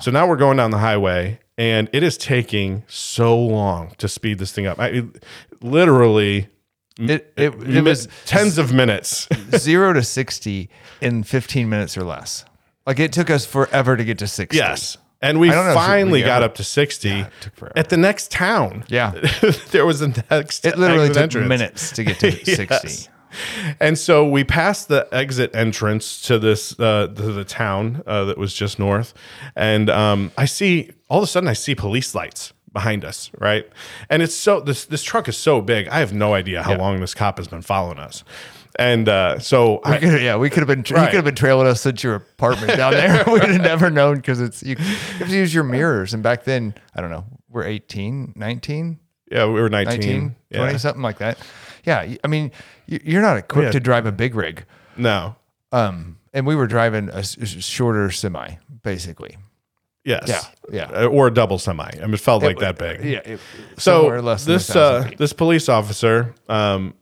So 0.00 0.10
now 0.10 0.26
we're 0.26 0.36
going 0.36 0.56
down 0.56 0.72
the 0.72 0.78
highway, 0.78 1.38
and 1.56 1.88
it 1.92 2.02
is 2.02 2.18
taking 2.18 2.82
so 2.88 3.38
long 3.38 3.94
to 3.98 4.08
speed 4.08 4.38
this 4.38 4.50
thing 4.52 4.66
up. 4.66 4.80
I 4.80 5.04
literally 5.62 6.48
It 6.98 7.32
it, 7.36 7.54
it 7.62 7.82
was 7.82 8.08
tens 8.26 8.58
of 8.58 8.72
minutes. 8.72 9.28
zero 9.56 9.92
to 9.92 10.02
sixty 10.02 10.68
in 11.00 11.22
fifteen 11.24 11.68
minutes 11.68 11.96
or 11.96 12.04
less. 12.04 12.44
Like 12.86 12.98
it 12.98 13.12
took 13.12 13.30
us 13.30 13.46
forever 13.46 13.96
to 13.96 14.04
get 14.04 14.18
to 14.18 14.26
sixty. 14.26 14.58
yes. 14.58 14.98
And 15.24 15.38
we 15.38 15.50
I 15.50 15.54
don't 15.54 15.64
know 15.66 15.70
if 15.70 15.76
finally 15.76 16.20
we 16.20 16.26
got 16.26 16.42
ever- 16.42 16.46
up 16.46 16.54
to 16.56 16.64
60 16.64 17.26
took 17.40 17.54
forever. 17.54 17.72
at 17.78 17.90
the 17.90 17.96
next 17.96 18.32
town. 18.32 18.82
Yeah. 18.88 19.12
there 19.70 19.86
was 19.86 20.02
a 20.02 20.08
next 20.30 20.66
It 20.66 20.76
literally 20.76 21.08
took 21.08 21.16
entrance. 21.18 21.48
minutes 21.48 21.92
to 21.92 22.02
get 22.02 22.18
to 22.20 22.32
sixty. 22.44 22.88
Yes. 22.88 23.08
And 23.80 23.96
so 23.96 24.28
we 24.28 24.42
passed 24.44 24.88
the 24.88 25.06
exit 25.12 25.54
entrance 25.54 26.20
to 26.22 26.38
this 26.40 26.78
uh, 26.78 27.06
to 27.06 27.32
the 27.32 27.44
town 27.44 28.02
uh, 28.06 28.24
that 28.24 28.36
was 28.36 28.52
just 28.52 28.78
north, 28.80 29.14
and 29.56 29.88
um, 29.88 30.32
I 30.36 30.44
see 30.44 30.90
all 31.08 31.18
of 31.18 31.24
a 31.24 31.26
sudden 31.28 31.48
I 31.48 31.54
see 31.54 31.74
police 31.74 32.14
lights 32.16 32.52
behind 32.72 33.04
us, 33.04 33.30
right? 33.38 33.68
And 34.10 34.22
it's 34.22 34.34
so 34.34 34.60
this 34.60 34.84
this 34.86 35.02
truck 35.02 35.28
is 35.28 35.36
so 35.36 35.60
big. 35.60 35.88
I 35.88 35.98
have 36.00 36.12
no 36.12 36.34
idea 36.34 36.62
how 36.62 36.76
long 36.76 37.00
this 37.00 37.14
cop 37.14 37.38
has 37.38 37.48
been 37.48 37.62
following 37.62 37.98
us, 37.98 38.24
and 38.78 39.08
uh, 39.08 39.38
so 39.38 39.80
I, 39.84 39.98
could, 39.98 40.22
yeah, 40.22 40.36
we 40.36 40.48
could 40.50 40.58
have 40.60 40.68
been. 40.68 40.82
Tra- 40.82 40.96
Right. 40.96 41.04
You 41.04 41.08
could 41.10 41.16
have 41.16 41.24
been 41.24 41.34
trailing 41.34 41.66
us 41.66 41.80
since 41.82 42.02
your 42.02 42.14
apartment 42.16 42.76
down 42.76 42.92
there. 42.92 43.24
We'd 43.32 43.42
have 43.44 43.60
never 43.60 43.90
known 43.90 44.16
because 44.16 44.40
it's 44.40 44.62
you, 44.62 44.76
you 44.78 44.84
have 44.84 45.28
to 45.28 45.34
use 45.36 45.52
your 45.54 45.64
mirrors. 45.64 46.14
And 46.14 46.22
back 46.22 46.44
then, 46.44 46.74
I 46.94 47.00
don't 47.00 47.10
know, 47.10 47.24
we're 47.48 47.64
18, 47.64 48.32
19, 48.36 48.98
yeah, 49.30 49.46
we 49.46 49.60
were 49.60 49.68
19, 49.68 50.00
19, 50.00 50.36
yeah. 50.50 50.58
20, 50.58 50.78
something 50.78 51.02
like 51.02 51.18
that. 51.18 51.38
Yeah, 51.84 52.14
I 52.22 52.26
mean, 52.28 52.52
you're 52.86 53.22
not 53.22 53.36
equipped 53.36 53.66
Yeah. 53.66 53.70
to 53.72 53.80
drive 53.80 54.06
a 54.06 54.12
big 54.12 54.34
rig. 54.34 54.64
No, 54.96 55.36
Um, 55.72 56.18
and 56.34 56.46
we 56.46 56.54
were 56.54 56.66
driving 56.66 57.08
a 57.10 57.22
shorter 57.24 58.10
semi, 58.10 58.56
basically. 58.82 59.36
Yes, 60.04 60.28
Yeah, 60.28 60.42
yeah. 60.90 61.02
Uh, 61.02 61.06
or 61.06 61.28
a 61.28 61.34
double 61.34 61.58
semi. 61.58 61.84
I 61.84 62.00
mean, 62.04 62.14
it 62.14 62.20
felt 62.20 62.42
like 62.42 62.58
that 62.58 62.78
big. 62.78 63.04
Yeah. 63.04 63.20
It, 63.24 63.40
so 63.78 64.06
less 64.20 64.44
this 64.44 64.74
uh, 64.74 65.10
this 65.18 65.32
police 65.32 65.68
officer 65.68 66.34
um 66.48 66.94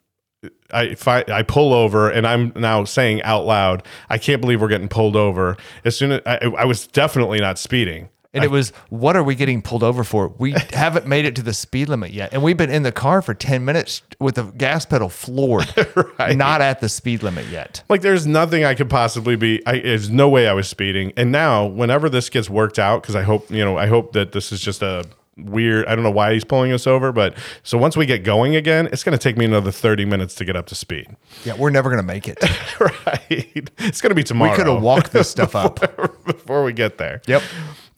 I, 0.73 0.95
fi- 0.95 1.25
I 1.29 1.43
pull 1.43 1.75
over 1.75 2.09
and 2.11 2.27
I'm 2.27 2.53
now 2.57 2.85
saying 2.85 3.23
out 3.23 3.45
loud, 3.45 3.83
I 4.09 4.19
can't 4.19 4.41
believe 4.41 4.61
we're 4.61 4.69
getting 4.69 4.89
pulled 4.89 5.17
over. 5.17 5.57
As 5.85 5.97
soon 5.97 6.13
as 6.13 6.21
I, 6.25 6.39
I 6.59 6.65
was 6.65 6.87
definitely 6.87 7.41
not 7.41 7.59
speeding. 7.59 8.09
And 8.33 8.45
it 8.45 8.51
was, 8.51 8.71
what 8.91 9.17
are 9.17 9.25
we 9.25 9.35
getting 9.35 9.61
pulled 9.61 9.83
over 9.83 10.05
for? 10.05 10.29
We 10.39 10.53
haven't 10.73 11.07
made 11.07 11.25
it 11.25 11.35
to 11.37 11.43
the 11.43 11.53
speed 11.53 11.89
limit 11.89 12.13
yet. 12.13 12.33
And 12.33 12.43
we've 12.43 12.57
been 12.57 12.71
in 12.71 12.85
the 12.85 12.93
car 12.93 13.23
for 13.23 13.35
10 13.35 13.65
minutes 13.65 14.03
with 14.21 14.37
the 14.37 14.45
gas 14.45 14.87
pedal 14.87 15.09
floored, 15.09 15.73
not 16.19 16.61
at 16.61 16.81
the 16.81 16.89
speed 16.89 17.23
limit 17.23 17.47
yet. 17.47 17.83
Like 17.89 18.03
there's 18.03 18.27
nothing 18.27 18.65
I 18.65 18.75
could 18.75 18.91
possibly 18.91 19.37
be. 19.37 19.65
I, 19.67 19.81
there's 19.81 20.11
no 20.11 20.29
way 20.29 20.49
I 20.49 20.53
was 20.53 20.69
speeding. 20.69 21.13
And 21.17 21.33
now, 21.33 21.67
whenever 21.67 22.09
this 22.09 22.29
gets 22.31 22.49
worked 22.49 22.79
out, 22.79 23.03
because 23.03 23.17
I 23.17 23.23
hope 23.23 23.51
you 23.51 23.65
know, 23.65 23.77
I 23.77 23.87
hope 23.87 24.13
that 24.13 24.33
this 24.33 24.53
is 24.53 24.61
just 24.61 24.83
a 24.83 25.05
weird. 25.37 25.87
I 25.87 25.95
don't 25.95 26.05
know 26.05 26.11
why 26.11 26.35
he's 26.35 26.45
pulling 26.45 26.73
us 26.73 26.87
over, 26.87 27.13
but 27.13 27.37
so 27.63 27.79
once 27.79 27.97
we 27.97 28.07
get 28.07 28.23
going 28.23 28.57
again, 28.57 28.89
it's 28.93 29.03
going 29.03 29.17
to 29.17 29.23
take 29.23 29.37
me 29.37 29.45
another 29.45 29.71
30 29.71 30.05
minutes 30.05 30.35
to 30.37 30.45
get 30.45 30.57
up 30.57 30.67
to 30.67 30.75
speed. 30.75 31.07
Yeah, 31.45 31.55
we're 31.57 31.71
never 31.71 31.91
going 31.91 32.03
to 32.03 32.07
make 32.07 32.29
it. 32.29 32.39
right? 32.81 33.71
It's 33.79 34.01
going 34.01 34.11
to 34.11 34.15
be 34.15 34.25
tomorrow. 34.25 34.51
We 34.51 34.57
could 34.57 34.67
have 34.67 34.83
walked 34.83 35.13
this 35.13 35.31
stuff 35.31 35.55
up. 35.55 35.81
before 36.25 36.65
we 36.65 36.73
get 36.73 36.99
there. 36.99 37.23
Yep. 37.27 37.43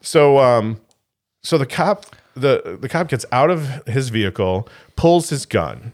So 0.03 0.39
um 0.39 0.81
so 1.43 1.57
the 1.59 1.67
cop 1.67 2.07
the 2.35 2.79
the 2.81 2.89
cop 2.89 3.09
gets 3.09 3.25
out 3.33 3.51
of 3.51 3.87
his 3.87 4.09
vehicle, 4.11 4.69
pulls 4.97 5.29
his 5.31 5.45
gun, 5.47 5.93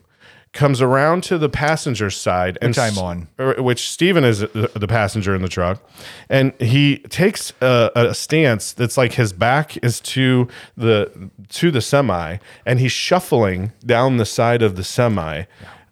comes 0.53 0.81
around 0.81 1.23
to 1.25 1.37
the 1.39 1.49
passenger 1.49 2.11
side 2.11 2.57
and 2.63 2.71
Which 2.71 2.79
I'm 2.79 2.97
on. 2.99 3.29
or- 3.39 3.55
which 3.63 3.89
Steven 3.91 4.25
is 4.25 4.41
the 4.41 4.71
the 4.75 4.87
passenger 4.89 5.35
in 5.35 5.43
the 5.43 5.49
truck 5.49 5.83
and 6.29 6.53
he 6.61 6.99
takes 7.11 7.53
a, 7.61 7.91
a 7.95 8.15
stance 8.15 8.73
that's 8.73 8.97
like 8.97 9.13
his 9.15 9.33
back 9.33 9.77
is 9.85 10.01
to 10.01 10.49
the 10.77 11.31
to 11.51 11.71
the 11.71 11.81
semi 11.81 12.39
and 12.65 12.81
he's 12.81 12.93
shuffling 12.93 13.73
down 13.85 14.17
the 14.17 14.27
side 14.27 14.63
of 14.63 14.77
the 14.77 14.85
semi 14.85 15.45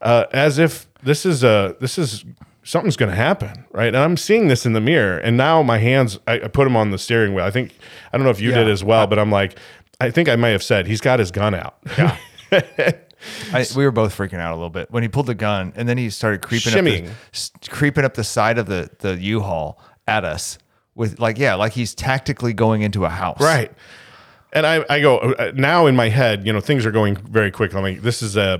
uh, 0.02 0.24
as 0.32 0.58
if 0.58 0.86
this 1.02 1.26
is 1.26 1.42
a 1.44 1.76
this 1.80 1.98
is 1.98 2.24
something's 2.66 2.96
going 2.96 3.10
to 3.10 3.16
happen, 3.16 3.64
right? 3.72 3.88
And 3.88 3.96
I'm 3.96 4.16
seeing 4.16 4.48
this 4.48 4.66
in 4.66 4.72
the 4.74 4.80
mirror, 4.80 5.18
and 5.18 5.36
now 5.36 5.62
my 5.62 5.78
hands, 5.78 6.18
I, 6.26 6.34
I 6.40 6.48
put 6.48 6.64
them 6.64 6.76
on 6.76 6.90
the 6.90 6.98
steering 6.98 7.32
wheel. 7.34 7.44
I 7.44 7.50
think 7.50 7.72
I 8.12 8.18
don't 8.18 8.24
know 8.24 8.30
if 8.30 8.40
you 8.40 8.50
Yeah. 8.50 8.58
did 8.64 8.68
as 8.68 8.82
well, 8.84 9.06
but 9.06 9.18
I'm 9.18 9.30
like, 9.30 9.58
I 10.00 10.10
think 10.10 10.28
I 10.28 10.36
may 10.36 10.52
have 10.52 10.62
said 10.62 10.86
he's 10.86 11.00
got 11.00 11.18
his 11.18 11.30
gun 11.30 11.54
out. 11.54 11.78
Yeah, 11.96 12.16
I, 13.52 13.66
we 13.74 13.84
were 13.84 13.90
both 13.92 14.16
freaking 14.16 14.38
out 14.40 14.52
a 14.52 14.56
little 14.56 14.70
bit 14.70 14.90
when 14.90 15.02
he 15.02 15.08
pulled 15.08 15.26
the 15.26 15.34
gun 15.34 15.72
and 15.74 15.88
then 15.88 15.96
he 15.98 16.10
started 16.10 16.42
creeping 16.42 16.74
up 16.74 16.84
the, 16.84 17.50
creeping 17.70 18.04
up 18.04 18.14
the 18.14 18.22
side 18.24 18.58
of 18.58 18.66
the, 18.66 18.90
the 18.98 19.16
U-Haul 19.16 19.80
at 20.06 20.24
us 20.24 20.58
with 20.94 21.18
like, 21.18 21.38
yeah, 21.38 21.54
like 21.54 21.72
he's 21.72 21.94
tactically 21.94 22.52
going 22.52 22.82
into 22.82 23.04
a 23.04 23.08
house. 23.08 23.40
right. 23.40 23.72
And 24.52 24.64
I, 24.66 24.84
I 24.88 25.00
go 25.00 25.18
uh, 25.18 25.52
now 25.54 25.86
in 25.86 25.96
my 25.96 26.08
head, 26.08 26.46
you 26.46 26.52
know, 26.52 26.60
things 26.60 26.86
are 26.86 26.90
going 26.92 27.16
very 27.16 27.50
quick. 27.50 27.74
I 27.74 27.82
mean, 27.82 28.00
this 28.00 28.22
is 28.22 28.36
a 28.36 28.56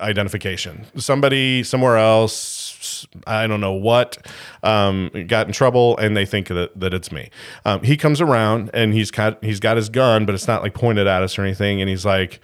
misidentification. 0.00 0.84
Somebody 1.00 1.62
somewhere 1.62 1.96
else, 1.96 3.06
I 3.26 3.46
don't 3.46 3.60
know 3.60 3.72
what, 3.72 4.18
um, 4.62 5.10
got 5.26 5.46
in 5.46 5.52
trouble, 5.52 5.96
and 5.98 6.16
they 6.16 6.26
think 6.26 6.48
that, 6.48 6.78
that 6.78 6.94
it's 6.94 7.10
me. 7.12 7.30
Um, 7.64 7.82
he 7.82 7.96
comes 7.96 8.20
around 8.20 8.70
and 8.74 8.92
he's 8.92 9.10
got 9.10 9.42
he's 9.42 9.60
got 9.60 9.76
his 9.76 9.88
gun, 9.88 10.26
but 10.26 10.34
it's 10.34 10.46
not 10.46 10.62
like 10.62 10.74
pointed 10.74 11.06
at 11.06 11.22
us 11.22 11.38
or 11.38 11.42
anything. 11.42 11.80
And 11.80 11.88
he's 11.88 12.04
like, 12.04 12.40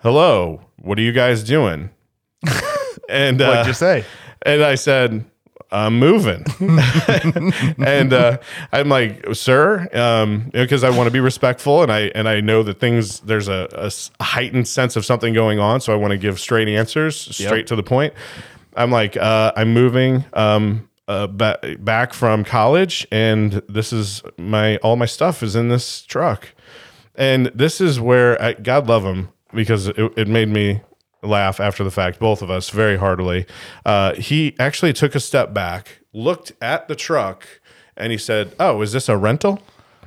"Hello, 0.00 0.60
what 0.76 0.98
are 0.98 1.02
you 1.02 1.12
guys 1.12 1.42
doing?" 1.42 1.90
and 3.08 3.40
uh, 3.40 3.48
What'd 3.48 3.66
you 3.66 3.72
say? 3.74 4.04
and 4.42 4.62
I 4.62 4.74
said, 4.74 5.24
I'm 5.74 5.98
moving. 5.98 6.44
and 7.84 8.12
uh, 8.12 8.38
I'm 8.72 8.88
like, 8.88 9.34
sir, 9.34 9.88
um, 9.92 10.50
because 10.52 10.84
I 10.84 10.90
want 10.90 11.08
to 11.08 11.10
be 11.10 11.20
respectful 11.20 11.82
and 11.82 11.90
I 11.90 12.12
and 12.14 12.28
I 12.28 12.40
know 12.40 12.62
that 12.62 12.78
things 12.78 13.20
there's 13.20 13.48
a 13.48 13.90
heightened 14.20 14.68
sense 14.68 14.96
of 14.96 15.04
something 15.04 15.34
going 15.34 15.58
on, 15.58 15.80
so 15.80 15.92
I 15.92 15.96
want 15.96 16.12
to 16.12 16.18
give 16.18 16.38
straight 16.38 16.68
answers, 16.68 17.16
straight 17.16 17.66
to 17.68 17.76
the 17.76 17.82
point. 17.82 18.14
I'm 18.76 18.90
like, 18.90 19.16
uh, 19.16 19.52
I'm 19.56 19.72
moving. 19.72 20.24
Um, 20.32 20.88
uh, 21.06 21.26
ba- 21.26 21.58
back 21.80 22.14
from 22.14 22.44
college, 22.44 23.06
and 23.12 23.60
this 23.68 23.92
is 23.92 24.22
my 24.38 24.76
all 24.78 24.96
my 24.96 25.04
stuff 25.04 25.42
is 25.42 25.54
in 25.54 25.68
this 25.68 26.02
truck, 26.02 26.48
and 27.14 27.46
this 27.54 27.78
is 27.78 28.00
where 28.00 28.40
I, 28.40 28.54
God 28.54 28.88
love 28.88 29.04
him 29.04 29.28
because 29.52 29.88
it, 29.88 29.98
it 30.16 30.28
made 30.28 30.48
me 30.48 30.80
laugh 31.24 31.60
after 31.60 31.82
the 31.84 31.90
fact, 31.90 32.18
both 32.18 32.42
of 32.42 32.50
us 32.50 32.70
very 32.70 32.96
heartily. 32.96 33.46
Uh, 33.84 34.14
he 34.14 34.54
actually 34.58 34.92
took 34.92 35.14
a 35.14 35.20
step 35.20 35.52
back, 35.54 36.00
looked 36.12 36.52
at 36.62 36.88
the 36.88 36.94
truck, 36.96 37.46
and 37.96 38.12
he 38.12 38.18
said, 38.18 38.54
"Oh, 38.60 38.80
is 38.82 38.92
this 38.92 39.08
a 39.08 39.16
rental?" 39.16 39.60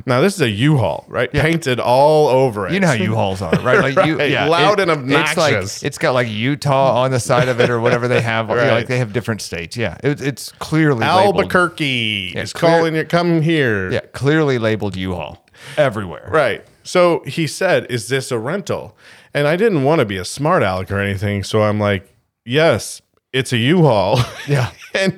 Now 0.06 0.22
this 0.22 0.36
is 0.36 0.42
a 0.42 0.50
U-Haul, 0.50 1.06
right? 1.08 1.32
Painted 1.32 1.80
all 1.80 2.28
over 2.28 2.68
it. 2.68 2.74
You 2.74 2.80
know 2.80 2.86
how 2.88 2.94
U-Hauls 2.94 3.42
are, 3.42 3.52
right? 3.62 3.80
Like 3.96 4.06
you, 4.06 4.20
Right. 4.20 4.30
yeah, 4.30 4.46
Loud 4.46 4.80
and 4.80 4.92
It's 4.92 5.36
like 5.36 5.56
obnoxious. 5.56 5.82
it's 5.82 5.98
got 5.98 6.12
like 6.14 6.28
Utah 6.30 7.02
on 7.02 7.10
the 7.10 7.20
side 7.20 7.48
of 7.50 7.60
it 7.60 7.72
or 7.72 7.80
whatever 7.80 8.08
they 8.08 8.22
have. 8.22 8.48
You 8.50 8.56
know, 8.58 8.74
like 8.74 8.86
they 8.86 9.00
have 9.00 9.12
different 9.12 9.42
states. 9.42 9.76
Yeah, 9.76 9.98
it, 10.04 10.22
it's 10.22 10.52
clearly 10.60 11.00
labeled. 11.00 11.38
Albuquerque 11.38 12.34
Yeah, 12.36 12.42
is 12.44 12.54
clear- 12.54 12.72
calling 12.78 12.94
you. 12.96 13.06
Come 13.06 13.42
here. 13.42 13.92
Yeah, 13.92 14.02
clearly 14.14 14.60
labeled 14.60 14.96
U-Haul 14.96 15.44
everywhere. 15.78 16.30
Right. 16.32 16.64
So 16.84 17.24
he 17.26 17.48
said, 17.48 17.88
Is 17.90 18.08
this 18.08 18.32
a 18.32 18.38
rental? 18.38 18.96
And 19.38 19.48
I 19.48 19.56
didn't 19.56 19.84
want 19.84 20.00
to 20.00 20.06
be 20.06 20.18
a 20.18 20.26
smart 20.26 20.64
aleck 20.64 20.92
or 20.92 21.00
anything. 21.00 21.44
So 21.44 21.62
I'm 21.62 21.80
like, 21.80 22.14
Yes, 22.46 23.02
it's 23.34 23.54
a 23.54 23.58
U 23.58 23.84
Haul. 23.84 24.20
Yeah. 24.48 24.72
and 24.94 25.14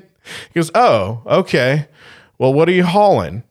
he 0.54 0.54
goes, 0.60 0.72
Oh, 0.76 1.22
okay. 1.26 1.88
Well, 2.38 2.54
what 2.54 2.68
are 2.70 2.74
you 2.74 2.84
hauling? 2.86 3.44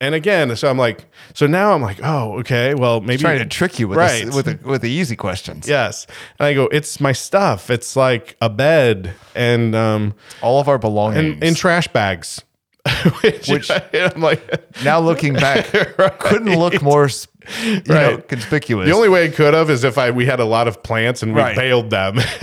And 0.00 0.14
again, 0.14 0.54
so 0.56 0.68
I'm 0.68 0.76
like, 0.76 1.06
so 1.32 1.46
now 1.46 1.72
I'm 1.72 1.80
like, 1.80 1.98
oh, 2.02 2.38
okay. 2.40 2.74
Well, 2.74 3.00
maybe 3.00 3.22
Trying 3.22 3.38
to 3.38 3.46
trick 3.46 3.78
you 3.78 3.88
with 3.88 3.96
right 3.96 4.26
the, 4.26 4.36
with 4.36 4.44
the, 4.46 4.68
with 4.68 4.82
the 4.82 4.90
easy 4.90 5.16
questions. 5.16 5.66
yes. 5.68 6.06
And 6.38 6.46
I 6.46 6.52
go, 6.54 6.64
it's 6.64 7.00
my 7.00 7.12
stuff. 7.12 7.70
It's 7.70 7.96
like 7.96 8.36
a 8.42 8.50
bed 8.50 9.14
and 9.34 9.74
um 9.74 10.14
All 10.42 10.60
of 10.60 10.68
our 10.68 10.78
belongings. 10.78 11.42
in 11.42 11.54
trash 11.54 11.88
bags. 11.88 12.42
Which, 13.22 13.48
Which- 13.48 13.70
I'm 13.94 14.20
like, 14.20 14.42
now 14.84 15.00
looking 15.00 15.32
back, 15.34 15.66
couldn't 16.18 16.58
look 16.58 16.82
more 16.82 17.08
you 17.64 17.82
know, 17.86 18.14
Right. 18.14 18.28
conspicuous. 18.28 18.88
The 18.88 18.94
only 18.94 19.08
way 19.08 19.24
it 19.26 19.34
could 19.34 19.54
have 19.54 19.70
is 19.70 19.84
if 19.84 19.98
I 19.98 20.10
we 20.10 20.26
had 20.26 20.40
a 20.40 20.44
lot 20.44 20.68
of 20.68 20.82
plants 20.82 21.22
and 21.22 21.34
we 21.34 21.40
Right. 21.40 21.56
baled 21.56 21.90
them, 21.90 22.18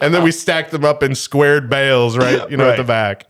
and 0.00 0.14
then 0.14 0.22
we 0.22 0.30
stacked 0.32 0.70
them 0.70 0.84
up 0.84 1.02
in 1.02 1.14
squared 1.14 1.68
bales, 1.70 2.16
right? 2.16 2.48
You 2.50 2.56
know, 2.56 2.70
at 2.70 2.76
the 2.76 2.84
back. 2.84 3.26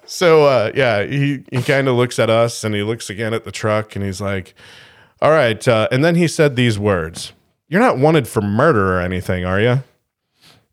so 0.06 0.44
uh, 0.44 0.70
yeah, 0.74 1.04
he 1.04 1.44
he 1.50 1.62
kind 1.62 1.88
of 1.88 1.96
looks 1.96 2.18
at 2.18 2.30
us 2.30 2.64
and 2.64 2.74
he 2.74 2.82
looks 2.82 3.10
again 3.10 3.34
at 3.34 3.44
the 3.44 3.52
truck 3.52 3.96
and 3.96 4.04
he's 4.04 4.20
like, 4.20 4.54
"All 5.20 5.30
right," 5.30 5.66
uh, 5.66 5.88
and 5.90 6.04
then 6.04 6.14
he 6.14 6.28
said 6.28 6.56
these 6.56 6.78
words: 6.78 7.32
"You're 7.68 7.80
not 7.80 7.98
wanted 7.98 8.26
for 8.28 8.40
murder 8.40 8.96
or 8.96 9.00
anything, 9.00 9.44
are 9.44 9.60
you?" 9.60 9.82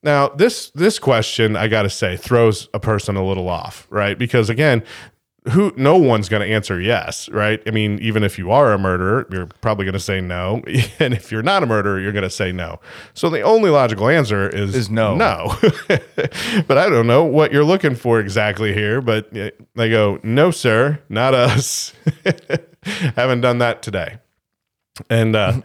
Now, 0.01 0.29
this 0.29 0.69
this 0.71 0.97
question 0.99 1.55
I 1.57 1.67
got 1.67 1.81
to 1.83 1.89
say 1.89 2.15
throws 2.15 2.69
a 2.73 2.79
person 2.79 3.15
a 3.15 3.25
little 3.25 3.49
off, 3.49 3.85
right? 3.89 4.17
Because 4.17 4.49
again, 4.49 4.83
who 5.49 5.73
no 5.77 5.95
one's 5.97 6.29
going 6.29 6.47
to 6.47 6.53
answer 6.53 6.79
yes, 6.79 7.29
right? 7.29 7.61
I 7.65 7.71
mean, 7.71 7.97
even 7.99 8.23
if 8.23 8.37
you 8.37 8.51
are 8.51 8.73
a 8.73 8.77
murderer, 8.77 9.25
you're 9.31 9.47
probably 9.61 9.85
going 9.85 9.93
to 9.93 9.99
say 9.99 10.21
no, 10.21 10.61
and 10.99 11.13
if 11.13 11.31
you're 11.31 11.43
not 11.43 11.63
a 11.63 11.65
murderer, 11.65 11.99
you're 11.99 12.11
going 12.11 12.23
to 12.23 12.29
say 12.29 12.51
no. 12.51 12.79
So 13.13 13.29
the 13.29 13.41
only 13.41 13.69
logical 13.69 14.09
answer 14.09 14.49
is 14.49 14.75
Is 14.75 14.89
no. 14.89 15.15
No. 15.15 15.55
but 15.87 16.77
I 16.77 16.89
don't 16.89 17.07
know 17.07 17.23
what 17.23 17.51
you're 17.53 17.63
looking 17.63 17.95
for 17.95 18.19
exactly 18.19 18.73
here, 18.73 19.01
but 19.01 19.35
uh, 19.35 19.51
they 19.75 19.89
go, 19.89 20.19
"No, 20.23 20.51
sir, 20.51 20.99
not 21.09 21.33
us. 21.33 21.93
Haven't 23.15 23.41
done 23.41 23.59
that 23.59 23.81
today." 23.81 24.17
And 25.09 25.35
uh, 25.35 25.61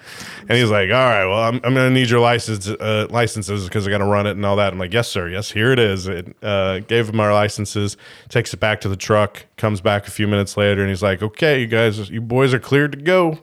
and 0.48 0.50
he's 0.50 0.70
like, 0.70 0.90
all 0.90 0.94
right, 0.94 1.26
well, 1.26 1.40
I'm, 1.40 1.56
I'm 1.56 1.74
gonna 1.74 1.90
need 1.90 2.10
your 2.10 2.20
license 2.20 2.68
uh, 2.68 3.06
licenses 3.10 3.64
because 3.64 3.86
I 3.86 3.90
gotta 3.90 4.04
run 4.04 4.26
it 4.26 4.32
and 4.32 4.44
all 4.44 4.56
that. 4.56 4.72
I'm 4.72 4.78
like, 4.78 4.92
yes, 4.92 5.08
sir, 5.08 5.28
yes, 5.28 5.50
here 5.50 5.72
it 5.72 5.78
is. 5.78 6.06
It, 6.06 6.36
uh, 6.42 6.80
gave 6.80 7.08
him 7.08 7.20
our 7.20 7.32
licenses, 7.32 7.96
takes 8.28 8.52
it 8.54 8.60
back 8.60 8.80
to 8.82 8.88
the 8.88 8.96
truck, 8.96 9.46
comes 9.56 9.80
back 9.80 10.06
a 10.06 10.10
few 10.10 10.28
minutes 10.28 10.56
later, 10.56 10.80
and 10.80 10.90
he's 10.90 11.02
like, 11.02 11.22
okay, 11.22 11.60
you 11.60 11.66
guys, 11.66 12.10
you 12.10 12.20
boys 12.20 12.54
are 12.54 12.60
cleared 12.60 12.92
to 12.92 12.98
go. 12.98 13.38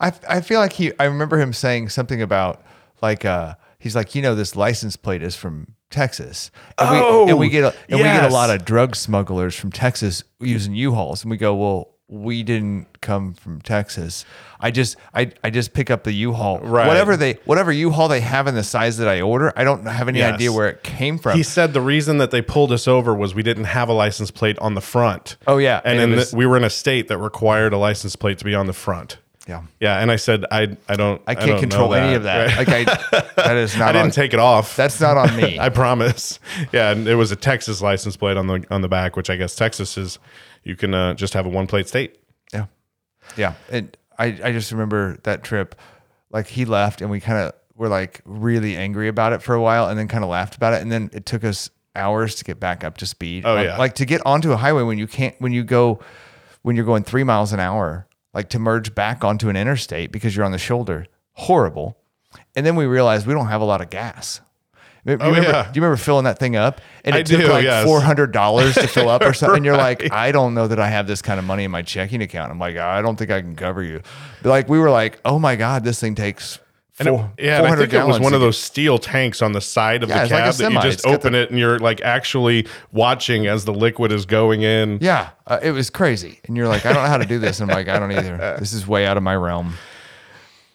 I 0.00 0.12
I 0.28 0.40
feel 0.40 0.60
like 0.60 0.72
he 0.74 0.92
I 0.98 1.04
remember 1.04 1.38
him 1.38 1.52
saying 1.52 1.90
something 1.90 2.20
about 2.22 2.62
like 3.02 3.24
uh 3.24 3.54
he's 3.78 3.94
like 3.94 4.14
you 4.14 4.22
know 4.22 4.34
this 4.34 4.56
license 4.56 4.96
plate 4.96 5.22
is 5.22 5.36
from 5.36 5.74
Texas 5.90 6.50
and 6.78 6.88
Oh, 6.90 7.24
we 7.24 7.30
and 7.30 7.38
we 7.38 7.48
get 7.48 7.64
a, 7.64 7.74
and 7.88 7.98
we 7.98 8.04
get 8.04 8.24
a 8.24 8.32
lot 8.32 8.48
of 8.50 8.64
drug 8.64 8.94
smugglers 8.96 9.54
from 9.54 9.72
Texas 9.72 10.22
using 10.38 10.74
U-Hauls 10.74 11.22
and 11.22 11.30
we 11.30 11.36
go 11.36 11.54
well 11.54 11.89
we 12.12 12.42
didn't 12.42 12.86
come 13.00 13.32
from 13.34 13.60
Texas 13.60 14.24
I 14.58 14.72
just 14.72 14.96
I 15.14 15.30
I 15.44 15.50
just 15.50 15.72
pick 15.72 15.90
up 15.90 16.02
the 16.02 16.12
U-Haul 16.12 16.58
Right. 16.58 16.88
whatever 16.88 17.16
they 17.16 17.34
whatever 17.44 17.70
U-Haul 17.70 18.08
they 18.08 18.20
have 18.20 18.48
in 18.48 18.56
the 18.56 18.64
size 18.64 18.98
that 18.98 19.06
I 19.06 19.20
order 19.20 19.52
I 19.56 19.62
don't 19.62 19.86
have 19.86 20.08
any 20.08 20.18
Yes. 20.18 20.34
idea 20.34 20.52
where 20.52 20.68
it 20.68 20.82
came 20.82 21.18
from 21.18 21.36
He 21.36 21.44
said 21.44 21.72
the 21.72 21.80
reason 21.80 22.18
that 22.18 22.32
they 22.32 22.42
pulled 22.42 22.72
us 22.72 22.88
over 22.88 23.14
was 23.14 23.32
we 23.34 23.44
didn't 23.44 23.64
have 23.64 23.88
a 23.88 23.92
license 23.92 24.30
plate 24.32 24.58
on 24.58 24.74
the 24.74 24.80
front. 24.80 25.36
Oh, 25.46 25.58
yeah, 25.58 25.80
and, 25.84 26.00
and 26.00 26.12
in 26.12 26.18
the- 26.18 26.32
we 26.36 26.46
were 26.46 26.56
in 26.56 26.64
a 26.64 26.70
state 26.70 27.06
that 27.08 27.18
required 27.18 27.72
a 27.72 27.78
license 27.78 28.16
plate 28.16 28.38
to 28.38 28.44
be 28.44 28.54
on 28.56 28.66
the 28.66 28.72
front. 28.72 29.18
yeah 29.46 29.62
Yeah, 29.78 29.98
and 30.00 30.10
I 30.10 30.16
said 30.16 30.44
I 30.50 30.76
I 30.88 30.96
don't 30.96 31.22
I 31.28 31.34
don't 31.34 31.44
can't 31.44 31.50
know 31.54 31.60
control 31.60 31.94
any 31.94 32.08
that, 32.08 32.16
of 32.16 32.22
that 32.24 32.58
right? 32.58 32.66
like 32.66 32.88
I 32.88 33.32
that 33.36 33.56
is 33.56 33.76
not 33.78 33.90
I 33.90 33.92
didn't 33.92 34.06
on, 34.06 34.10
take 34.10 34.34
it 34.34 34.40
off. 34.40 34.74
that's 34.74 35.00
not 35.00 35.16
on 35.16 35.36
me 35.36 35.58
I 35.66 35.68
promise. 35.68 36.40
Yeah, 36.72 36.90
and 36.90 37.06
it 37.08 37.14
was 37.14 37.30
a 37.30 37.36
Texas 37.36 37.80
license 37.80 38.16
plate 38.16 38.36
on 38.36 38.48
the 38.48 38.64
on 38.70 38.80
the 38.82 38.88
back, 38.88 39.16
which 39.16 39.30
I 39.30 39.36
guess 39.36 39.54
Texas 39.54 39.96
is 39.96 40.18
you 40.62 40.76
can 40.76 40.94
uh, 40.94 41.14
just 41.14 41.34
have 41.34 41.46
a 41.46 41.48
one 41.48 41.66
plate 41.66 41.88
state. 41.88 42.18
Yeah. 42.52 42.66
Yeah. 43.36 43.54
And 43.70 43.96
I, 44.18 44.26
I 44.44 44.52
just 44.52 44.70
remember 44.72 45.18
that 45.24 45.42
trip, 45.42 45.74
like 46.30 46.46
he 46.46 46.64
left 46.64 47.00
and 47.00 47.10
we 47.10 47.20
kind 47.20 47.38
of 47.38 47.52
were 47.76 47.88
like 47.88 48.20
really 48.24 48.76
angry 48.76 49.08
about 49.08 49.32
it 49.32 49.42
for 49.42 49.54
a 49.54 49.60
while 49.62 49.88
and 49.88 49.98
then 49.98 50.08
kind 50.08 50.22
of 50.24 50.30
laughed 50.30 50.54
about 50.56 50.74
it. 50.74 50.82
And 50.82 50.92
then 50.92 51.10
it 51.12 51.24
took 51.26 51.44
us 51.44 51.70
hours 51.96 52.34
to 52.36 52.44
get 52.44 52.60
back 52.60 52.84
up 52.84 52.98
to 52.98 53.06
speed. 53.06 53.44
Oh, 53.46 53.54
Like- 53.54 53.64
yeah. 53.66 53.76
Like 53.78 53.94
to 53.96 54.04
get 54.04 54.20
onto 54.26 54.52
a 54.52 54.56
highway 54.56 54.82
when 54.82 54.98
you 54.98 55.06
can't, 55.06 55.34
when 55.40 55.52
you 55.52 55.64
go, 55.64 56.00
when 56.62 56.76
you're 56.76 56.84
going 56.84 57.04
three 57.04 57.24
miles 57.24 57.52
an 57.52 57.60
hour, 57.60 58.06
like 58.34 58.48
to 58.50 58.58
merge 58.58 58.94
back 58.94 59.24
onto 59.24 59.48
an 59.48 59.56
interstate 59.56 60.12
because 60.12 60.36
you're 60.36 60.44
on 60.44 60.52
the 60.52 60.58
shoulder. 60.58 61.06
Horrible. 61.32 61.96
And 62.54 62.64
then 62.66 62.76
we 62.76 62.84
realized 62.86 63.26
we 63.26 63.34
don't 63.34 63.48
have 63.48 63.60
a 63.60 63.64
lot 63.64 63.80
of 63.80 63.90
gas. 63.90 64.40
You 65.04 65.16
Oh, 65.20 65.28
remember, 65.28 65.48
yeah. 65.50 65.62
Do 65.64 65.68
you 65.78 65.82
remember 65.82 65.96
filling 65.96 66.24
that 66.24 66.38
thing 66.38 66.56
up? 66.56 66.80
And 67.04 67.14
I 67.14 67.18
it 67.20 67.26
took 67.26 67.40
do, 67.40 67.48
like 67.48 67.64
yes. 67.64 67.84
four 67.86 68.00
hundred 68.00 68.32
dollars 68.32 68.74
to 68.74 68.86
fill 68.86 69.08
up 69.08 69.22
or 69.22 69.32
something. 69.34 69.56
And 69.58 69.64
you're 69.64 69.76
like, 69.76 70.12
I 70.12 70.30
don't 70.32 70.52
know 70.54 70.68
that 70.68 70.78
I 70.78 70.88
have 70.88 71.06
this 71.06 71.22
kind 71.22 71.38
of 71.38 71.44
money 71.46 71.64
in 71.64 71.70
my 71.70 71.82
checking 71.82 72.20
account. 72.22 72.52
I'm 72.52 72.58
like, 72.58 72.76
I 72.76 73.00
don't 73.02 73.16
think 73.16 73.30
I 73.30 73.40
can 73.40 73.56
cover 73.56 73.82
you. 73.82 74.02
But 74.42 74.50
like 74.50 74.68
we 74.68 74.78
were 74.78 74.90
like, 74.90 75.18
oh 75.24 75.38
my 75.38 75.56
god, 75.56 75.84
this 75.84 75.98
thing 76.00 76.14
takes 76.14 76.58
And 76.98 77.08
it- 77.08 77.12
four, 77.12 77.32
yeah, 77.38 77.58
and 77.58 77.66
I 77.68 77.76
think 77.76 77.94
it 77.94 78.06
was 78.06 78.20
one 78.20 78.34
of 78.34 78.40
those 78.42 78.58
steel 78.58 78.98
tanks 78.98 79.40
on 79.40 79.52
the 79.52 79.60
side 79.62 80.02
of 80.02 80.10
Yeah, 80.10 80.18
the 80.18 80.22
it's 80.24 80.32
like 80.32 80.44
cab 80.44 80.54
that 80.56 80.72
you 80.72 80.80
just 80.82 80.98
It's 80.98 81.06
open 81.06 81.32
the- 81.32 81.38
it 81.44 81.50
and 81.50 81.58
you're 81.58 81.78
like 81.78 82.02
actually 82.02 82.66
watching 82.92 83.46
as 83.46 83.64
the 83.64 83.72
liquid 83.72 84.12
is 84.12 84.26
going 84.26 84.60
in. 84.62 84.98
Yeah, 85.00 85.30
uh, 85.46 85.60
it 85.62 85.70
was 85.72 85.88
crazy. 85.88 86.40
And 86.44 86.58
you're 86.58 86.68
like, 86.68 86.84
I 86.84 86.92
don't 86.92 87.02
know 87.02 87.08
how 87.08 87.16
to 87.16 87.24
do 87.24 87.38
this. 87.38 87.58
And 87.60 87.70
I'm 87.70 87.74
like, 87.74 87.88
I 87.88 87.98
don't 87.98 88.12
either. 88.12 88.56
This 88.60 88.74
is 88.74 88.86
way 88.86 89.06
out 89.06 89.16
of 89.16 89.22
my 89.22 89.34
realm. 89.34 89.74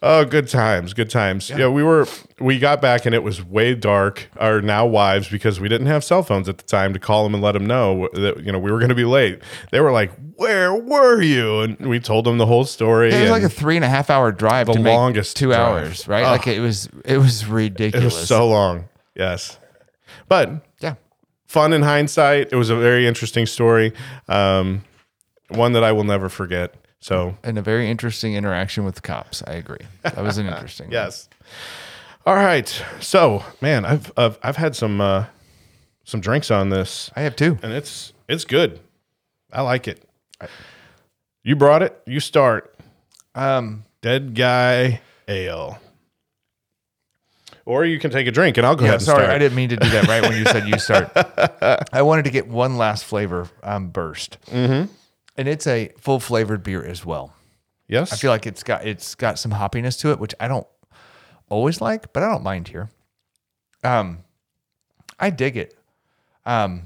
Oh, 0.08 0.24
good 0.24 0.48
times, 0.48 0.94
good 0.94 1.10
times. 1.10 1.50
Yeah. 1.50 1.68
we 1.68 1.82
were 1.82 2.06
we 2.40 2.60
got 2.60 2.80
back 2.80 3.08
and 3.08 3.16
it 3.16 3.24
was 3.24 3.44
way 3.44 3.74
dark. 3.74 4.30
Our 4.38 4.62
now 4.62 4.86
wives, 4.86 5.28
because 5.30 5.60
we 5.60 5.68
didn't 5.68 5.88
have 5.88 6.04
cell 6.04 6.22
phones 6.22 6.48
at 6.48 6.60
the 6.60 6.64
time 6.64 6.94
to 6.94 7.00
call 7.00 7.24
them 7.24 7.34
and 7.34 7.42
let 7.42 7.54
them 7.54 7.66
know 7.66 8.08
that 8.14 8.44
you 8.44 8.52
know 8.52 8.60
we 8.60 8.72
were 8.72 8.78
going 8.78 8.90
to 8.90 8.96
be 8.96 9.04
late. 9.04 9.42
They 9.72 9.80
were 9.80 9.92
like, 9.92 10.12
"Where 10.36 10.76
were 10.76 11.24
you?" 11.24 11.62
And 11.62 11.80
we 11.90 12.00
told 12.00 12.26
them 12.26 12.38
the 12.38 12.46
whole 12.46 12.66
story. 12.66 13.12
It 13.12 13.22
was 13.22 13.32
like 13.32 13.42
a 13.42 13.50
three 13.50 13.78
and 13.78 13.84
a 13.84 13.90
half 13.90 14.12
hour 14.12 14.32
drive. 14.32 14.68
The 14.68 14.74
to 14.74 14.80
make 14.80 14.94
longest 14.94 15.38
two 15.38 15.48
drive. 15.48 15.60
hours, 15.60 16.08
right? 16.08 16.24
Oh. 16.24 16.32
Like 16.32 16.46
it 16.46 16.60
was, 16.60 16.88
it 17.04 17.18
was 17.18 17.48
ridiculous. 17.48 18.14
it 18.14 18.18
was 18.20 18.28
so 18.28 18.48
long. 18.48 18.88
Yes, 19.16 19.58
but 20.28 20.52
yeah. 20.82 20.96
fun 21.48 21.74
in 21.74 21.82
hindsight. 21.82 22.50
It 22.52 22.58
was 22.58 22.70
a 22.70 22.76
very 22.76 23.08
interesting 23.08 23.48
story, 23.48 23.92
um, 24.28 24.84
one 25.48 25.74
that 25.74 25.84
I 25.84 25.94
will 25.94 26.04
never 26.04 26.30
forget. 26.30 26.76
So 27.06 27.38
And 27.44 27.60
a 27.60 27.62
very 27.62 27.88
interesting 27.88 28.34
interaction 28.34 28.84
with 28.84 28.96
the 28.96 29.02
cops. 29.02 29.44
I 29.46 29.54
agree. 29.54 29.86
That 30.02 30.24
was 30.24 30.40
an 30.40 30.48
interesting. 30.48 30.88
one. 30.88 30.94
yes. 30.94 31.30
All 32.26 32.34
right. 32.34 32.68
So 33.00 33.44
man, 33.62 33.86
I've 33.86 34.12
I've, 34.18 34.40
I've 34.42 34.56
had 34.56 34.76
some 34.76 35.00
uh, 35.00 35.26
some 36.04 36.20
drinks 36.20 36.50
on 36.50 36.70
this. 36.70 37.12
I 37.16 37.22
have 37.22 37.36
two. 37.36 37.60
and 37.62 37.72
it's 37.72 38.12
it's 38.28 38.44
good. 38.44 38.80
I 39.54 39.62
like 39.62 39.88
it. 39.88 40.04
You 41.44 41.56
brought 41.56 41.84
it. 41.84 41.96
You 42.08 42.20
start. 42.20 42.76
Um, 43.36 43.84
Dead 44.02 44.34
guy 44.34 45.00
ale. 45.28 45.78
Or 47.66 47.86
you 47.86 48.00
can 48.00 48.10
take 48.10 48.26
a 48.26 48.32
drink, 48.32 48.58
and 48.58 48.66
I'll 48.66 48.76
go 48.76 48.86
yeah, 48.86 48.90
ahead 48.90 49.02
and 49.02 49.06
sorry, 49.06 49.26
start. 49.26 49.36
I 49.36 49.38
didn't 49.38 49.56
mean 49.56 49.70
to 49.70 49.76
do 49.76 49.90
that 49.90 50.08
right 50.08 50.24
when 50.24 50.38
you 50.38 50.46
said 50.46 50.68
you 50.68 50.80
start. 50.80 51.12
I 51.94 52.02
wanted 52.02 52.26
to 52.26 52.32
get 52.32 52.48
one 52.48 52.78
last 52.78 53.06
flavor 53.06 53.48
um, 53.62 53.90
burst, 53.90 54.40
mm-hmm. 54.48 54.92
And 55.38 55.48
it's 55.48 55.68
a 55.68 55.92
full 56.00 56.20
flavored 56.20 56.64
beer 56.64 56.84
as 56.86 57.06
well. 57.06 57.34
Yes, 57.88 58.12
I 58.14 58.16
feel 58.16 58.32
like 58.32 58.48
it's 58.48 58.64
got 58.64 58.86
it's 58.86 59.16
got 59.16 59.38
some 59.40 59.52
hoppiness 59.52 60.00
to 60.02 60.12
it, 60.12 60.20
which 60.20 60.34
I 60.40 60.48
don't 60.48 60.68
always 61.50 61.82
like, 61.82 62.12
but 62.14 62.24
I 62.24 62.30
don't 62.30 62.44
mind 62.44 62.68
here. 62.70 62.90
Um, 63.84 64.20
I 65.20 65.30
dig 65.30 65.56
it. 65.58 65.78
Um, 66.46 66.84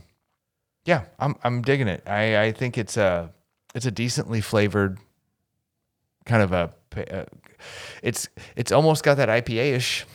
yeah, 0.85 1.05
I'm 1.19 1.35
I'm 1.43 1.61
digging 1.61 1.87
it. 1.87 2.03
I 2.07 2.41
I 2.43 2.51
think 2.51 2.77
it's 2.77 2.97
a 2.97 3.31
it's 3.73 3.85
a 3.85 3.91
decently 3.91 4.41
flavored 4.41 4.97
kind 6.25 6.43
of 6.43 6.51
a. 6.51 6.73
uh, 7.19 7.25
It's 8.03 8.27
it's 8.55 8.71
almost 8.71 9.03
got 9.03 9.17
that 9.17 9.29
IPA 9.29 9.75
ish. 9.75 10.05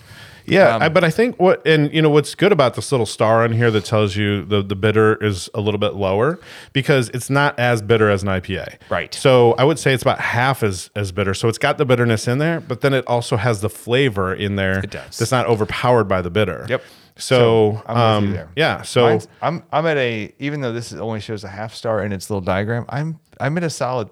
Yeah, 0.47 0.79
I, 0.81 0.89
but 0.89 1.05
I 1.05 1.11
think 1.11 1.39
what 1.41 1.67
and 1.67 1.93
you 1.93 2.03
know 2.03 2.11
what's 2.11 2.35
good 2.35 2.53
about 2.53 2.75
this 2.75 2.91
little 2.93 3.07
star 3.07 3.45
on 3.45 3.53
here 3.53 3.71
that 3.71 3.85
tells 3.85 4.17
you 4.17 4.45
the 4.45 4.63
the 4.63 4.77
bitter 4.77 5.17
is 5.25 5.49
a 5.55 5.61
little 5.61 5.79
bit 5.79 5.95
lower 5.95 6.39
because 6.73 7.09
it's 7.11 7.31
not 7.31 7.59
as 7.59 7.81
bitter 7.83 8.11
as 8.11 8.23
an 8.23 8.29
IPA. 8.29 8.77
Right. 8.91 9.15
So 9.15 9.53
I 9.55 9.65
would 9.65 9.79
say 9.79 9.95
it's 9.95 10.03
about 10.03 10.21
half 10.21 10.63
as 10.63 10.91
as 10.95 11.13
bitter. 11.13 11.35
So 11.35 11.49
it's 11.49 11.59
got 11.59 11.79
the 11.79 11.85
bitterness 11.85 12.29
in 12.29 12.39
there, 12.39 12.61
but 12.61 12.81
then 12.83 12.93
it 12.95 13.05
also 13.07 13.37
has 13.37 13.61
the 13.61 13.71
flavor 13.71 14.35
in 14.35 14.57
there. 14.57 14.81
It 14.81 14.91
does. 14.91 15.19
That's 15.19 15.33
not 15.33 15.47
overpowered 15.47 16.05
by 16.05 16.21
the 16.23 16.31
bitter. 16.31 16.67
Yep. 16.69 16.83
So, 17.17 17.81
I'm 17.87 17.95
with 17.95 18.03
um, 18.03 18.27
you 18.27 18.33
there. 18.33 18.49
yeah. 18.57 18.83
So 18.83 19.03
Mine's- 19.05 19.29
I'm 19.41 19.63
I'm 19.73 19.87
at 19.87 19.97
a 19.97 20.35
even 20.41 20.61
though 20.63 20.73
this 20.73 20.93
only 20.93 21.21
shows 21.21 21.45
a 21.45 21.49
half 21.49 21.73
star 21.73 22.03
in 22.05 22.13
its 22.13 22.29
little 22.29 22.41
diagram, 22.41 22.87
I'm 22.89 23.21
I'm 23.41 23.57
at 23.57 23.63
a 23.65 23.71
solid 23.71 24.11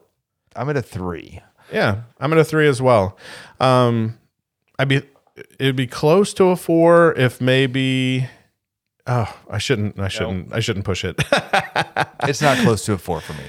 I'm 0.55 0.71
at 0.71 0.77
a 0.77 0.83
three. 0.83 1.41
Yeah, 1.73 2.03
I'm 2.21 2.33
at 2.33 2.39
a 2.39 2.45
three 2.45 2.69
as 2.69 2.81
well. 2.83 3.17
Um, 3.59 4.19
I'd 4.79 4.89
be 4.89 5.03
it'd 5.59 5.77
be 5.77 5.87
close 5.87 6.35
to 6.35 6.45
a 6.47 6.57
four 6.57 7.15
if 7.15 7.41
maybe. 7.41 8.29
Oh, 9.07 9.35
I 9.51 9.59
shouldn't. 9.59 9.99
I 9.99 10.09
shouldn't. 10.09 10.53
I 10.53 10.61
shouldn't 10.61 10.85
push 10.85 11.05
it. 11.05 11.21
It's 12.25 12.41
not 12.41 12.57
close 12.59 12.85
to 12.85 12.93
a 12.93 12.99
four 12.99 13.21
for 13.21 13.33
me. 13.33 13.43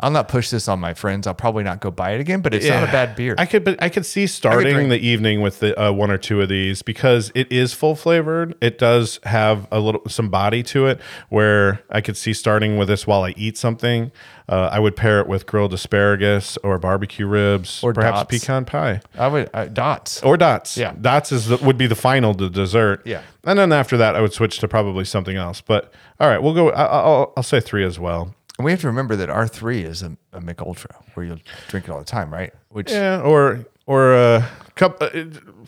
I'll 0.00 0.10
not 0.10 0.28
push 0.28 0.50
this 0.50 0.66
on 0.68 0.80
my 0.80 0.94
friends. 0.94 1.26
I'll 1.26 1.34
probably 1.34 1.62
not 1.62 1.80
go 1.80 1.90
buy 1.90 2.12
it 2.12 2.20
again, 2.20 2.40
but 2.40 2.54
it's 2.54 2.66
not 2.66 2.82
a 2.82 2.86
bad 2.86 3.14
beer. 3.16 3.34
I 3.38 3.46
could, 3.46 3.64
but 3.64 3.82
I 3.82 3.88
could 3.88 4.06
see 4.06 4.26
starting 4.26 4.74
drink- 4.74 4.88
the 4.90 4.98
evening 4.98 5.40
with 5.42 5.60
the 5.60 5.78
uh, 5.80 5.92
one 5.92 6.10
or 6.10 6.18
two 6.18 6.40
of 6.40 6.48
these 6.48 6.82
because 6.82 7.30
it 7.34 7.50
is 7.52 7.72
full 7.74 7.94
flavored. 7.94 8.54
It 8.60 8.78
does 8.78 9.20
have 9.24 9.66
a 9.70 9.78
little 9.78 10.02
some 10.08 10.28
body 10.30 10.62
to 10.64 10.86
it. 10.86 11.00
Where 11.28 11.82
I 11.90 12.00
could 12.00 12.16
see 12.16 12.32
starting 12.32 12.76
with 12.78 12.88
this 12.88 13.06
while 13.06 13.22
I 13.24 13.34
eat 13.36 13.56
something. 13.58 14.10
Uh, 14.48 14.68
I 14.72 14.80
would 14.80 14.96
pair 14.96 15.20
it 15.20 15.28
with 15.28 15.46
grilled 15.46 15.72
asparagus 15.72 16.56
or 16.64 16.76
barbecue 16.80 17.24
ribs 17.24 17.84
Or 17.84 17.92
perhaps 17.92 18.18
dots. 18.20 18.30
pecan 18.40 18.64
pie. 18.64 19.00
I 19.16 19.28
would 19.28 19.48
uh, 19.54 19.66
dots. 19.66 20.22
or 20.24 20.36
dots. 20.36 20.76
Yeah. 20.76 20.92
dots 21.00 21.30
is 21.30 21.46
the, 21.46 21.58
would 21.58 21.78
be 21.78 21.86
the 21.86 21.94
final 21.94 22.34
the 22.34 22.50
dessert. 22.50 23.02
Yeah. 23.04 23.22
and 23.44 23.56
then 23.58 23.70
after 23.72 23.96
that, 23.98 24.16
I 24.16 24.20
would 24.20 24.32
switch 24.32 24.58
to 24.58 24.66
probably 24.66 25.04
something 25.04 25.36
else. 25.36 25.60
But 25.60 25.92
all 26.18 26.28
right, 26.28 26.42
we'll 26.42 26.54
go. 26.54 26.70
I, 26.70 26.84
I'll 26.84 27.32
I'll 27.36 27.42
say 27.44 27.60
three 27.60 27.84
as 27.84 28.00
well. 28.00 28.34
And 28.60 28.64
we 28.66 28.72
have 28.72 28.82
to 28.82 28.88
remember 28.88 29.16
that 29.16 29.30
R 29.30 29.48
three 29.48 29.84
is 29.84 30.02
a, 30.02 30.14
a 30.34 30.40
Mich 30.42 30.58
Ultra 30.60 30.94
where 31.14 31.24
you'll 31.24 31.38
drink 31.68 31.86
it 31.88 31.90
all 31.90 31.98
the 31.98 32.04
time, 32.04 32.30
right? 32.30 32.52
Which 32.68 32.90
Yeah, 32.90 33.22
or 33.22 33.64
or 33.86 34.12
a 34.14 34.46
cup. 34.74 34.98
Uh, 35.00 35.08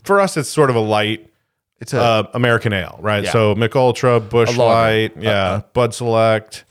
for 0.04 0.20
us, 0.20 0.36
it's 0.36 0.50
sort 0.50 0.68
of 0.68 0.76
a 0.76 0.80
light. 0.80 1.26
it's 1.80 1.94
a 1.94 2.00
Uh, 2.02 2.22
American 2.34 2.74
ale, 2.74 2.98
right? 3.00 3.24
Yeah. 3.24 3.30
So 3.32 3.54
Mich 3.54 3.74
Ultra, 3.74 4.20
Busch. 4.20 4.54
Light, 4.58 5.12
yeah, 5.18 5.62
Bud 5.72 5.94
Select, 5.94 6.64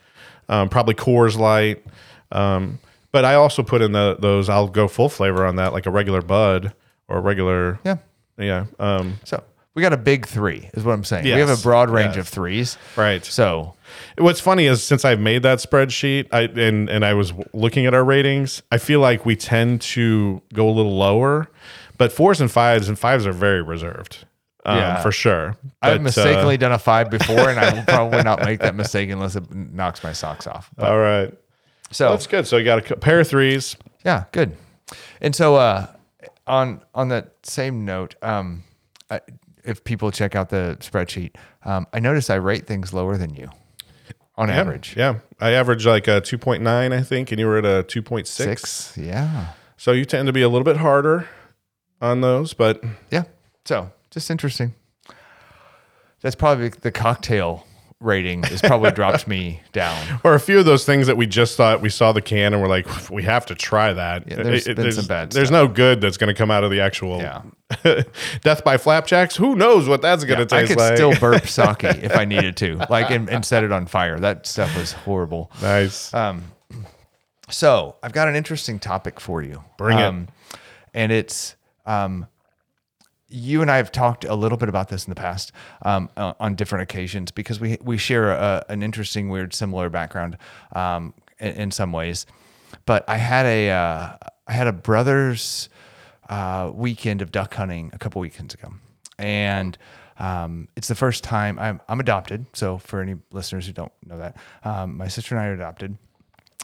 um, 0.47 0.69
probably 0.69 0.93
Coors 0.93 1.39
Light. 1.39 1.83
Um, 2.31 2.77
but 3.11 3.25
I 3.25 3.33
also 3.33 3.63
put 3.63 3.81
in 3.81 3.91
the 3.91 4.15
those. 4.19 4.47
I'll 4.47 4.67
go 4.67 4.87
full 4.87 5.09
flavor 5.09 5.43
on 5.47 5.55
that, 5.55 5.73
like 5.73 5.87
a 5.87 5.91
regular 5.91 6.21
Bud 6.21 6.71
or 7.07 7.17
a 7.17 7.21
regular. 7.21 7.79
yeah. 7.83 7.97
yeah. 8.37 8.65
Um, 8.79 9.19
So 9.23 9.43
we 9.73 9.81
got 9.81 9.91
a 9.91 9.97
big 9.97 10.27
three, 10.27 10.69
is 10.75 10.83
what 10.83 10.93
I'm 10.93 11.03
saying. 11.03 11.23
We 11.23 11.31
have 11.31 11.49
a 11.49 11.57
broad 11.63 11.89
range 11.89 12.15
Yes. 12.15 12.27
of 12.27 12.29
threes. 12.29 12.77
right. 12.95 13.25
So 13.25 13.73
What's 14.17 14.39
funny 14.39 14.65
is 14.65 14.83
since 14.83 15.05
I've 15.05 15.19
made 15.19 15.43
that 15.43 15.59
spreadsheet, 15.59 16.27
I 16.31 16.41
and 16.43 16.89
and 16.89 17.03
I 17.05 17.13
was 17.13 17.33
looking 17.53 17.85
at 17.85 17.93
our 17.93 18.03
ratings, 18.03 18.61
I 18.71 18.77
feel 18.77 18.99
like 18.99 19.25
we 19.25 19.35
tend 19.35 19.81
to 19.81 20.41
go 20.53 20.69
a 20.69 20.71
little 20.71 20.97
lower, 20.97 21.49
but 21.97 22.11
fours 22.11 22.41
and 22.41 22.51
fives 22.51 22.87
and 22.89 22.97
fives 22.99 23.25
are 23.25 23.33
very 23.33 23.61
reserved, 23.61 24.25
um, 24.65 24.77
Yeah. 24.77 25.01
for 25.01 25.11
sure. 25.11 25.57
I've 25.81 25.93
But, 25.93 25.99
uh, 25.99 26.03
mistakenly 26.03 26.57
done 26.57 26.71
a 26.71 26.79
five 26.79 27.09
before, 27.09 27.49
and 27.49 27.59
I 27.59 27.73
will 27.73 27.83
probably 27.83 28.23
not 28.23 28.41
make 28.43 28.59
that 28.59 28.75
mistake 28.75 29.09
unless 29.09 29.35
it 29.35 29.43
knocks 29.53 30.03
my 30.03 30.13
socks 30.13 30.47
off. 30.47 30.69
But, 30.75 30.89
all 30.89 30.99
right, 30.99 31.33
so 31.91 32.09
that's 32.09 32.27
good. 32.27 32.45
So 32.47 32.57
you 32.57 32.65
got 32.65 32.89
a 32.91 32.95
pair 32.97 33.19
of 33.19 33.27
threes. 33.27 33.75
Yeah, 34.05 34.25
good. 34.31 34.55
And 35.21 35.35
so, 35.35 35.55
uh, 35.55 35.87
on 36.47 36.81
on 36.95 37.09
that 37.09 37.33
same 37.43 37.85
note, 37.85 38.15
um, 38.21 38.63
I, 39.09 39.21
if 39.63 39.83
people 39.83 40.09
check 40.11 40.35
out 40.35 40.49
the 40.49 40.75
spreadsheet, 40.81 41.35
um, 41.65 41.85
I 41.93 41.99
notice 41.99 42.29
I 42.31 42.35
rate 42.35 42.65
things 42.65 42.93
lower 42.93 43.15
than 43.15 43.35
you 43.35 43.49
on 44.35 44.49
Yeah, 44.49 44.55
average. 44.55 44.95
yeah. 44.97 45.19
I 45.39 45.51
average 45.51 45.85
like 45.85 46.07
a 46.07 46.21
two 46.21 46.37
point 46.37 46.61
nine, 46.63 46.93
I 46.93 47.01
think, 47.01 47.31
and 47.31 47.39
you 47.39 47.47
were 47.47 47.57
at 47.57 47.65
a 47.65 47.83
two 47.83 48.01
point 48.01 48.27
six. 48.27 48.69
Six, 48.69 48.97
yeah, 48.97 49.47
So 49.77 49.91
you 49.91 50.05
tend 50.05 50.27
to 50.27 50.33
be 50.33 50.41
a 50.41 50.49
little 50.49 50.63
bit 50.65 50.77
harder 50.77 51.27
on 52.01 52.21
those, 52.21 52.53
but 52.53 52.83
yeah. 53.09 53.23
So 53.65 53.91
just 54.09 54.29
interesting. 54.31 54.73
That's 56.21 56.35
probably 56.35 56.69
the 56.69 56.91
cocktail 56.91 57.65
rating 58.01 58.43
is 58.45 58.61
probably 58.61 58.91
dropped 58.91 59.27
me 59.27 59.61
down. 59.71 60.19
or 60.23 60.33
a 60.33 60.39
few 60.39 60.59
of 60.59 60.65
those 60.65 60.83
things 60.85 61.07
that 61.07 61.15
we 61.17 61.27
just 61.27 61.55
thought 61.55 61.81
we 61.81 61.89
saw 61.89 62.11
the 62.11 62.21
can 62.21 62.51
and 62.53 62.61
we're 62.61 62.67
like, 62.67 63.09
we 63.09 63.23
have 63.23 63.45
to 63.45 63.55
try 63.55 63.93
that. 63.93 64.27
Yeah, 64.27 64.37
there's 64.43 64.67
It- 64.67 64.75
been 64.75 64.91
some 64.91 65.05
bad 65.05 65.31
There's 65.31 65.51
no 65.51 65.67
good 65.67 66.01
that's 66.01 66.17
going 66.17 66.27
to 66.27 66.33
come 66.33 66.49
out 66.51 66.63
of 66.63 66.71
the 66.71 66.81
actual 66.81 67.19
Yeah. 67.19 67.43
death 68.41 68.63
by 68.63 68.77
flapjacks. 68.77 69.35
Who 69.37 69.55
knows 69.55 69.87
what 69.87 70.01
that's 70.01 70.23
going 70.25 70.45
to 70.45 70.55
I 70.55 70.59
taste 70.61 70.71
could 70.71 70.79
like? 70.79 70.95
still 70.97 71.15
burp 71.19 71.47
sake 71.47 71.83
if 71.83 72.15
I 72.17 72.25
needed 72.25 72.57
to, 72.57 72.85
like 72.89 73.11
and, 73.11 73.29
and 73.29 73.45
set 73.45 73.63
it 73.63 73.71
on 73.71 73.85
fire. 73.85 74.19
That 74.19 74.45
stuff 74.45 74.75
was 74.75 74.91
horrible. 74.91 75.51
nice. 75.61 76.11
So 77.49 77.95
I've 78.01 78.13
got 78.13 78.27
an 78.27 78.35
interesting 78.35 78.79
topic 78.79 79.19
for 79.19 79.41
you. 79.41 79.63
Bring 79.77 79.97
it. 79.99 80.13
it. 80.23 80.59
And 80.93 81.11
it's 81.11 81.55
um, 81.85 82.27
you 83.31 83.61
and 83.61 83.71
I 83.71 83.77
have 83.77 83.91
talked 83.91 84.25
a 84.25 84.35
little 84.35 84.57
bit 84.57 84.69
about 84.69 84.89
this 84.89 85.05
in 85.05 85.11
the 85.11 85.15
past 85.15 85.51
um, 85.83 86.09
uh, 86.17 86.33
on 86.39 86.55
different 86.55 86.83
occasions 86.83 87.31
because 87.31 87.59
we 87.59 87.77
we 87.81 87.97
share 87.97 88.31
a, 88.31 88.65
an 88.69 88.83
interesting, 88.83 89.29
weird, 89.29 89.53
similar 89.53 89.89
background 89.89 90.37
um, 90.73 91.13
in, 91.39 91.53
in 91.53 91.71
some 91.71 91.91
ways. 91.91 92.25
But 92.85 93.07
I 93.07 93.17
had 93.17 93.45
a 93.45 93.69
uh, 93.69 94.17
I 94.47 94.53
had 94.53 94.67
a 94.67 94.73
brother's 94.73 95.69
uh, 96.29 96.71
weekend 96.73 97.21
of 97.21 97.31
duck 97.31 97.53
hunting 97.53 97.91
a 97.93 97.97
couple 97.97 98.21
weekends 98.21 98.53
ago, 98.53 98.73
and 99.17 99.77
um, 100.19 100.67
it's 100.75 100.87
the 100.87 100.95
first 100.95 101.23
time 101.23 101.57
I'm, 101.57 101.81
I'm 101.87 101.99
adopted. 101.99 102.45
So 102.53 102.77
for 102.77 103.01
any 103.01 103.15
listeners 103.31 103.65
who 103.65 103.73
don't 103.73 103.91
know 104.05 104.17
that, 104.17 104.37
um, 104.63 104.97
my 104.97 105.07
sister 105.07 105.35
and 105.35 105.43
I 105.43 105.47
are 105.47 105.53
adopted. 105.53 105.97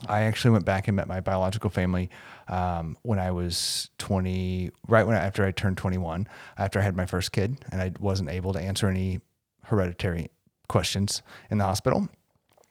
I 0.08 0.22
actually 0.22 0.52
went 0.52 0.64
back 0.64 0.88
and 0.88 0.96
met 0.96 1.08
my 1.08 1.22
biological 1.22 1.72
family 1.72 2.12
um, 2.48 2.98
when 3.04 3.20
I 3.20 3.32
was 3.32 3.90
20, 3.98 4.72
right 4.88 5.06
when 5.06 5.16
after 5.16 5.46
I 5.46 5.52
turned 5.52 5.78
21, 5.78 6.28
after 6.58 6.80
I 6.80 6.82
had 6.82 6.96
my 6.96 7.06
first 7.06 7.32
kid, 7.32 7.58
and 7.72 7.82
I 7.82 7.92
wasn't 8.00 8.30
able 8.30 8.54
to 8.54 8.60
answer 8.60 8.88
any 8.88 9.20
hereditary 9.64 10.30
questions 10.68 11.22
in 11.50 11.58
the 11.58 11.66
hospital. 11.66 12.08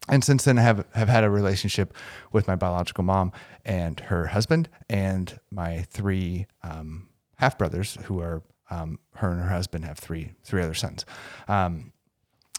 And 0.08 0.22
since 0.22 0.44
then, 0.44 0.58
I 0.58 0.62
have 0.62 0.86
have 0.94 1.08
had 1.08 1.24
a 1.24 1.30
relationship 1.30 1.92
with 2.30 2.46
my 2.46 2.54
biological 2.54 3.02
mom 3.02 3.32
and 3.64 3.98
her 3.98 4.28
husband, 4.28 4.68
and 4.88 5.38
my 5.50 5.82
three 5.90 6.46
um, 6.62 7.08
half 7.36 7.58
brothers, 7.58 7.98
who 8.04 8.20
are 8.20 8.42
um, 8.70 9.00
her 9.16 9.30
and 9.30 9.40
her 9.40 9.48
husband 9.48 9.84
have 9.84 9.98
three 9.98 10.32
three 10.44 10.62
other 10.62 10.74
sons. 10.74 11.04
Um, 11.48 11.92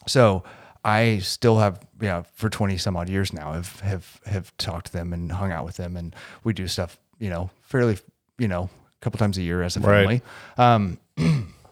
so 0.08 0.44
I 0.88 1.20
still 1.20 1.58
have, 1.60 1.86
you 2.00 2.08
know, 2.08 2.24
for 2.34 2.50
20 2.50 2.78
some 2.78 2.96
odd 2.96 3.10
years 3.10 3.34
now, 3.34 3.52
have, 3.52 3.80
have, 3.82 4.22
have 4.26 4.56
talked 4.56 4.88
to 4.88 4.94
them 4.94 5.12
and 5.12 5.30
hung 5.32 5.52
out 5.52 5.66
with 5.66 5.76
them 5.76 5.98
and 5.98 6.16
we 6.46 6.54
do 6.54 6.66
stuff, 6.68 6.98
you 7.20 7.30
know, 7.30 7.50
fairly, 7.64 7.98
you 8.38 8.48
know, 8.48 8.64
a 9.00 9.00
couple 9.04 9.18
times 9.20 9.38
a 9.38 9.42
year 9.42 9.62
as 9.64 9.78
a 9.78 9.80
Right. 9.80 10.02
family. 10.02 10.22
Um, 10.58 10.98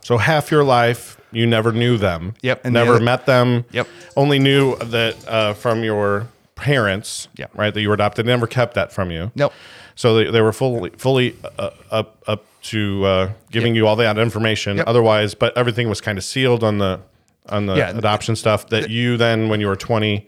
so 0.01 0.17
half 0.17 0.51
your 0.51 0.63
life, 0.63 1.19
you 1.31 1.45
never 1.47 1.71
knew 1.71 1.97
them. 1.97 2.33
Yep, 2.41 2.61
and 2.65 2.75
the 2.75 2.79
never 2.79 2.95
other- 2.95 3.03
met 3.03 3.25
them. 3.25 3.65
Yep. 3.71 3.87
Only 4.15 4.39
knew 4.39 4.75
that 4.77 5.15
uh, 5.27 5.53
from 5.53 5.83
your 5.83 6.27
parents. 6.55 7.27
Yep. 7.37 7.51
Right. 7.55 7.73
That 7.73 7.81
you 7.81 7.89
were 7.89 7.95
adopted. 7.95 8.25
Never 8.25 8.47
kept 8.47 8.73
that 8.75 8.91
from 8.93 9.11
you. 9.11 9.31
Nope. 9.35 9.53
So 9.95 10.15
they, 10.15 10.31
they 10.31 10.41
were 10.41 10.53
fully 10.53 10.89
fully 10.91 11.35
uh, 11.57 11.69
up 11.91 12.17
up 12.27 12.45
to 12.63 13.05
uh, 13.05 13.31
giving 13.51 13.75
you 13.75 13.87
all 13.87 13.95
that 13.97 14.17
information. 14.17 14.77
Yep. 14.77 14.87
Otherwise, 14.87 15.35
but 15.35 15.55
everything 15.57 15.87
was 15.89 16.01
kind 16.01 16.17
of 16.17 16.23
sealed 16.23 16.63
on 16.63 16.77
the 16.79 16.99
on 17.49 17.65
the 17.67 17.75
Yeah. 17.75 17.89
adoption 17.97 18.35
stuff 18.35 18.69
that 18.69 18.89
you 18.89 19.17
then, 19.17 19.49
when 19.49 19.59
you 19.61 19.67
were 19.67 19.75
twenty 19.75 20.27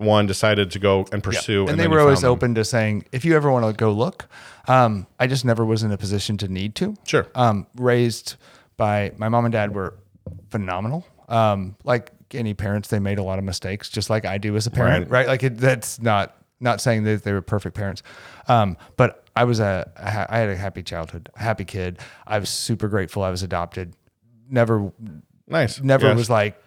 one, 0.00 0.26
decided 0.26 0.70
to 0.72 0.78
go 0.78 1.06
and 1.12 1.22
pursue. 1.22 1.66
and, 1.68 1.78
they 1.78 1.86
were 1.88 2.00
always 2.00 2.24
open 2.24 2.54
to 2.56 2.64
saying, 2.64 3.04
if 3.12 3.24
you 3.24 3.36
ever 3.36 3.50
want 3.52 3.66
to 3.66 3.72
go 3.72 3.92
look, 3.92 4.26
um, 4.66 5.06
I 5.18 5.26
just 5.26 5.44
never 5.44 5.64
was 5.64 5.82
in 5.82 5.92
a 5.92 5.98
position 5.98 6.36
to 6.38 6.48
need 6.48 6.74
to. 6.76 6.96
Sure. 7.04 7.26
Um, 7.34 7.66
raised 7.76 8.36
by 8.76 9.12
my 9.18 9.28
mom 9.28 9.44
and 9.44 9.52
dad 9.52 9.74
were 9.74 9.94
phenomenal. 10.48 11.06
Um, 11.28 11.76
like 11.84 12.12
any 12.32 12.54
parents, 12.54 12.88
they 12.88 12.98
made 12.98 13.18
a 13.18 13.22
lot 13.22 13.38
of 13.38 13.44
mistakes, 13.44 13.88
just 13.88 14.10
like 14.10 14.24
I 14.24 14.38
do 14.38 14.56
as 14.56 14.66
a 14.66 14.70
parent, 14.70 15.10
Right. 15.10 15.20
right? 15.20 15.26
Like 15.28 15.42
it, 15.42 15.58
that's 15.58 16.00
not 16.00 16.36
not 16.62 16.80
saying 16.80 17.04
that 17.04 17.22
they 17.24 17.32
were 17.32 17.40
perfect 17.42 17.74
parents, 17.74 18.02
um, 18.46 18.76
but 18.98 19.24
I 19.34 19.44
was 19.44 19.60
a 19.60 19.90
I 19.96 20.36
had 20.38 20.48
a 20.50 20.56
happy 20.56 20.82
childhood, 20.82 21.30
happy 21.36 21.64
kid. 21.64 21.98
I 22.26 22.38
was 22.38 22.48
super 22.50 22.88
grateful 22.88 23.22
I 23.22 23.30
was 23.30 23.42
adopted. 23.42 23.94
Never 24.48 24.92
Nice. 25.46 25.80
never 25.80 26.08
Yes. 26.08 26.16
was 26.16 26.30
like 26.30 26.62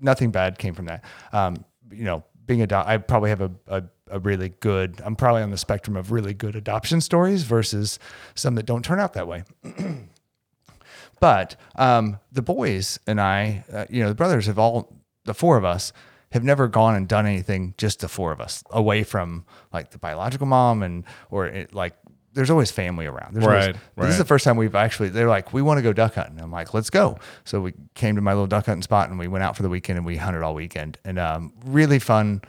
nothing 0.00 0.30
bad 0.32 0.58
came 0.58 0.74
from 0.74 0.86
that. 0.86 1.04
Um, 1.32 1.64
you 1.92 2.04
know, 2.04 2.24
being 2.46 2.62
a 2.62 2.84
I 2.86 2.98
probably 2.98 3.30
have 3.30 3.40
a, 3.40 3.50
a, 3.66 3.82
a 4.10 4.18
really 4.18 4.50
good, 4.60 5.00
I'm 5.04 5.16
probably 5.16 5.42
on 5.42 5.50
the 5.50 5.58
spectrum 5.58 5.96
of 5.96 6.12
really 6.12 6.34
good 6.34 6.56
adoption 6.56 7.00
stories 7.00 7.44
versus 7.44 7.98
some 8.34 8.54
that 8.56 8.66
don't 8.66 8.84
turn 8.84 9.00
out 9.00 9.14
that 9.14 9.28
way. 9.28 9.44
but 11.20 11.56
um, 11.76 12.18
the 12.30 12.42
boys 12.42 12.98
and 13.06 13.20
I, 13.20 13.64
uh, 13.72 13.86
you 13.88 14.02
know, 14.02 14.08
the 14.08 14.14
brothers 14.14 14.46
have 14.46 14.58
all, 14.58 14.92
the 15.24 15.34
four 15.34 15.56
of 15.56 15.64
us 15.64 15.92
have 16.32 16.42
never 16.42 16.66
gone 16.66 16.94
and 16.94 17.06
done 17.06 17.26
anything 17.26 17.74
just 17.76 18.00
the 18.00 18.08
four 18.08 18.32
of 18.32 18.40
us 18.40 18.64
away 18.70 19.04
from 19.04 19.44
like 19.72 19.90
the 19.90 19.98
biological 19.98 20.46
mom 20.46 20.82
and, 20.82 21.04
or 21.30 21.46
it, 21.46 21.74
like 21.74 21.94
there's 22.34 22.50
always 22.50 22.70
family 22.70 23.06
around. 23.06 23.34
There's 23.34 23.46
always- 23.46 23.66
Right, 23.66 23.76
This 24.06 24.12
is 24.14 24.18
the 24.18 24.24
first 24.24 24.44
time 24.44 24.56
we've 24.56 24.74
actually. 24.74 25.08
They're 25.10 25.28
like, 25.28 25.52
we 25.52 25.62
want 25.62 25.78
to 25.78 25.82
go 25.82 25.92
duck 25.92 26.14
hunting. 26.14 26.40
I'm 26.40 26.50
like, 26.50 26.72
let's 26.74 26.90
go. 26.90 27.18
So 27.44 27.60
we 27.60 27.74
came 27.94 28.16
to 28.16 28.22
my 28.22 28.32
little 28.32 28.46
duck 28.46 28.66
hunting 28.66 28.82
spot 28.82 29.10
and 29.10 29.18
we 29.18 29.28
went 29.28 29.44
out 29.44 29.56
for 29.56 29.62
the 29.62 29.68
weekend 29.68 29.98
and 29.98 30.06
we 30.06 30.16
hunted 30.16 30.42
all 30.42 30.54
weekend 30.54 30.98
and 31.04 31.18
um, 31.18 31.52
really 31.64 31.98
fun. 31.98 32.40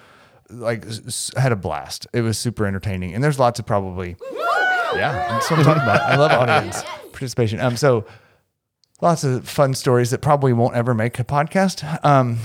Like 0.50 0.86
had 1.36 1.52
a 1.52 1.56
blast. 1.56 2.08
It 2.14 2.22
was 2.22 2.38
super 2.38 2.66
entertaining 2.66 3.14
and 3.14 3.24
there's 3.24 3.40
lots 3.40 3.60
of 3.60 3.66
probably. 3.66 4.16
Yeah, 4.96 5.12
that's 5.30 5.50
what 5.50 5.60
I'm 5.60 5.66
talking 5.66 5.82
about. 5.84 6.02
I 6.02 6.16
love 6.18 6.32
audience 6.32 6.84
participation. 7.12 7.60
Um, 7.60 7.76
so 7.78 8.06
lots 9.02 9.24
of 9.24 9.48
fun 9.50 9.74
stories 9.74 10.12
that 10.12 10.22
probably 10.22 10.54
won't 10.54 10.76
ever 10.76 10.94
make 10.94 11.18
a 11.20 11.24
podcast. 11.24 11.84
Um, 12.06 12.38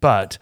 but 0.00 0.38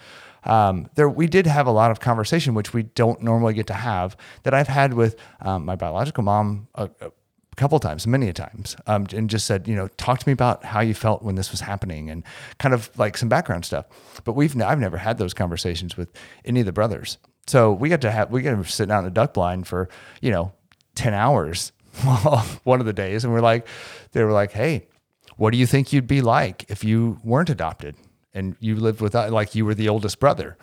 um, 0.47 0.88
there 0.94 1.09
we 1.09 1.26
did 1.26 1.47
have 1.47 1.66
a 1.66 1.70
lot 1.70 1.90
of 1.90 2.01
conversation, 2.01 2.55
which 2.55 2.72
we 2.72 2.84
don't 2.84 3.22
normally 3.22 3.55
get 3.55 3.66
to 3.68 3.74
have. 3.74 4.16
That 4.44 4.55
I've 4.55 4.68
had 4.68 4.94
with 4.94 5.16
um, 5.40 5.64
my 5.64 5.76
biological 5.76 6.22
mom 6.22 6.68
a, 6.74 6.88
a 7.01 7.11
couple 7.57 7.78
times, 7.78 8.07
many 8.07 8.28
a 8.28 8.32
times, 8.32 8.76
um, 8.86 9.07
and 9.12 9.28
just 9.28 9.47
said, 9.47 9.66
you 9.66 9.74
know, 9.74 9.88
talk 9.97 10.20
to 10.20 10.28
me 10.28 10.32
about 10.32 10.64
how 10.64 10.80
you 10.80 10.94
felt 10.94 11.22
when 11.22 11.34
this 11.34 11.51
was 11.51 11.61
happening, 11.61 12.11
and 12.11 12.22
kind 12.59 12.74
of 12.74 12.90
like 12.99 13.16
some 13.18 13.28
background 13.28 13.64
stuff. 13.64 13.86
But 14.24 14.34
we've 14.34 14.61
I've 14.62 14.80
never 14.80 14.99
had 14.99 15.18
those 15.18 15.34
conversations 15.34 15.97
with 15.97 16.12
any 16.44 16.61
of 16.61 16.66
the 16.66 16.72
brothers. 16.72 17.18
So 17.47 17.72
we 17.72 17.88
got 17.88 18.01
to 18.03 18.11
have 18.11 18.30
we 18.30 18.42
got 18.42 18.55
to 18.57 18.64
sit 18.70 18.88
down 18.88 19.01
in 19.01 19.05
the 19.05 19.11
duck 19.11 19.34
blind 19.34 19.66
for 19.66 19.88
you 20.20 20.30
know 20.30 20.53
ten 20.94 21.12
hours 21.12 21.72
one 22.64 22.80
of 22.80 22.86
the 22.86 22.92
days, 22.92 23.24
and 23.24 23.32
we're 23.32 23.40
like, 23.40 23.66
they 24.12 24.22
were 24.22 24.32
like, 24.32 24.53
hey, 24.53 24.86
what 25.36 25.51
do 25.51 25.59
you 25.59 25.66
think 25.66 25.92
you'd 25.92 26.07
be 26.07 26.20
like 26.20 26.64
if 26.68 26.84
you 26.84 27.18
weren't 27.24 27.51
adopted 27.51 27.97
and 28.37 28.55
you 28.61 28.76
lived 28.76 29.01
with 29.01 29.14
like 29.14 29.55
you 29.55 29.64
were 29.64 29.74
the 29.74 29.89
oldest 29.89 30.20
brother, 30.20 30.57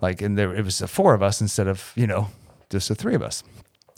like, 0.00 0.20
and 0.20 0.36
there 0.36 0.54
it 0.54 0.64
was 0.64 0.78
the 0.78 0.88
four 0.88 1.14
of 1.14 1.22
us 1.22 1.40
instead 1.40 1.68
of 1.68 1.92
you 1.94 2.06
know 2.06 2.28
just 2.68 2.88
the 2.88 2.94
three 2.94 3.14
of 3.14 3.22
us, 3.22 3.42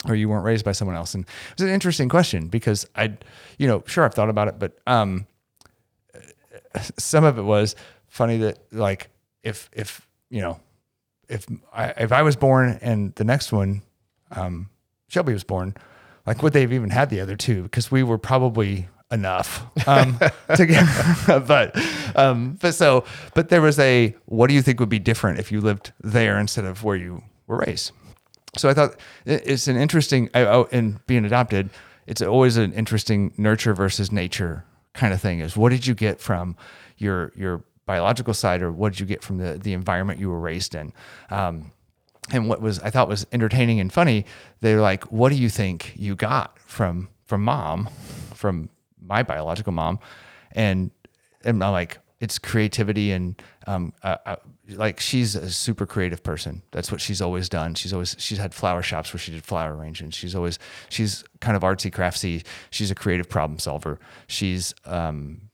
or 0.07 0.15
you 0.15 0.29
weren't 0.29 0.45
raised 0.45 0.63
by 0.63 0.71
someone 0.71 0.95
else, 0.95 1.13
and 1.13 1.25
it 1.25 1.59
was 1.59 1.67
an 1.67 1.73
interesting 1.73 2.07
question 2.07 2.47
because 2.47 2.85
I, 2.95 3.17
you 3.57 3.67
know, 3.67 3.83
sure 3.87 4.05
I've 4.05 4.13
thought 4.13 4.29
about 4.29 4.47
it, 4.47 4.59
but 4.59 4.77
um, 4.87 5.25
some 6.97 7.23
of 7.23 7.37
it 7.37 7.43
was 7.43 7.75
funny 8.07 8.37
that 8.37 8.59
like 8.71 9.09
if 9.43 9.69
if 9.73 10.07
you 10.29 10.41
know 10.41 10.59
if 11.27 11.47
I 11.73 11.87
if 11.97 12.11
I 12.11 12.21
was 12.21 12.35
born 12.35 12.77
and 12.81 13.13
the 13.15 13.23
next 13.23 13.51
one, 13.51 13.81
um, 14.31 14.69
Shelby 15.07 15.33
was 15.33 15.43
born, 15.43 15.75
like 16.25 16.43
would 16.43 16.53
they 16.53 16.61
have 16.61 16.73
even 16.73 16.91
had 16.91 17.09
the 17.09 17.19
other 17.19 17.35
two? 17.35 17.63
Because 17.63 17.91
we 17.91 18.03
were 18.03 18.19
probably 18.19 18.87
enough 19.13 19.65
um, 19.87 20.19
together. 20.55 21.39
but 21.47 21.79
um, 22.15 22.57
but 22.59 22.73
so 22.73 23.05
but 23.33 23.49
there 23.49 23.61
was 23.61 23.79
a 23.79 24.15
what 24.25 24.47
do 24.47 24.53
you 24.53 24.61
think 24.61 24.79
would 24.79 24.89
be 24.89 24.99
different 24.99 25.39
if 25.39 25.51
you 25.51 25.61
lived 25.61 25.93
there 26.01 26.39
instead 26.39 26.65
of 26.65 26.83
where 26.83 26.97
you 26.97 27.23
were 27.47 27.63
raised? 27.65 27.91
So 28.57 28.69
I 28.69 28.73
thought 28.73 28.95
it's 29.25 29.67
an 29.67 29.77
interesting 29.77 30.29
oh, 30.35 30.65
in 30.65 30.99
being 31.07 31.25
adopted. 31.25 31.69
It's 32.05 32.21
always 32.21 32.57
an 32.57 32.73
interesting 32.73 33.33
nurture 33.37 33.73
versus 33.73 34.11
nature 34.11 34.65
kind 34.93 35.13
of 35.13 35.21
thing. 35.21 35.39
Is 35.39 35.55
what 35.55 35.69
did 35.69 35.87
you 35.87 35.95
get 35.95 36.19
from 36.19 36.57
your 36.97 37.31
your 37.35 37.63
biological 37.85 38.33
side, 38.33 38.61
or 38.61 38.71
what 38.71 38.93
did 38.93 38.99
you 38.99 39.05
get 39.05 39.23
from 39.23 39.37
the 39.37 39.57
the 39.57 39.73
environment 39.73 40.19
you 40.19 40.29
were 40.29 40.39
raised 40.39 40.75
in? 40.75 40.93
Um, 41.29 41.71
and 42.31 42.47
what 42.47 42.61
was 42.61 42.79
I 42.79 42.89
thought 42.89 43.07
was 43.07 43.25
entertaining 43.31 43.79
and 43.79 43.91
funny. 43.91 44.25
They're 44.61 44.81
like, 44.81 45.11
"What 45.11 45.29
do 45.29 45.35
you 45.35 45.49
think 45.49 45.93
you 45.95 46.15
got 46.15 46.59
from 46.59 47.09
from 47.25 47.43
mom, 47.43 47.89
from 48.33 48.69
my 49.05 49.23
biological 49.23 49.73
mom?" 49.73 49.99
And 50.51 50.91
and 51.43 51.63
I'm 51.63 51.71
like, 51.71 51.99
"It's 52.19 52.39
creativity 52.39 53.11
and 53.11 53.41
um, 53.67 53.93
uh, 54.03 54.17
uh, 54.25 54.35
like 54.69 54.99
she's 54.99 55.35
a 55.35 55.49
super 55.51 55.85
creative 55.85 56.23
person. 56.23 56.61
That's 56.71 56.91
what 56.91 57.01
she's 57.01 57.21
always 57.21 57.49
done. 57.49 57.75
She's 57.75 57.93
always 57.93 58.15
she's 58.19 58.37
had 58.37 58.53
flower 58.53 58.81
shops 58.81 59.13
where 59.13 59.19
she 59.19 59.31
did 59.31 59.43
flower 59.43 59.75
arrangements. 59.75 60.17
She's 60.17 60.35
always 60.35 60.59
she's 60.89 61.23
kind 61.41 61.55
of 61.57 61.63
artsy 61.63 61.91
craftsy. 61.91 62.43
She's 62.69 62.91
a 62.91 62.95
creative 62.95 63.29
problem 63.29 63.59
solver. 63.59 63.99
She's 64.27 64.73
um, 64.85 65.49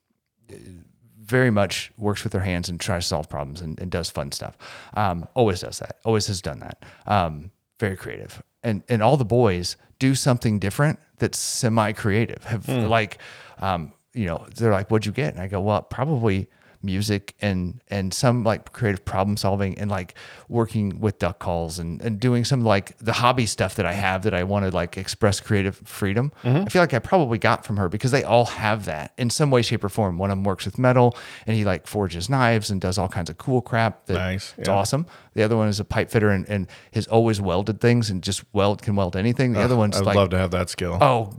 very 1.20 1.52
much 1.52 1.92
works 1.98 2.24
with 2.24 2.34
her 2.34 2.40
hands 2.40 2.70
and 2.70 2.80
tries 2.80 3.04
to 3.04 3.08
solve 3.10 3.30
problems 3.30 3.62
and, 3.62 3.80
and 3.80 3.92
does 3.92 4.10
fun 4.10 4.32
stuff. 4.32 4.58
Um, 4.96 5.28
always 5.34 5.62
does 5.62 5.80
that. 5.80 5.98
Always 6.06 6.28
has 6.28 6.42
done 6.42 6.60
that. 6.60 6.84
Um, 7.06 7.52
very 7.80 7.96
creative. 7.96 8.44
And 8.64 8.84
and 8.90 9.02
all 9.02 9.18
the 9.18 9.26
boys 9.26 9.78
do 10.00 10.16
something 10.16 10.60
different 10.60 11.00
that's 11.18 11.38
semi 11.38 11.92
creative. 11.92 12.44
Have 12.46 12.68
like, 12.70 13.20
um, 13.60 13.94
you 14.14 14.26
know, 14.26 14.46
they're 14.56 14.72
like, 14.72 14.90
"What'd 14.90 15.06
you 15.06 15.12
get?" 15.12 15.34
And 15.34 15.42
I 15.44 15.48
go, 15.48 15.62
"Well, 15.62 15.82
probably." 15.82 16.50
Music 16.82 17.36
and 17.42 17.82
and 17.90 18.14
some 18.14 18.44
like 18.44 18.72
creative 18.72 19.04
problem 19.04 19.36
solving 19.36 19.78
and 19.78 19.92
like 19.92 20.14
working 20.48 21.00
with 21.00 21.20
duck 21.20 21.40
calls 21.40 21.78
and 21.80 22.02
and 22.02 22.20
doing 22.20 22.46
some 22.46 22.64
like 22.64 22.98
the 23.00 23.12
hobby 23.14 23.46
stuff 23.46 23.76
that 23.76 23.86
I 23.86 23.94
have 23.94 24.22
that 24.24 24.34
I 24.34 24.44
want 24.44 24.66
to 24.66 24.72
like 24.76 24.98
express 24.98 25.40
creative 25.40 25.76
freedom. 25.86 26.32
I 26.44 26.66
feel 26.70 26.82
like 26.82 26.94
I 26.94 27.00
probably 27.00 27.38
got 27.38 27.66
from 27.66 27.78
her 27.78 27.90
because 27.90 28.12
they 28.12 28.24
all 28.24 28.46
have 28.46 28.86
that 28.86 29.14
in 29.18 29.30
some 29.30 29.52
way, 29.52 29.62
shape, 29.62 29.84
or 29.84 29.90
form. 29.90 30.18
One 30.18 30.32
of 30.32 30.38
them 30.38 30.44
works 30.44 30.66
with 30.66 30.78
metal 30.78 31.18
and 31.46 31.56
he 31.56 31.66
like 31.66 31.86
forges 31.88 32.30
knives 32.30 32.70
and 32.72 32.80
does 32.80 32.98
all 32.98 33.10
kinds 33.10 33.30
of 33.30 33.38
cool 33.38 33.62
crap. 33.62 34.06
That 34.06 34.14
Nice, 34.14 34.54
It's 34.58 34.68
yeah. 34.68 34.76
awesome. 34.76 35.06
The 35.34 35.44
other 35.44 35.58
one 35.58 35.68
is 35.68 35.80
a 35.80 35.86
pipe 35.86 36.10
fitter 36.10 36.30
and, 36.30 36.48
and 36.50 36.68
has 36.94 37.08
always 37.08 37.40
welded 37.42 37.82
things 37.82 38.10
and 38.10 38.24
just 38.24 38.44
weld 38.54 38.82
can 38.82 38.96
weld 38.96 39.16
anything. 39.16 39.54
The 39.54 39.62
other 39.62 39.76
one's 39.76 39.98
I'd 39.98 40.06
like 40.06 40.16
love 40.16 40.30
to 40.30 40.38
have 40.38 40.52
that 40.52 40.70
skill. 40.70 40.98
Oh 41.02 41.34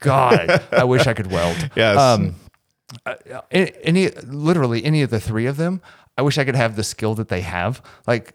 God, 0.00 0.62
I 0.72 0.84
wish 0.84 1.06
I 1.06 1.14
could 1.14 1.30
weld. 1.30 1.70
Yes. 1.76 1.96
Um, 1.98 2.28
uh, 2.28 2.48
any, 3.50 3.72
any, 3.82 4.08
literally 4.26 4.84
any 4.84 5.02
of 5.02 5.10
the 5.10 5.20
three 5.20 5.46
of 5.46 5.56
them, 5.56 5.80
I 6.16 6.22
wish 6.22 6.38
I 6.38 6.44
could 6.44 6.56
have 6.56 6.76
the 6.76 6.84
skill 6.84 7.14
that 7.14 7.28
they 7.28 7.40
have. 7.40 7.82
Like 8.06 8.34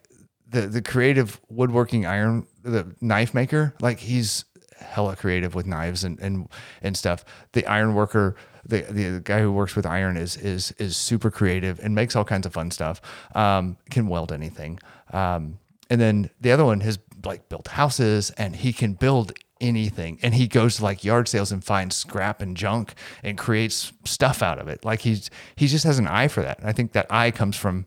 the 0.50 0.62
the 0.62 0.82
creative 0.82 1.40
woodworking 1.50 2.06
iron, 2.06 2.48
the 2.64 2.96
knife 3.02 3.34
maker, 3.34 3.74
like 3.82 4.00
he's 4.00 4.46
hella 4.80 5.16
creative 5.16 5.56
with 5.56 5.66
knives 5.66 6.04
and 6.04 6.20
and 6.20 6.48
and 6.82 6.98
stuff. 6.98 7.26
The 7.54 7.66
iron 7.66 7.94
worker. 7.94 8.36
The, 8.66 8.82
the 8.82 9.22
guy 9.24 9.40
who 9.40 9.54
works 9.54 9.78
with 9.78 9.86
iron 9.86 10.18
is 10.18 10.36
is 10.36 10.74
is 10.74 10.98
super 10.98 11.32
creative 11.32 11.80
and 11.80 11.96
makes 11.96 12.18
all 12.18 12.26
kinds 12.26 12.46
of 12.46 12.52
fun 12.52 12.70
stuff. 12.70 13.02
Um, 13.34 13.78
can 13.90 14.10
weld 14.10 14.34
anything. 14.34 14.80
Um, 15.14 15.60
and 15.90 16.02
then 16.02 16.30
the 16.42 16.52
other 16.52 16.66
one 16.66 16.82
has 16.82 17.00
like 17.24 17.48
built 17.48 17.70
houses 17.70 18.32
and 18.32 18.58
he 18.58 18.74
can 18.74 18.94
build 18.94 19.32
anything. 19.62 20.20
And 20.22 20.34
he 20.34 20.48
goes 20.48 20.78
to 20.78 20.84
like 20.84 21.04
yard 21.04 21.28
sales 21.28 21.52
and 21.52 21.64
finds 21.64 21.96
scrap 21.96 22.42
and 22.42 22.56
junk 22.58 22.94
and 23.24 23.38
creates 23.38 23.92
stuff 24.06 24.42
out 24.44 24.60
of 24.60 24.68
it. 24.68 24.84
Like 24.86 25.02
he's 25.02 25.30
he 25.56 25.68
just 25.68 25.84
has 25.84 26.00
an 26.00 26.08
eye 26.08 26.28
for 26.28 26.42
that. 26.44 26.60
And 26.60 26.68
i 26.70 26.72
think 26.72 26.92
that 26.94 27.06
eye 27.10 27.32
comes 27.32 27.56
from 27.56 27.86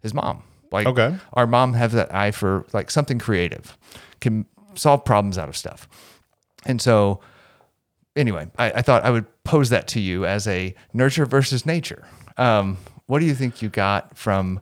his 0.00 0.12
mom. 0.14 0.42
Like 0.70 0.86
Okay. 0.86 1.14
our 1.34 1.46
mom 1.46 1.74
has 1.74 1.92
that 1.92 2.14
eye 2.14 2.30
for 2.30 2.66
like 2.72 2.90
something 2.90 3.18
creative 3.18 3.76
can 4.20 4.46
solve 4.74 5.04
problems 5.04 5.36
out 5.38 5.48
of 5.48 5.56
stuff. 5.56 5.88
And 6.64 6.80
so 6.80 7.20
anyway 8.14 8.46
i, 8.58 8.70
I 8.72 8.82
thought 8.82 9.02
i 9.04 9.10
would 9.10 9.24
pose 9.44 9.70
that 9.70 9.88
to 9.88 10.00
you 10.00 10.26
as 10.26 10.46
a 10.46 10.74
nurture 10.92 11.26
versus 11.26 11.64
nature. 11.66 12.04
Um, 12.36 12.78
what 13.06 13.18
do 13.18 13.26
you 13.26 13.34
think 13.34 13.60
you 13.62 13.68
got 13.68 14.16
from 14.16 14.60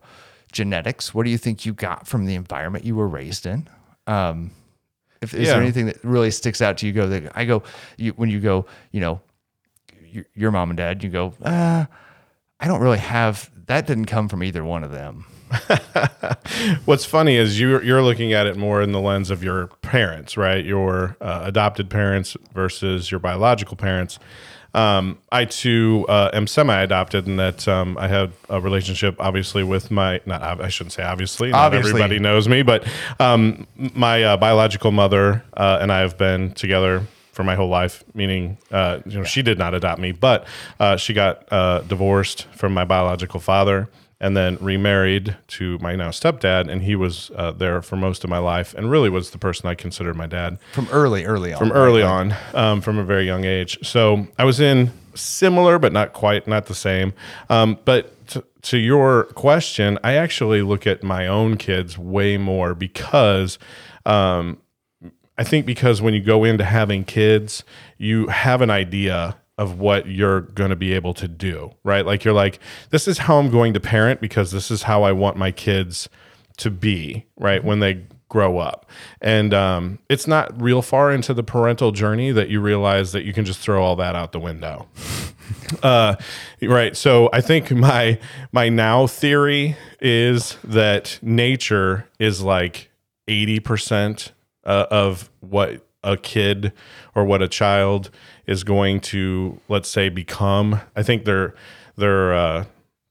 genetics? 0.53 1.15
What 1.15 1.25
do 1.25 1.31
you 1.31 1.39
think 1.39 1.65
you 1.67 1.73
got 1.73 2.09
from 2.09 2.25
the 2.27 2.35
environment 2.35 2.85
you 2.85 2.97
were 2.97 3.07
raised 3.07 3.47
in? 3.47 3.69
Um, 4.07 4.51
if, 5.23 5.35
is 5.35 5.47
Yeah. 5.49 5.55
there 5.55 5.63
anything 5.63 5.87
that 5.87 6.03
really 6.05 6.31
sticks 6.31 6.61
out 6.63 6.79
to 6.79 6.87
you? 6.87 6.93
Go, 6.93 7.09
that 7.09 7.33
I 7.35 7.45
go, 7.45 7.63
you, 7.97 8.13
when 8.13 8.31
you 8.31 8.41
go, 8.41 8.67
you 8.93 9.01
know, 9.01 9.21
your, 10.07 10.25
your 10.35 10.51
mom 10.51 10.71
and 10.71 10.77
dad, 10.77 11.03
you 11.05 11.11
go, 11.11 11.35
uh, 11.43 11.85
I 12.59 12.67
don't 12.67 12.81
really 12.81 12.99
have 12.99 13.51
that. 13.67 13.87
Didn't 13.87 14.07
come 14.07 14.29
from 14.29 14.43
either 14.43 14.65
one 14.65 14.83
of 14.85 14.91
them. 14.93 15.27
What's 16.85 17.05
funny 17.05 17.37
is 17.37 17.59
you're 17.59 17.83
you're 17.83 18.03
looking 18.03 18.33
at 18.33 18.47
it 18.47 18.57
more 18.57 18.83
in 18.83 18.93
the 18.93 19.01
lens 19.01 19.31
of 19.31 19.43
your 19.43 19.67
parents, 19.83 20.37
right? 20.37 20.65
Your 20.65 21.17
uh, 21.21 21.41
adopted 21.45 21.91
parents 21.91 22.37
versus 22.55 23.11
your 23.11 23.19
biological 23.21 23.77
parents. 23.77 24.19
Um, 24.75 25.19
I 25.33 25.45
too 25.45 26.07
uh, 26.09 26.31
am 26.33 26.47
semi-adopted 26.47 27.27
in 27.27 27.37
that 27.37 27.67
um, 27.67 27.99
I 27.99 28.09
had 28.09 28.33
a 28.49 28.61
relationship, 28.61 29.17
obviously, 29.19 29.65
with 29.65 29.91
my 29.91 30.21
not. 30.27 30.43
I 30.43 30.69
shouldn't 30.69 30.93
say 30.93 31.03
obviously. 31.03 31.51
Not 31.51 31.67
Obviously. 31.67 31.91
everybody 31.91 32.19
knows 32.19 32.49
me, 32.49 32.63
but 32.63 32.87
um, 33.19 33.67
my 33.77 34.23
uh, 34.23 34.37
biological 34.37 34.93
mother 34.93 35.45
uh, 35.55 35.79
and 35.81 35.93
I 35.93 36.01
have 36.01 36.17
been 36.17 36.53
together 36.53 37.07
for 37.33 37.45
my 37.45 37.55
whole 37.55 37.69
life. 37.69 38.05
Meaning, 38.15 38.59
uh, 38.71 39.01
you 39.07 39.19
know, 39.19 39.25
she 39.25 39.43
did 39.43 39.59
not 39.59 39.75
adopt 39.75 40.01
me, 40.01 40.13
but 40.13 40.47
uh, 40.79 40.97
she 40.97 41.15
got 41.15 41.51
uh, 41.53 41.81
divorced 41.83 42.45
from 42.53 42.73
my 42.73 42.85
biological 42.85 43.41
father 43.41 43.89
and 44.21 44.37
then 44.37 44.59
remarried 44.61 45.37
to 45.49 45.79
my 45.79 45.97
now 45.97 46.11
stepdad, 46.11 46.69
and 46.69 46.83
he 46.83 46.95
was 46.95 47.31
uh, 47.35 47.53
there 47.53 47.81
for 47.81 47.97
most 47.97 48.23
of 48.23 48.31
my 48.31 48.39
life, 48.39 48.75
and 48.75 48.91
really 48.91 49.09
was 49.09 49.31
the 49.31 49.39
person 49.39 49.69
I 49.69 49.75
considered 49.75 50.15
my 50.17 50.27
dad 50.27 50.59
From 50.73 50.89
early, 50.93 51.25
early 51.25 51.53
on. 51.53 51.59
from 51.59 51.73
early 51.73 52.03
on, 52.03 52.35
um, 52.53 52.81
from 52.81 52.99
a 52.99 53.05
very 53.05 53.25
young 53.25 53.45
age. 53.45 53.79
So 53.83 54.27
I 54.39 54.45
was 54.45 54.61
in 54.61 54.93
similar, 55.15 55.79
but 55.79 55.93
not 55.93 56.13
quite, 56.13 56.47
not 56.47 56.67
the 56.67 56.75
same. 56.75 57.15
Um, 57.49 57.79
but 57.85 58.27
to, 58.29 58.45
to 58.63 58.79
your 58.79 59.25
question, 59.25 59.99
I 60.05 60.15
actually 60.15 60.63
look 60.63 60.87
at 60.87 61.03
my 61.03 61.27
own 61.27 61.57
kids 61.57 61.97
way 61.99 62.37
more 62.37 62.75
because. 62.75 63.59
Um, 64.05 64.59
I 65.39 65.45
think 65.45 65.65
because 65.65 66.03
when 66.03 66.13
you 66.13 66.21
go 66.21 66.45
into 66.45 66.65
having 66.65 67.03
kids, 67.03 67.65
you 67.97 68.27
have 68.27 68.61
an 68.61 68.69
idea 68.69 69.39
of 69.61 69.79
what 69.79 70.07
you're 70.07 70.41
going 70.41 70.71
to 70.71 70.77
be 70.77 70.95
able 70.95 71.13
to 71.13 71.29
do, 71.29 71.71
right? 71.85 72.07
Like 72.07 72.25
you're 72.25 72.33
like, 72.33 72.59
this 72.89 73.07
is 73.07 73.19
how 73.19 73.39
I'm 73.39 73.51
going 73.51 73.75
to 73.75 73.81
parent 73.81 74.19
because 74.19 74.53
this 74.53 74.71
is 74.71 74.85
how 74.85 75.03
I 75.03 75.13
want 75.13 75.37
my 75.37 75.53
kids 75.53 76.09
to 76.57 76.71
be, 76.71 77.27
right? 77.37 77.63
When 77.63 77.81
they 77.81 78.07
grow 78.31 78.57
up. 78.57 78.87
And 79.21 79.53
um, 79.53 79.99
it's 80.09 80.27
not 80.27 80.59
real 80.59 80.81
far 80.81 81.13
into 81.13 81.35
the 81.35 81.43
parental 81.43 81.93
journey 81.93 82.33
that 82.33 82.49
you 82.49 82.59
realize 82.59 83.13
that 83.13 83.25
you 83.25 83.35
can 83.35 83.45
just 83.45 83.61
throw 83.61 83.85
all 83.85 83.97
that 83.97 84.17
out 84.17 84.33
the 84.33 84.41
window. 84.41 84.89
uh, 85.83 86.17
right. 86.63 86.97
So 86.97 87.29
I 87.31 87.43
think 87.43 87.71
my 87.71 88.19
my 88.53 88.71
now 88.71 89.07
theory 89.07 89.77
is 90.01 90.57
that 90.65 91.19
nature 91.21 92.09
is 92.19 92.41
like 92.41 92.91
eighty 93.29 93.61
percent 93.61 94.33
uh, 94.65 94.87
of 94.91 95.29
what 95.41 95.87
a 96.03 96.17
kid 96.17 96.73
or 97.15 97.25
what 97.25 97.43
a 97.43 97.49
child 97.49 98.11
is 98.47 98.65
going 98.65 99.01
to, 99.01 99.61
let's 99.69 99.89
say, 99.89 100.09
become. 100.09 100.81
I 100.97 101.03
think 101.03 101.25
they're 101.25 101.55
they're 101.97 102.35
uh, 102.35 102.65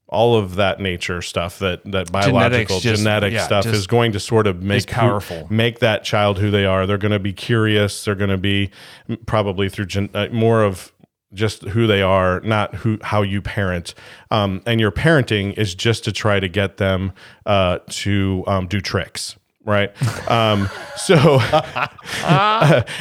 all 0.08 0.36
of 0.36 0.56
that 0.56 0.80
nature 0.80 1.22
stuff 1.22 1.58
that 1.60 1.84
that 1.92 2.10
biological 2.10 2.80
just- 2.80 2.98
genetic 2.98 3.32
yeah, 3.32 3.44
stuff 3.44 3.64
just 3.64 3.76
is 3.76 3.86
going 3.86 4.12
to 4.12 4.20
sort 4.20 4.46
of 4.46 4.62
make 4.62 4.88
who- 4.90 4.94
powerful. 4.94 5.46
make 5.50 5.78
that 5.78 6.04
child 6.04 6.38
who 6.38 6.50
they 6.50 6.64
are. 6.64 6.86
They're 6.86 6.98
going 6.98 7.12
to 7.12 7.18
be 7.18 7.32
curious. 7.32 8.04
They're 8.04 8.14
going 8.14 8.30
to 8.30 8.36
be 8.38 8.70
mm, 9.08 9.24
probably 9.26 9.68
through 9.68 9.86
gen- 9.86 10.10
uh, 10.14 10.28
more 10.32 10.62
of 10.64 10.92
just 11.32 11.62
who 11.62 11.86
they 11.86 12.02
are, 12.02 12.40
not 12.40 12.74
who 12.74 12.98
how 13.02 13.22
you 13.22 13.40
parent. 13.40 13.94
Um, 14.32 14.62
and 14.66 14.80
your 14.80 14.90
parenting 14.90 15.56
is 15.56 15.76
just 15.76 16.02
to 16.04 16.12
try 16.12 16.40
to 16.40 16.48
get 16.48 16.78
them 16.78 17.12
uh, 17.46 17.78
to 17.90 18.42
um, 18.48 18.66
do 18.66 18.80
tricks. 18.80 19.36
Right. 19.64 19.90
Um, 20.30 20.68
so, 20.96 21.38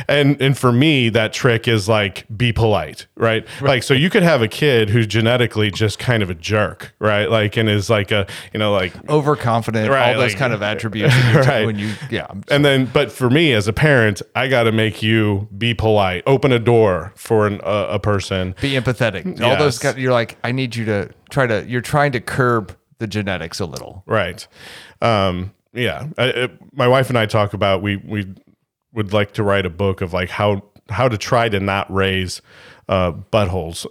and, 0.07 0.41
and 0.41 0.57
for 0.57 0.72
me, 0.72 1.10
that 1.10 1.34
trick 1.34 1.68
is 1.68 1.88
like, 1.88 2.26
be 2.36 2.51
polite. 2.51 3.07
Right. 3.16 3.47
Like, 3.62 3.84
so 3.84 3.93
you 3.93 4.10
could 4.10 4.24
have 4.24 4.41
a 4.41 4.47
kid 4.47 4.89
who's 4.89 5.07
genetically 5.07 5.72
just 5.72 5.99
kind 5.99 6.22
of 6.24 6.30
a 6.30 6.34
jerk. 6.36 6.93
Right. 6.99 7.30
Like, 7.30 7.57
and 7.57 7.70
is 7.70 7.89
like 7.89 8.12
a, 8.12 8.28
you 8.53 8.60
know, 8.60 8.72
like 8.74 8.93
Overconfident, 9.10 9.89
Right, 9.89 10.14
all 10.16 10.22
those 10.22 10.32
like- 10.34 10.39
kind 10.39 10.53
of 10.53 10.62
attributes. 10.62 11.14
Right. 11.49 11.66
When 11.66 11.80
you, 11.80 11.93
yeah. 12.12 12.28
I'm 12.30 12.43
and 12.51 12.66
then, 12.66 12.86
but 12.86 13.12
for 13.12 13.30
me 13.30 13.53
as 13.53 13.68
a 13.68 13.74
parent, 13.74 14.22
I 14.36 14.47
got 14.47 14.64
to 14.64 14.72
make 14.72 15.01
you 15.01 15.47
be 15.57 15.74
polite, 15.74 16.24
open 16.28 16.51
a 16.51 16.60
door 16.60 17.14
for 17.16 17.47
an, 17.47 17.62
uh, 17.64 17.88
a 17.91 17.99
person. 17.99 18.55
be 18.62 18.72
empathetic. 18.72 19.41
All 19.41 19.55
those 19.57 19.82
Yes. 19.82 19.93
guys, 19.93 19.97
you're 20.01 20.12
like, 20.14 20.38
I 20.43 20.51
need 20.51 20.76
you 20.76 20.86
to 20.86 21.10
try 21.30 21.47
to, 21.47 21.66
you're 21.68 21.82
trying 21.82 22.12
to 22.14 22.20
curb 22.20 22.76
the 22.99 23.07
genetics 23.07 23.60
a 23.60 23.66
little. 23.66 24.03
Right. 24.05 24.45
Um, 25.01 25.53
yeah. 25.74 26.07
I, 26.17 26.49
my 26.74 26.88
wife 26.88 27.09
and 27.09 27.17
I 27.17 27.26
talk 27.26 27.53
about 27.53 27.82
we 27.82 27.97
we 27.97 28.34
would 28.93 29.13
like 29.13 29.34
to 29.34 29.43
write 29.43 29.65
a 29.65 29.70
book 29.70 30.01
of 30.01 30.13
like 30.13 30.30
how 30.30 30.63
how 30.89 31.07
to 31.07 31.17
try 31.17 31.49
to 31.49 31.59
not 31.59 31.91
raise 31.93 32.41
uh, 32.90 33.14
buttholes, 33.32 33.86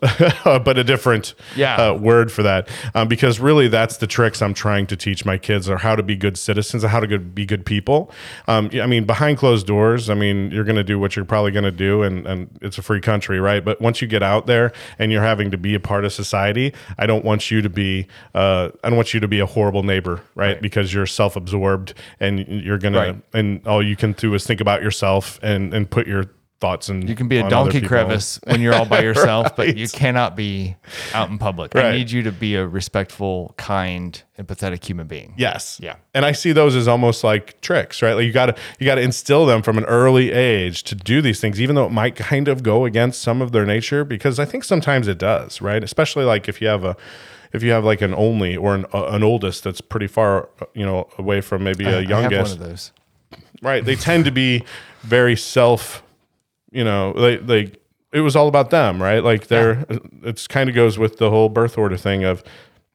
but 0.64 0.76
a 0.76 0.84
different 0.84 1.34
Yeah. 1.56 1.76
uh, 1.76 1.94
word 1.94 2.30
for 2.30 2.42
that. 2.42 2.68
Um, 2.94 3.08
because 3.08 3.40
really, 3.40 3.68
that's 3.68 3.96
the 3.98 4.06
tricks 4.06 4.42
I'm 4.42 4.52
trying 4.52 4.86
to 4.88 4.96
teach 4.96 5.24
my 5.24 5.38
kids 5.38 5.70
are 5.70 5.78
how 5.78 5.96
to 5.96 6.02
be 6.02 6.16
good 6.16 6.36
citizens 6.36 6.82
and 6.84 6.90
how 6.90 7.00
to 7.00 7.06
good, 7.06 7.34
be 7.34 7.46
good 7.46 7.64
people. 7.64 8.10
Um, 8.48 8.68
I 8.74 8.86
mean, 8.86 9.04
behind 9.06 9.38
closed 9.38 9.66
doors, 9.66 10.10
I 10.10 10.14
mean, 10.14 10.50
you're 10.50 10.64
going 10.64 10.76
to 10.76 10.84
do 10.84 10.98
what 10.98 11.16
you're 11.16 11.24
probably 11.24 11.52
going 11.52 11.64
to 11.64 11.70
do, 11.70 12.02
and, 12.02 12.26
and 12.26 12.58
it's 12.60 12.76
a 12.76 12.82
free 12.82 13.00
country, 13.00 13.38
right? 13.40 13.64
But 13.64 13.80
once 13.80 14.02
you 14.02 14.08
get 14.08 14.22
out 14.22 14.46
there 14.48 14.72
and 14.98 15.12
you're 15.12 15.22
having 15.22 15.50
to 15.52 15.56
be 15.58 15.74
a 15.74 15.80
part 15.80 16.04
of 16.04 16.12
society, 16.12 16.74
I 16.98 17.06
don't 17.06 17.24
want 17.24 17.50
you 17.50 17.62
to 17.62 17.70
be, 17.70 18.08
uh, 18.34 18.70
I 18.82 18.88
don't 18.90 18.96
want 18.96 19.14
you 19.14 19.20
to 19.20 19.28
be 19.28 19.38
a 19.38 19.46
horrible 19.46 19.84
neighbor, 19.84 20.22
right? 20.34 20.60
Because 20.60 20.92
you're 20.92 21.06
self-absorbed 21.06 21.94
and 22.18 22.40
you're 22.48 22.78
gonna, 22.78 22.98
Right. 22.98 23.16
and 23.32 23.64
all 23.66 23.80
you 23.80 23.94
can 23.94 24.12
do 24.12 24.34
is 24.34 24.44
think 24.44 24.60
about 24.60 24.82
yourself 24.82 25.38
and 25.42 25.72
and 25.72 25.88
put 25.88 26.06
your 26.08 26.24
thoughts 26.60 26.88
and 26.88 27.08
You 27.08 27.14
can 27.14 27.28
be 27.28 27.38
a 27.38 27.48
donkey 27.48 27.80
crevice 27.80 28.40
when 28.44 28.60
you're 28.60 28.74
all 28.74 28.84
by 28.84 29.00
yourself, 29.02 29.54
but 29.54 29.76
you 29.76 29.88
cannot 29.88 30.34
be 30.34 30.76
out 31.14 31.30
in 31.30 31.38
public. 31.38 31.76
I 31.76 31.92
need 31.92 32.10
you 32.10 32.22
to 32.24 32.32
be 32.32 32.56
a 32.56 32.66
respectful, 32.66 33.54
kind, 33.56 34.20
empathetic 34.38 34.84
human 34.84 35.06
being. 35.06 35.34
Yes. 35.36 35.78
Yeah. 35.80 35.96
And 36.14 36.24
I 36.26 36.32
see 36.32 36.50
those 36.52 36.74
as 36.74 36.88
almost 36.88 37.22
like 37.22 37.60
tricks, 37.60 38.02
right? 38.02 38.14
Like 38.14 38.24
you 38.26 38.32
gotta 38.32 38.56
you 38.80 38.86
gotta 38.86 39.02
instill 39.02 39.46
them 39.46 39.62
from 39.62 39.78
an 39.78 39.84
early 39.84 40.32
age 40.32 40.82
to 40.84 40.94
do 40.96 41.22
these 41.22 41.40
things, 41.40 41.60
even 41.60 41.76
though 41.76 41.86
it 41.86 41.92
might 41.92 42.16
kind 42.16 42.48
of 42.48 42.62
go 42.64 42.84
against 42.84 43.22
some 43.22 43.40
of 43.40 43.52
their 43.52 43.64
nature, 43.64 44.04
because 44.04 44.40
I 44.40 44.44
think 44.44 44.64
sometimes 44.64 45.06
it 45.06 45.18
does, 45.18 45.60
right? 45.60 45.84
Especially 45.84 46.24
like 46.24 46.48
if 46.48 46.60
you 46.60 46.66
have 46.66 46.82
a 46.84 46.96
if 47.52 47.62
you 47.62 47.70
have 47.70 47.84
like 47.84 48.02
an 48.02 48.12
only 48.14 48.56
or 48.56 48.74
an, 48.74 48.84
uh, 48.92 49.06
an 49.06 49.22
oldest 49.22 49.62
that's 49.64 49.80
pretty 49.80 50.06
far, 50.08 50.48
you 50.74 50.84
know, 50.84 51.08
away 51.18 51.40
from 51.40 51.62
maybe 51.62 51.86
I- 51.86 51.90
a 51.90 51.92
I 51.98 52.00
have 52.00 52.10
youngest, 52.10 52.58
one 52.58 52.62
of 52.62 52.68
those. 52.68 52.92
right? 53.62 53.84
They 53.84 53.94
tend 53.94 54.24
to 54.26 54.30
be 54.32 54.64
very 55.02 55.34
self, 55.36 56.02
you 56.70 56.84
know, 56.84 57.12
they 57.14 57.36
they 57.36 57.72
it 58.12 58.20
was 58.20 58.34
all 58.36 58.48
about 58.48 58.70
them, 58.70 59.02
right? 59.02 59.22
Like 59.22 59.48
they're 59.48 59.84
it's 60.22 60.46
kind 60.46 60.68
of 60.68 60.74
goes 60.74 60.98
with 60.98 61.18
the 61.18 61.30
whole 61.30 61.48
birth 61.48 61.76
order 61.78 61.96
thing 61.96 62.24
of 62.24 62.42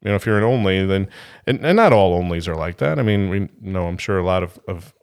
you 0.01 0.09
know 0.09 0.15
if 0.15 0.25
you're 0.25 0.37
an 0.37 0.43
only 0.43 0.85
then 0.85 1.07
and, 1.47 1.63
and 1.65 1.75
not 1.77 1.93
all 1.93 2.19
onlys 2.21 2.47
are 2.47 2.55
like 2.55 2.77
that. 2.77 2.99
I 2.99 3.03
mean, 3.03 3.29
we 3.29 3.49
know 3.61 3.87
I'm 3.87 3.97
sure 3.97 4.17
a 4.17 4.23
lot 4.25 4.43
of 4.43 4.59
of 4.67 4.93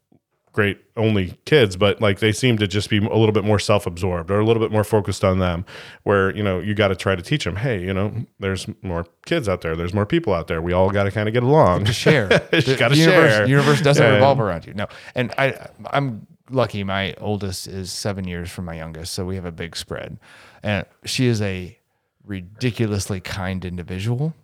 great 0.52 0.80
only 0.96 1.38
kids, 1.44 1.76
but 1.76 2.00
like 2.00 2.18
they 2.18 2.32
seem 2.32 2.58
to 2.58 2.66
just 2.66 2.90
be 2.90 2.98
a 2.98 3.02
little 3.16 3.30
bit 3.30 3.44
more 3.44 3.60
self-absorbed 3.60 4.32
or 4.32 4.40
a 4.40 4.44
little 4.44 4.60
bit 4.60 4.72
more 4.72 4.82
focused 4.82 5.22
on 5.22 5.38
them. 5.38 5.64
Where 6.02 6.34
you 6.36 6.42
know 6.42 6.58
you 6.58 6.74
got 6.74 6.88
to 6.88 6.96
try 6.96 7.14
to 7.14 7.22
teach 7.22 7.44
them, 7.44 7.54
hey, 7.54 7.80
you 7.80 7.94
know, 7.94 8.12
there's 8.40 8.66
more 8.82 9.06
kids 9.26 9.48
out 9.48 9.60
there, 9.60 9.76
there's 9.76 9.94
more 9.94 10.06
people 10.06 10.34
out 10.34 10.48
there. 10.48 10.60
We 10.60 10.72
all 10.72 10.90
got 10.90 11.04
to 11.04 11.12
kind 11.12 11.28
of 11.28 11.34
get 11.34 11.44
along. 11.44 11.84
to 11.84 11.92
share. 11.92 12.26
You 12.52 12.76
gotta 12.76 12.96
universe, 12.96 13.32
share. 13.32 13.46
universe 13.48 13.80
doesn't 13.80 14.04
And- 14.04 14.14
revolve 14.16 14.40
around 14.40 14.66
you. 14.66 14.74
No, 14.74 14.86
and 15.14 15.32
I, 15.38 15.68
I'm 15.92 16.26
lucky. 16.50 16.84
My 16.84 17.14
oldest 17.14 17.66
is 17.66 17.92
seven 17.92 18.26
years 18.26 18.50
from 18.50 18.64
my 18.64 18.74
youngest, 18.74 19.14
so 19.14 19.24
we 19.24 19.36
have 19.36 19.44
a 19.44 19.52
big 19.52 19.76
spread. 19.76 20.18
And 20.62 20.86
she 21.04 21.26
is 21.26 21.40
a 21.42 21.78
ridiculously 22.24 23.20
kind 23.20 23.64
individual, 23.64 24.34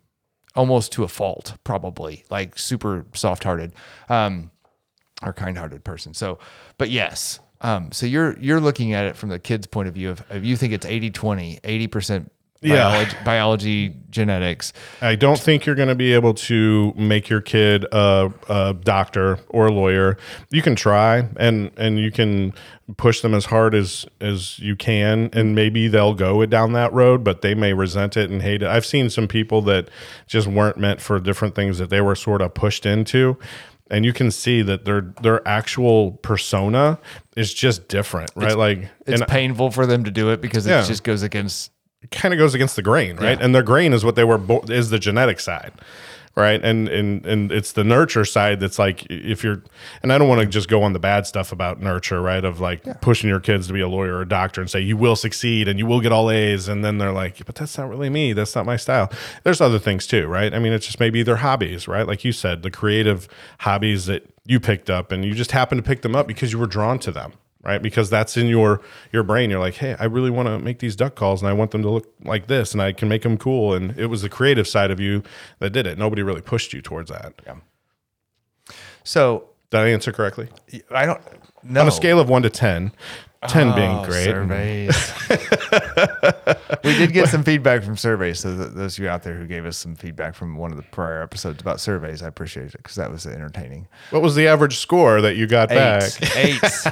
almost 0.55 0.93
to 0.93 1.05
a 1.05 1.09
fault, 1.09 1.55
probably 1.65 2.25
like 2.31 2.59
super 2.59 3.07
soft-hearted, 3.13 3.75
um, 4.09 4.51
or 5.23 5.33
kind-hearted 5.33 5.85
person. 5.85 6.15
So, 6.15 6.39
but 6.79 6.91
yes. 6.91 7.41
Um, 7.63 7.91
so 7.91 8.05
you're 8.05 8.39
you're 8.39 8.61
looking 8.61 8.93
at 8.93 9.07
it 9.07 9.17
from 9.17 9.31
the 9.31 9.39
kid's 9.39 9.67
point 9.67 9.89
of 9.89 9.95
view 9.95 10.11
of 10.11 10.45
you 10.45 10.57
think 10.59 10.75
it's 10.75 10.85
80 10.85 11.11
20 11.11 11.61
80% 11.65 12.29
Yeah. 12.63 12.89
biology, 12.89 13.17
biology 13.25 13.95
genetics 14.11 14.73
I 15.03 15.15
don't 15.15 15.39
think 15.39 15.67
you're 15.67 15.75
going 15.75 15.89
to 15.89 15.95
be 15.95 16.15
able 16.15 16.33
to 16.35 16.93
make 16.97 17.29
your 17.29 17.41
kid 17.43 17.85
a, 17.93 18.33
a 18.49 18.75
doctor 18.75 19.39
or 19.51 19.67
a 19.67 19.73
lawyer. 19.73 20.17
You 20.51 20.63
can 20.63 20.75
try, 20.75 21.29
and 21.37 21.71
and 21.77 21.99
you 21.99 22.11
can 22.11 22.55
push 22.97 23.21
them 23.21 23.35
as 23.35 23.47
hard 23.47 23.75
as 23.75 24.07
as 24.21 24.59
you 24.59 24.75
can, 24.77 25.29
and 25.33 25.55
maybe 25.55 25.89
they'll 25.89 26.15
go 26.15 26.45
down 26.47 26.73
that 26.73 26.93
road, 26.93 27.23
but 27.25 27.43
they 27.43 27.55
may 27.55 27.73
resent 27.75 28.17
it 28.17 28.31
and 28.31 28.41
hate 28.43 28.63
it. 28.63 28.69
I've 28.69 28.87
seen 28.87 29.11
some 29.11 29.29
people 29.29 29.61
that 29.63 29.91
just 30.27 30.47
weren't 30.47 30.79
meant 30.79 31.01
for 31.01 31.21
different 31.21 31.55
things 31.55 31.79
that 31.79 31.91
they 31.91 32.01
were 32.01 32.15
sort 32.17 32.41
of 32.41 32.55
pushed 32.55 32.87
into. 32.87 33.37
And 33.89 34.05
you 34.05 34.13
can 34.13 34.33
see 34.33 34.63
that 34.63 34.85
their 34.85 35.15
their 35.23 35.47
actual 35.47 36.13
persona 36.23 36.99
is 37.37 37.55
just 37.55 37.87
different, 37.87 38.31
right? 38.35 38.57
like, 38.57 38.89
it's 39.07 39.23
painful 39.29 39.71
for 39.71 39.87
them 39.87 40.03
to 40.05 40.11
do 40.11 40.31
it 40.31 40.41
because 40.41 40.67
it 40.67 40.71
Yeah. 40.71 40.85
just 40.85 41.05
goes 41.05 41.23
against 41.23 41.71
kind 42.11 42.33
of 42.35 42.39
goes 42.39 42.55
against 42.55 42.77
the 42.77 42.83
grain, 42.83 43.17
right? 43.17 43.39
Yeah. 43.39 43.45
And 43.45 43.55
their 43.55 43.63
grain 43.63 43.93
is 43.93 44.05
what 44.05 44.17
they 44.17 44.25
were 44.25 44.39
bo- 44.39 44.65
is 44.69 44.91
the 44.91 44.99
genetic 44.99 45.41
side, 45.41 45.73
right? 46.37 46.63
And 46.63 46.89
and 46.89 47.25
and 47.27 47.51
it's 47.51 47.73
the 47.73 47.85
nurture 47.85 48.25
side 48.25 48.61
that's 48.61 48.79
like 48.79 49.07
if 49.11 49.43
you're 49.43 49.63
and 50.03 50.13
I 50.13 50.19
don't 50.19 50.29
want 50.29 50.41
to 50.41 50.47
just 50.47 50.69
go 50.69 50.83
on 50.83 50.93
the 50.93 50.99
bad 50.99 51.27
stuff 51.27 51.53
about 51.53 51.81
nurture, 51.81 52.21
right? 52.21 52.45
Of 52.45 52.61
like 52.61 53.01
pushing 53.01 53.29
your 53.29 53.41
kids 53.41 53.67
to 53.69 53.73
be 53.73 53.81
a 53.81 53.89
lawyer 53.89 54.17
or 54.17 54.23
a 54.23 54.29
doctor 54.29 54.61
and 54.61 54.71
say 54.71 54.81
you 54.81 54.97
will 54.97 55.17
succeed 55.17 55.69
and 55.69 55.79
you 55.79 55.87
will 55.87 56.01
get 56.01 56.13
all 56.13 56.31
A's, 56.31 56.69
and 56.69 56.85
then 56.85 56.99
they're 56.99 57.13
like, 57.13 57.45
but 57.47 57.55
that's 57.55 57.77
not 57.77 57.89
really 57.89 58.11
me. 58.11 58.33
That's 58.33 58.55
not 58.55 58.67
my 58.67 58.77
style. 58.77 59.11
There's 59.43 59.61
other 59.61 59.79
things 59.79 60.07
too, 60.07 60.27
right? 60.27 60.53
I 60.55 60.59
mean, 60.59 60.73
it's 60.73 60.87
just 60.87 61.01
maybe 61.01 61.23
their 61.23 61.37
hobbies, 61.37 61.89
right? 61.89 62.07
Like 62.07 62.25
you 62.25 62.33
said, 62.33 62.63
the 62.63 62.71
creative 62.71 63.27
hobbies 63.61 64.07
that 64.07 64.29
you 64.45 64.61
picked 64.61 64.91
up, 64.91 65.11
and 65.11 65.25
you 65.25 65.35
just 65.35 65.51
happen 65.51 65.77
to 65.77 65.83
pick 65.83 66.03
them 66.03 66.15
up 66.15 66.29
because 66.29 66.53
you 66.53 66.59
were 66.59 66.67
drawn 66.69 66.99
to 67.01 67.11
them 67.11 67.33
right? 67.63 67.83
Because 67.83 68.11
that's 68.11 68.37
in 68.37 68.47
your 68.47 68.81
your 69.13 69.23
brain. 69.23 69.51
You're 69.51 69.61
like 69.61 69.75
hey 69.75 69.97
i 69.99 70.05
really 70.05 70.31
want 70.31 70.49
to 70.49 70.59
make 70.59 70.79
these 70.79 70.97
duck 70.97 71.15
calls 71.15 71.43
and 71.43 71.49
i 71.49 71.53
want 71.53 71.71
them 71.71 71.83
to 71.83 71.91
look 71.91 72.13
like 72.25 72.47
this 72.47 72.73
and 72.73 72.83
i 72.83 72.93
can 72.93 73.09
make 73.09 73.23
them 73.23 73.37
cool. 73.37 73.75
And 73.75 73.99
it 73.99 74.07
was 74.07 74.23
the 74.23 74.29
creative 74.29 74.67
side 74.69 74.91
of 74.91 75.01
you 75.01 75.23
that 75.59 75.71
did 75.71 75.87
it. 75.87 75.99
Nobody 75.99 76.23
really 76.23 76.43
pushed 76.43 76.73
you 76.73 76.81
towards 76.83 77.11
that. 77.11 77.35
Yeah. 77.47 77.57
So 79.05 79.49
did 79.71 79.79
i 79.79 79.89
answer 79.89 80.13
correctly? 80.13 80.49
I 80.91 81.07
don't 81.07 81.21
know. 81.63 81.81
on 81.83 81.89
a 81.89 81.93
scale 81.93 82.21
of 82.21 82.29
1 82.29 82.43
to 82.43 82.51
10 83.49 83.67
10 83.73 83.75
being 83.77 83.91
Oh, 83.99 84.05
great 84.05 84.25
Surveys. 84.25 85.13
we 86.85 86.93
did 86.99 87.13
get 87.13 87.29
some 87.29 87.43
feedback 87.43 87.83
from 87.83 87.97
surveys. 87.97 88.41
So 88.41 88.57
th- 88.57 88.71
those 88.75 88.99
of 88.99 89.05
you 89.05 89.09
out 89.11 89.23
there 89.23 89.35
who 89.37 89.47
gave 89.47 89.67
us 89.67 89.77
some 89.77 89.95
feedback 89.97 90.35
from 90.35 90.57
one 90.57 90.71
of 90.71 90.77
the 90.77 90.83
prior 90.85 91.23
episodes 91.23 91.61
about 91.61 91.81
surveys, 91.81 92.23
I 92.23 92.29
appreciate 92.29 92.67
it 92.75 92.79
because 92.79 92.97
that 92.97 93.11
was 93.11 93.27
entertaining. 93.27 93.89
what 94.11 94.23
was 94.23 94.35
the 94.35 94.47
average 94.49 94.79
score 94.79 95.21
that 95.21 95.37
you 95.37 95.47
got 95.47 95.71
Eight, 95.71 95.75
back 95.77 96.37
eights, 96.37 96.87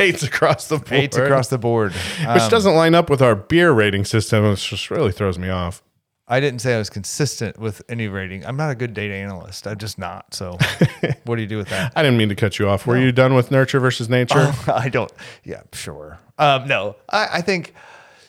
eights 0.00 0.22
across 0.30 0.68
the 0.68 0.78
board 0.78 0.92
eights 0.92 1.16
across 1.16 1.48
the 1.48 1.58
board. 1.58 1.92
which 1.92 2.26
Um, 2.26 2.50
doesn't 2.50 2.74
line 2.74 2.94
up 2.94 3.08
with 3.10 3.22
our 3.22 3.34
beer 3.34 3.72
rating 3.72 4.04
system 4.04 4.48
which 4.48 4.68
just 4.68 4.90
really 4.90 5.12
throws 5.12 5.38
me 5.38 5.48
off 5.48 5.82
I 6.30 6.38
didn't 6.38 6.60
say 6.60 6.76
I 6.76 6.78
was 6.78 6.88
consistent 6.88 7.58
with 7.58 7.82
any 7.88 8.06
rating. 8.06 8.46
I'm 8.46 8.56
not 8.56 8.70
a 8.70 8.76
good 8.76 8.94
data 8.94 9.14
analyst. 9.14 9.66
I'm 9.66 9.78
just 9.78 9.98
not. 9.98 10.32
So, 10.32 10.56
what 11.24 11.34
do 11.34 11.42
you 11.42 11.48
do 11.48 11.58
with 11.58 11.68
that? 11.70 11.92
i 11.96 12.02
didn't 12.04 12.18
mean 12.18 12.28
to 12.28 12.36
cut 12.36 12.58
you 12.60 12.68
off 12.68 12.86
were 12.86 12.96
you 12.96 13.10
done 13.10 13.34
with 13.34 13.50
nurture 13.50 13.80
versus 13.80 14.08
nature 14.08 14.52
I 14.68 14.88
don't. 14.88 15.12
Yeah, 15.42 15.62
sure. 15.72 16.20
Um, 16.38 16.68
no, 16.68 16.94
I, 17.08 17.28
I 17.34 17.40
think 17.40 17.74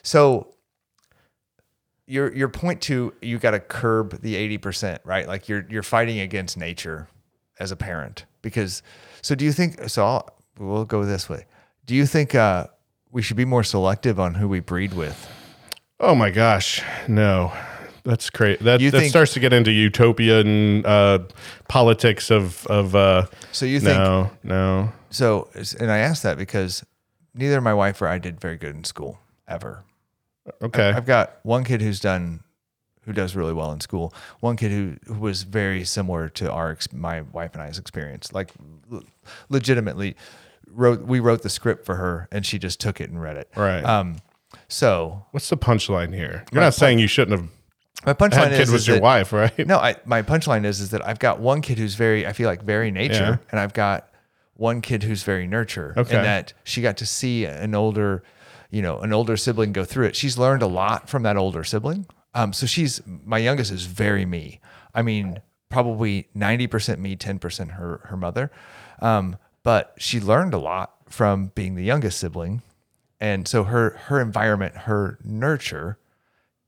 so. 0.02 0.48
Your 2.08 2.36
your 2.36 2.50
point 2.50 2.82
to 2.82 3.14
you 3.22 3.38
got 3.38 3.52
to 3.52 3.60
curb 3.60 4.22
the 4.22 4.36
eighty 4.36 4.58
percent, 4.58 5.02
right? 5.06 5.28
Like 5.28 5.48
you're 5.48 5.66
you're 5.70 5.84
fighting 5.84 6.20
against 6.20 6.58
nature 6.58 7.08
as 7.60 7.72
a 7.72 7.76
parent 7.76 8.26
because 8.42 8.82
So 9.22 9.36
do 9.36 9.46
you 9.46 9.54
think? 9.54 9.88
So 9.90 10.06
I'll, 10.06 10.30
we'll 10.58 10.86
go 10.86 11.06
this 11.06 11.30
way. 11.30 11.46
Do 11.86 11.94
you 11.94 12.08
think 12.08 12.34
uh, 12.34 12.68
we 13.12 13.22
should 13.22 13.38
be 13.38 13.46
more 13.46 13.64
selective 13.64 14.20
on 14.20 14.34
who 14.34 14.50
we 14.50 14.60
breed 14.60 14.94
with? 14.94 15.30
Oh 16.00 16.16
my 16.16 16.32
gosh, 16.32 16.82
no. 17.08 17.54
That's 18.04 18.30
crazy. 18.30 18.64
That, 18.64 18.80
think- 18.82 19.10
starts 19.10 19.34
to 19.34 19.40
get 19.40 19.54
into 19.54 19.72
utopian 19.72 20.86
uh, 20.86 21.20
politics 21.68 22.32
of 22.32 22.66
of. 22.68 22.96
Uh, 22.96 23.26
So 23.52 23.66
you 23.66 23.80
think? 23.80 23.98
no, 23.98 24.32
no. 24.44 24.94
So 25.10 25.50
and 25.80 25.92
I 25.92 26.00
asked 26.00 26.24
that 26.24 26.38
because 26.38 26.84
neither 27.34 27.62
my 27.62 27.74
wife 27.74 28.02
or 28.02 28.08
I 28.08 28.18
did 28.18 28.40
very 28.40 28.58
good 28.58 28.76
in 28.76 28.84
school 28.84 29.20
ever. 29.48 29.84
Okay. 30.62 30.90
I've 30.90 31.06
got 31.06 31.40
one 31.44 31.64
kid 31.64 31.82
who's 31.82 32.00
done 32.00 32.44
who 33.06 33.14
does 33.14 33.36
really 33.36 33.54
well 33.54 33.72
in 33.72 33.80
school. 33.80 34.14
One 34.40 34.56
kid 34.56 34.72
who, 34.72 34.96
who 35.06 35.20
was 35.20 35.44
very 35.44 35.84
similar 35.84 36.30
to 36.30 36.52
our 36.52 36.78
my 36.94 37.22
wife 37.22 37.54
and 37.54 37.62
I's 37.62 37.78
experience. 37.80 38.34
Like 38.34 38.52
legitimately 39.50 40.16
wrote 40.68 41.02
we 41.06 41.20
wrote 41.20 41.42
the 41.42 41.50
script 41.50 41.86
for 41.86 41.96
her 41.96 42.28
and 42.32 42.46
she 42.46 42.58
just 42.60 42.80
took 42.80 43.02
it 43.02 43.10
and 43.10 43.22
read 43.22 43.38
it. 43.38 43.50
Right. 43.56 43.84
Um 43.84 44.18
so 44.68 45.26
What's 45.32 45.50
the 45.50 45.58
punchline 45.58 46.14
here? 46.14 46.46
You're 46.52 46.62
not 46.64 46.74
saying 46.74 47.00
you 47.00 47.08
shouldn't 47.08 47.40
have 47.40 47.50
my 48.06 48.14
punchline 48.22 48.32
had 48.50 48.52
kid 48.52 48.62
is, 48.62 48.72
with 48.72 48.82
is 48.82 48.88
your 48.88 48.98
that- 48.98 49.04
wife, 49.04 49.34
right? 49.34 49.68
No, 49.68 49.78
I, 49.78 49.96
my 50.06 50.22
punchline 50.22 50.66
is 50.66 50.80
is 50.80 50.90
that 50.92 51.06
I've 51.06 51.20
got 51.20 51.40
one 51.40 51.62
kid 51.62 51.78
who's 51.78 51.96
very 51.96 52.26
I 52.28 52.34
feel 52.34 52.48
like 52.48 52.64
very 52.64 52.92
nature 52.92 53.14
Yeah. 53.14 53.38
and 53.52 53.60
I've 53.60 53.74
got 53.74 54.08
one 54.56 54.82
kid 54.82 55.04
who's 55.04 55.24
very 55.24 55.48
nurture. 55.48 55.94
Okay. 55.98 56.16
And 56.18 56.26
that 56.26 56.54
she 56.64 56.82
got 56.82 56.98
to 56.98 57.06
see 57.06 57.46
an 57.46 57.74
older, 57.76 58.24
you 58.70 58.82
know, 58.82 59.00
an 59.00 59.12
older 59.14 59.36
sibling 59.38 59.74
go 59.74 59.84
through 59.84 60.06
it. 60.08 60.16
She's 60.16 60.38
learned 60.38 60.62
a 60.62 60.68
lot 60.68 61.10
from 61.10 61.24
that 61.24 61.36
older 61.38 61.64
sibling. 61.64 62.06
Um, 62.34 62.54
so 62.54 62.66
she's 62.66 63.02
my 63.06 63.38
youngest 63.40 63.72
is 63.72 63.86
very 63.86 64.26
me. 64.26 64.60
I 64.94 65.02
mean, 65.02 65.42
probably 65.70 66.28
90% 66.36 67.00
me, 67.00 67.16
10% 67.16 67.72
her 67.72 68.02
her 68.06 68.18
mother. 68.18 68.52
Um, 69.02 69.38
but 69.64 69.94
she 69.98 70.20
learned 70.20 70.54
a 70.54 70.58
lot 70.60 70.94
from 71.10 71.52
being 71.56 71.76
the 71.76 71.84
youngest 71.84 72.20
sibling. 72.20 72.62
And 73.20 73.48
so 73.48 73.64
her 73.66 73.92
her 74.08 74.20
environment, 74.22 74.76
her 74.76 75.18
nurture 75.24 75.98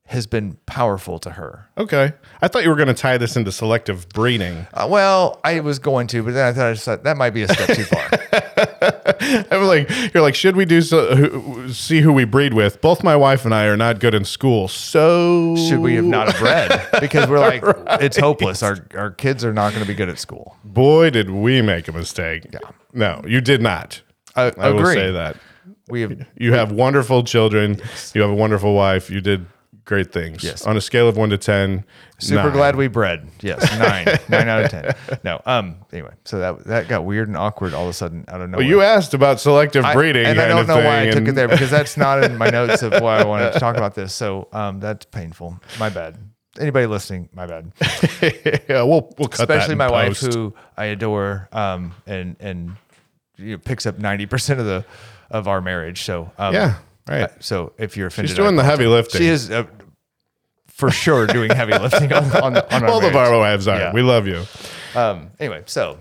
has 0.08 0.28
been 0.28 0.58
powerful 0.66 1.18
to 1.20 1.32
her. 1.32 1.70
Okay. 1.78 2.14
I 2.42 2.48
thought 2.48 2.64
you 2.64 2.70
were 2.70 2.76
going 2.76 2.90
to 2.90 2.94
tie 2.94 3.18
this 3.18 3.36
into 3.38 3.52
selective 3.52 4.08
breeding. 4.10 4.68
Uh, 4.74 4.88
well, 4.90 5.40
I 5.44 5.62
was 5.62 5.80
going 5.80 6.08
to, 6.08 6.22
but 6.24 6.34
then 6.34 6.46
I 6.46 6.54
thought 6.54 6.68
I 6.68 6.74
just 6.74 6.86
thought 6.86 7.04
that 7.04 7.16
might 7.18 7.30
be 7.32 7.44
a 7.44 7.48
step 7.48 7.70
too 7.76 7.86
far. 7.86 8.10
I'm 9.52 9.64
like, 9.64 9.90
you're 10.14 10.22
like, 10.22 10.36
should 10.36 10.56
we 10.56 10.66
do 10.66 10.82
so, 10.82 11.16
who- 11.16 11.70
see 11.74 12.02
who 12.02 12.12
we 12.12 12.26
breed 12.26 12.54
with? 12.54 12.82
Both 12.82 13.04
my 13.04 13.16
wife 13.16 13.46
and 13.46 13.54
I 13.56 13.66
are 13.66 13.78
not 13.78 14.00
good 14.00 14.14
in 14.14 14.26
school, 14.26 14.68
so 14.68 15.56
Should 15.56 15.80
we 15.80 15.96
have 15.96 16.04
not 16.06 16.32
have 16.32 16.40
bred? 16.40 16.88
Because 17.00 17.30
we're 17.30 17.40
like, 17.40 17.64
it's 18.02 18.18
hopeless. 18.18 18.62
Our 18.62 18.86
our 18.96 19.12
kids 19.12 19.46
are 19.46 19.54
not 19.54 19.72
going 19.72 19.82
to 19.84 19.88
be 19.88 19.96
good 19.96 20.10
at 20.10 20.20
school. 20.20 20.58
Boy, 20.66 21.10
did 21.10 21.30
we 21.32 21.62
make 21.62 21.88
a 21.88 21.92
mistake. 21.94 22.46
Yeah. 22.52 22.60
No, 22.92 23.22
you 23.26 23.40
did 23.42 23.62
not. 23.62 24.02
I, 24.36 24.52
I 24.58 24.70
will 24.70 24.86
say 24.86 25.12
that. 25.12 25.38
We 25.88 26.02
have 26.02 26.26
You 26.38 26.54
have 26.54 26.72
wonderful 26.72 27.24
children. 27.24 27.82
You 28.14 28.22
have 28.22 28.30
a 28.32 28.36
wonderful 28.36 28.74
wife. 28.76 29.10
You 29.10 29.22
did 29.22 29.46
great 29.86 30.12
things. 30.12 30.44
Yes. 30.44 30.66
On 30.66 30.78
a 30.78 30.82
scale 30.82 31.08
of 31.08 31.18
one 31.18 31.30
to 31.30 31.38
ten, 31.38 31.86
super 32.20 32.44
nine. 32.44 32.52
glad 32.54 32.76
we 32.76 32.88
bred. 32.88 33.28
Yes, 33.42 33.62
nine, 33.80 34.06
nine 34.30 34.48
out 34.48 34.64
of 34.66 34.72
ten. 34.72 35.20
No, 35.24 35.42
um. 35.46 35.78
Anyway, 35.92 36.14
so 36.26 36.40
that 36.40 36.64
that 36.66 36.88
got 36.88 37.06
weird 37.06 37.28
and 37.28 37.38
awkward 37.38 37.74
all 37.74 37.84
of 37.84 37.90
a 37.90 37.94
sudden 37.94 38.26
out 38.28 38.42
of 38.42 38.50
nowhere. 38.50 38.64
Well, 38.64 38.68
you 38.70 38.82
asked 38.82 39.14
about 39.14 39.40
selective 39.40 39.86
I- 39.86 39.94
breeding, 39.94 40.26
and 40.26 40.40
I 40.40 40.48
don't 40.48 40.68
know 40.68 40.78
why 40.78 41.04
I 41.04 41.12
took 41.12 41.28
it 41.28 41.36
there 41.36 41.48
because 41.48 41.70
that's 41.78 41.98
not 41.98 42.24
in 42.24 42.38
my 42.38 42.50
notes 42.50 42.82
of 42.84 42.94
why 43.02 43.20
I 43.20 43.26
wanted 43.26 43.54
to 43.54 43.60
talk 43.60 43.78
about 43.78 43.96
this. 43.96 44.14
So 44.14 44.48
um, 44.54 44.80
that's 44.80 45.06
painful. 45.06 45.60
My 45.80 45.90
bad. 45.90 46.18
Anybody 46.60 46.86
listening, 46.86 47.30
my 47.34 47.48
bad. 47.48 47.72
yeah, 48.70 48.84
we'll 48.84 49.12
we'll 49.18 49.28
cut 49.28 49.48
that 49.48 49.58
especially 49.58 49.74
my 49.76 49.90
wife 49.90 50.20
who 50.20 50.54
I 50.78 50.86
adore 50.86 51.50
um 51.52 51.96
and 52.06 52.36
and 52.40 52.76
you 53.38 53.54
know, 53.54 53.58
picks 53.58 53.88
up 53.88 53.98
90% 53.98 54.60
of 54.60 54.66
the 54.66 54.86
of 55.32 55.48
our 55.48 55.62
marriage 55.62 56.04
so 56.04 56.32
um 56.38 56.54
Yeah, 56.54 56.76
right. 57.08 57.24
uh, 57.24 57.28
so 57.40 57.74
if 57.78 57.96
you're 57.98 58.08
offended 58.08 58.30
She's 58.30 58.38
doing 58.38 58.56
the 58.56 58.64
heavy 58.64 58.86
lifting. 58.88 59.20
she 59.22 59.28
is 59.28 59.50
uh, 59.52 59.66
for 60.68 60.90
sure 60.92 61.28
doing 61.28 61.50
heavy 61.52 61.74
lifting 61.74 62.12
on 62.14 62.24
on, 62.38 62.58
on 62.58 62.84
All 62.86 63.00
marriage. 63.02 63.16
our 63.16 63.38
wives 63.38 63.68
are. 63.68 63.80
Yeah. 63.80 63.94
We 63.94 64.02
love 64.02 64.28
you. 64.28 64.44
um 64.96 65.32
anyway 65.40 65.64
so 65.66 65.98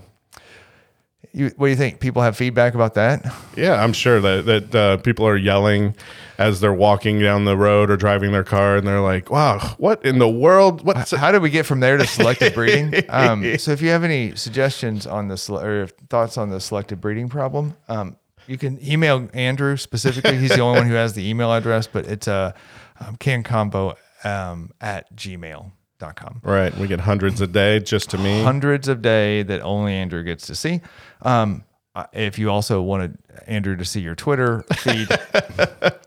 you 1.33 1.51
what 1.57 1.67
do 1.67 1.71
you 1.71 1.75
think 1.75 1.99
people 1.99 2.21
have 2.21 2.37
feedback 2.37 2.75
about 2.75 2.93
that 2.95 3.25
Yeah, 3.55 3.81
I'm 3.83 3.93
sure 3.93 4.19
that 4.21 4.45
that 4.45 4.75
uh, 4.75 4.97
people 4.97 5.25
are 5.27 5.37
yelling 5.37 5.95
as 6.39 6.59
they're 6.59 6.73
walking 6.73 7.19
down 7.19 7.45
the 7.45 7.55
road 7.55 7.91
or 7.91 7.95
driving 7.95 8.31
their 8.31 8.43
car, 8.43 8.75
and 8.77 8.87
they're 8.87 8.99
like, 8.99 9.29
"Wow, 9.29 9.59
what 9.77 10.03
in 10.03 10.17
the 10.17 10.27
world? 10.27 10.83
What's 10.83 11.11
how 11.11 11.31
did 11.31 11.43
we 11.43 11.51
get 11.51 11.65
from 11.67 11.79
there 11.79 11.95
to 11.97 12.07
selective 12.07 12.55
breeding? 12.55 12.91
Um, 13.07 13.57
so 13.59 13.71
if 13.71 13.81
you 13.83 13.89
have 13.89 14.03
any 14.03 14.35
suggestions 14.35 15.05
on 15.05 15.27
the 15.27 15.37
sele- 15.37 15.61
or 15.63 15.87
thoughts 16.09 16.35
on 16.39 16.49
the 16.49 16.59
selective 16.59 16.99
breeding 16.99 17.29
problem, 17.29 17.75
um, 17.87 18.17
you 18.47 18.57
can 18.57 18.79
email 18.85 19.29
Andrew 19.33 19.77
specifically. 19.77 20.37
He's 20.37 20.51
the 20.55 20.61
only 20.61 20.79
one 20.79 20.87
who 20.87 20.95
has 20.95 21.13
the 21.13 21.27
email 21.27 21.51
address, 21.53 21.87
but 21.87 22.05
it's 22.05 22.27
a 22.27 22.55
uh, 22.99 23.05
um, 23.05 23.17
canconvo 23.17 23.95
um, 24.23 24.71
at 24.81 25.13
gmail.com. 25.15 26.41
right?" 26.43 26.77
We 26.77 26.87
get 26.87 27.01
hundreds 27.01 27.41
a 27.41 27.47
day 27.47 27.79
just 27.79 28.09
to 28.11 28.17
me. 28.17 28.43
Hundreds 28.43 28.87
of 28.87 29.01
day 29.01 29.43
that 29.43 29.61
only 29.61 29.93
Andrew 29.93 30.23
gets 30.23 30.47
to 30.47 30.55
see. 30.55 30.81
Um, 31.21 31.63
uh, 31.95 32.05
if 32.11 32.39
you 32.39 32.49
also 32.49 32.81
wanted 32.81 33.17
Andrew 33.45 33.75
to 33.75 33.85
see 33.85 34.01
your 34.01 34.15
Twitter 34.15 34.65
feed, 34.77 35.07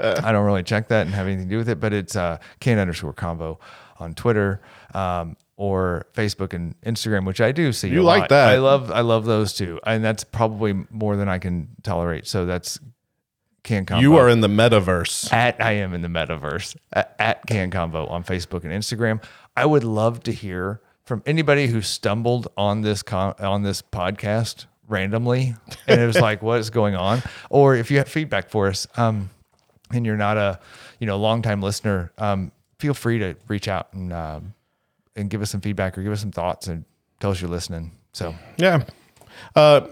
I 0.00 0.32
don't 0.32 0.44
really 0.44 0.64
check 0.64 0.88
that 0.88 1.06
and 1.06 1.14
have 1.14 1.26
anything 1.26 1.44
to 1.44 1.50
do 1.50 1.58
with 1.58 1.68
it, 1.68 1.78
but 1.78 1.92
it's 1.92 2.16
uh, 2.16 2.38
can 2.60 2.78
underscore 2.78 3.14
convo 3.14 3.58
on 3.98 4.14
Twitter 4.14 4.60
um, 4.94 5.36
or 5.56 6.06
Facebook 6.14 6.52
and 6.52 6.80
Instagram, 6.82 7.26
which 7.26 7.40
I 7.40 7.52
do 7.52 7.72
see. 7.72 7.88
You 7.88 8.02
a 8.02 8.04
like 8.04 8.20
lot. 8.22 8.28
that. 8.30 8.48
I 8.48 8.58
love 8.58 8.90
I 8.90 9.00
love 9.00 9.24
those 9.24 9.52
two, 9.54 9.80
and 9.84 10.04
that's 10.04 10.24
probably 10.24 10.74
more 10.90 11.16
than 11.16 11.28
I 11.28 11.38
can 11.38 11.68
tolerate. 11.82 12.26
So 12.26 12.46
that's 12.46 12.78
can 13.62 13.84
convo. 13.84 14.00
You 14.00 14.16
are 14.16 14.28
in 14.28 14.40
the 14.40 14.48
metaverse. 14.48 15.32
at 15.32 15.60
I 15.60 15.72
am 15.72 15.92
in 15.92 16.02
the 16.02 16.08
metaverse 16.08 16.76
at, 16.92 17.16
at 17.18 17.46
Can 17.46 17.70
Convo 17.70 18.10
on 18.10 18.22
Facebook 18.22 18.64
and 18.64 18.72
Instagram. 18.72 19.22
I 19.56 19.66
would 19.66 19.84
love 19.84 20.22
to 20.24 20.32
hear 20.32 20.80
from 21.04 21.22
anybody 21.26 21.66
who 21.68 21.80
stumbled 21.82 22.48
on 22.56 22.82
this 22.82 23.02
con- 23.02 23.34
on 23.38 23.62
this 23.62 23.82
podcast 23.82 24.66
randomly 24.88 25.54
and 25.88 26.00
it 26.00 26.06
was 26.06 26.20
like 26.20 26.42
what 26.44 26.60
is 26.60 26.70
going 26.70 26.94
on 26.94 27.20
or 27.50 27.74
if 27.74 27.90
you 27.90 27.98
have 27.98 28.06
feedback 28.08 28.48
for 28.48 28.68
us 28.68 28.86
um 28.96 29.30
and 29.92 30.06
you're 30.06 30.16
not 30.16 30.36
a 30.36 30.60
you 31.00 31.06
know 31.08 31.16
longtime 31.16 31.60
listener 31.60 32.12
um 32.18 32.52
feel 32.78 32.94
free 32.94 33.18
to 33.18 33.34
reach 33.48 33.66
out 33.66 33.92
and 33.94 34.12
um 34.12 34.54
and 35.16 35.30
give 35.30 35.42
us 35.42 35.50
some 35.50 35.60
feedback 35.60 35.96
or 35.96 36.02
give 36.02 36.12
us 36.12 36.20
some 36.20 36.32
thoughts 36.32 36.66
and 36.68 36.84
tell 37.20 37.30
us 37.30 37.40
you're 37.40 37.50
listening 37.50 37.92
so 38.12 38.34
Yeah. 38.56 38.84
Uh, 39.54 39.86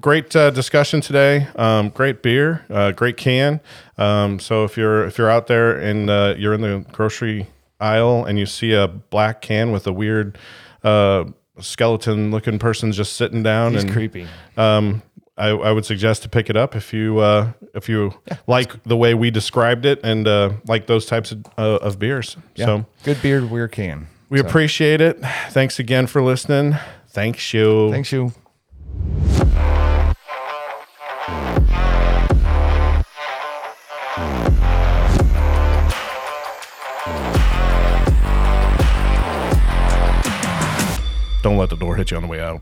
great 0.00 0.34
uh, 0.34 0.50
discussion 0.50 1.00
today. 1.00 1.46
Um, 1.54 1.90
great 1.90 2.22
beer. 2.22 2.64
Uh, 2.68 2.90
great 2.90 3.16
can. 3.16 3.60
Um, 3.98 4.40
so 4.40 4.64
if 4.64 4.76
you're 4.76 5.04
if 5.06 5.18
you're 5.18 5.30
out 5.30 5.46
there 5.46 5.76
and 5.78 6.10
uh, 6.10 6.34
you're 6.36 6.54
in 6.54 6.60
the 6.60 6.84
grocery 6.92 7.48
aisle 7.78 8.24
and 8.24 8.38
you 8.38 8.46
see 8.46 8.72
a 8.72 8.88
black 8.88 9.40
can 9.42 9.72
with 9.72 9.86
a 9.86 9.92
weird 9.92 10.38
uh, 10.82 11.24
skeleton 11.60 12.30
looking 12.30 12.58
person 12.58 12.92
just 12.92 13.14
sitting 13.14 13.42
down 13.42 13.72
he's 13.72 13.84
and 13.84 13.92
creepy 13.92 14.26
um, 14.56 15.02
I, 15.38 15.48
I 15.48 15.72
would 15.72 15.86
suggest 15.86 16.22
to 16.24 16.28
pick 16.28 16.50
it 16.50 16.56
up 16.56 16.76
if 16.76 16.92
you 16.92 17.18
uh, 17.18 17.52
if 17.74 17.88
you 17.88 18.12
like 18.46 18.82
the 18.84 18.96
way 18.96 19.14
we 19.14 19.30
described 19.30 19.86
it 19.86 20.00
and 20.02 20.26
uh, 20.26 20.52
like 20.66 20.86
those 20.86 21.06
types 21.06 21.32
of, 21.32 21.46
uh, 21.56 21.76
of 21.76 21.98
beers. 21.98 22.36
So 22.56 22.84
good 23.04 23.22
beard 23.22 23.50
weird 23.50 23.72
can 23.72 24.08
we 24.30 24.40
appreciate 24.40 25.00
it. 25.00 25.18
Thanks 25.50 25.78
again 25.78 26.06
for 26.06 26.22
listening. 26.22 26.76
Thanks 27.08 27.52
you. 27.52 27.90
thanks 27.90 28.12
you 28.12 28.32
Don't 41.42 41.56
let 41.56 41.70
the 41.70 41.76
door 41.76 41.96
hit 41.96 42.10
you 42.10 42.16
on 42.16 42.22
the 42.22 42.28
way 42.28 42.40
out. 42.40 42.60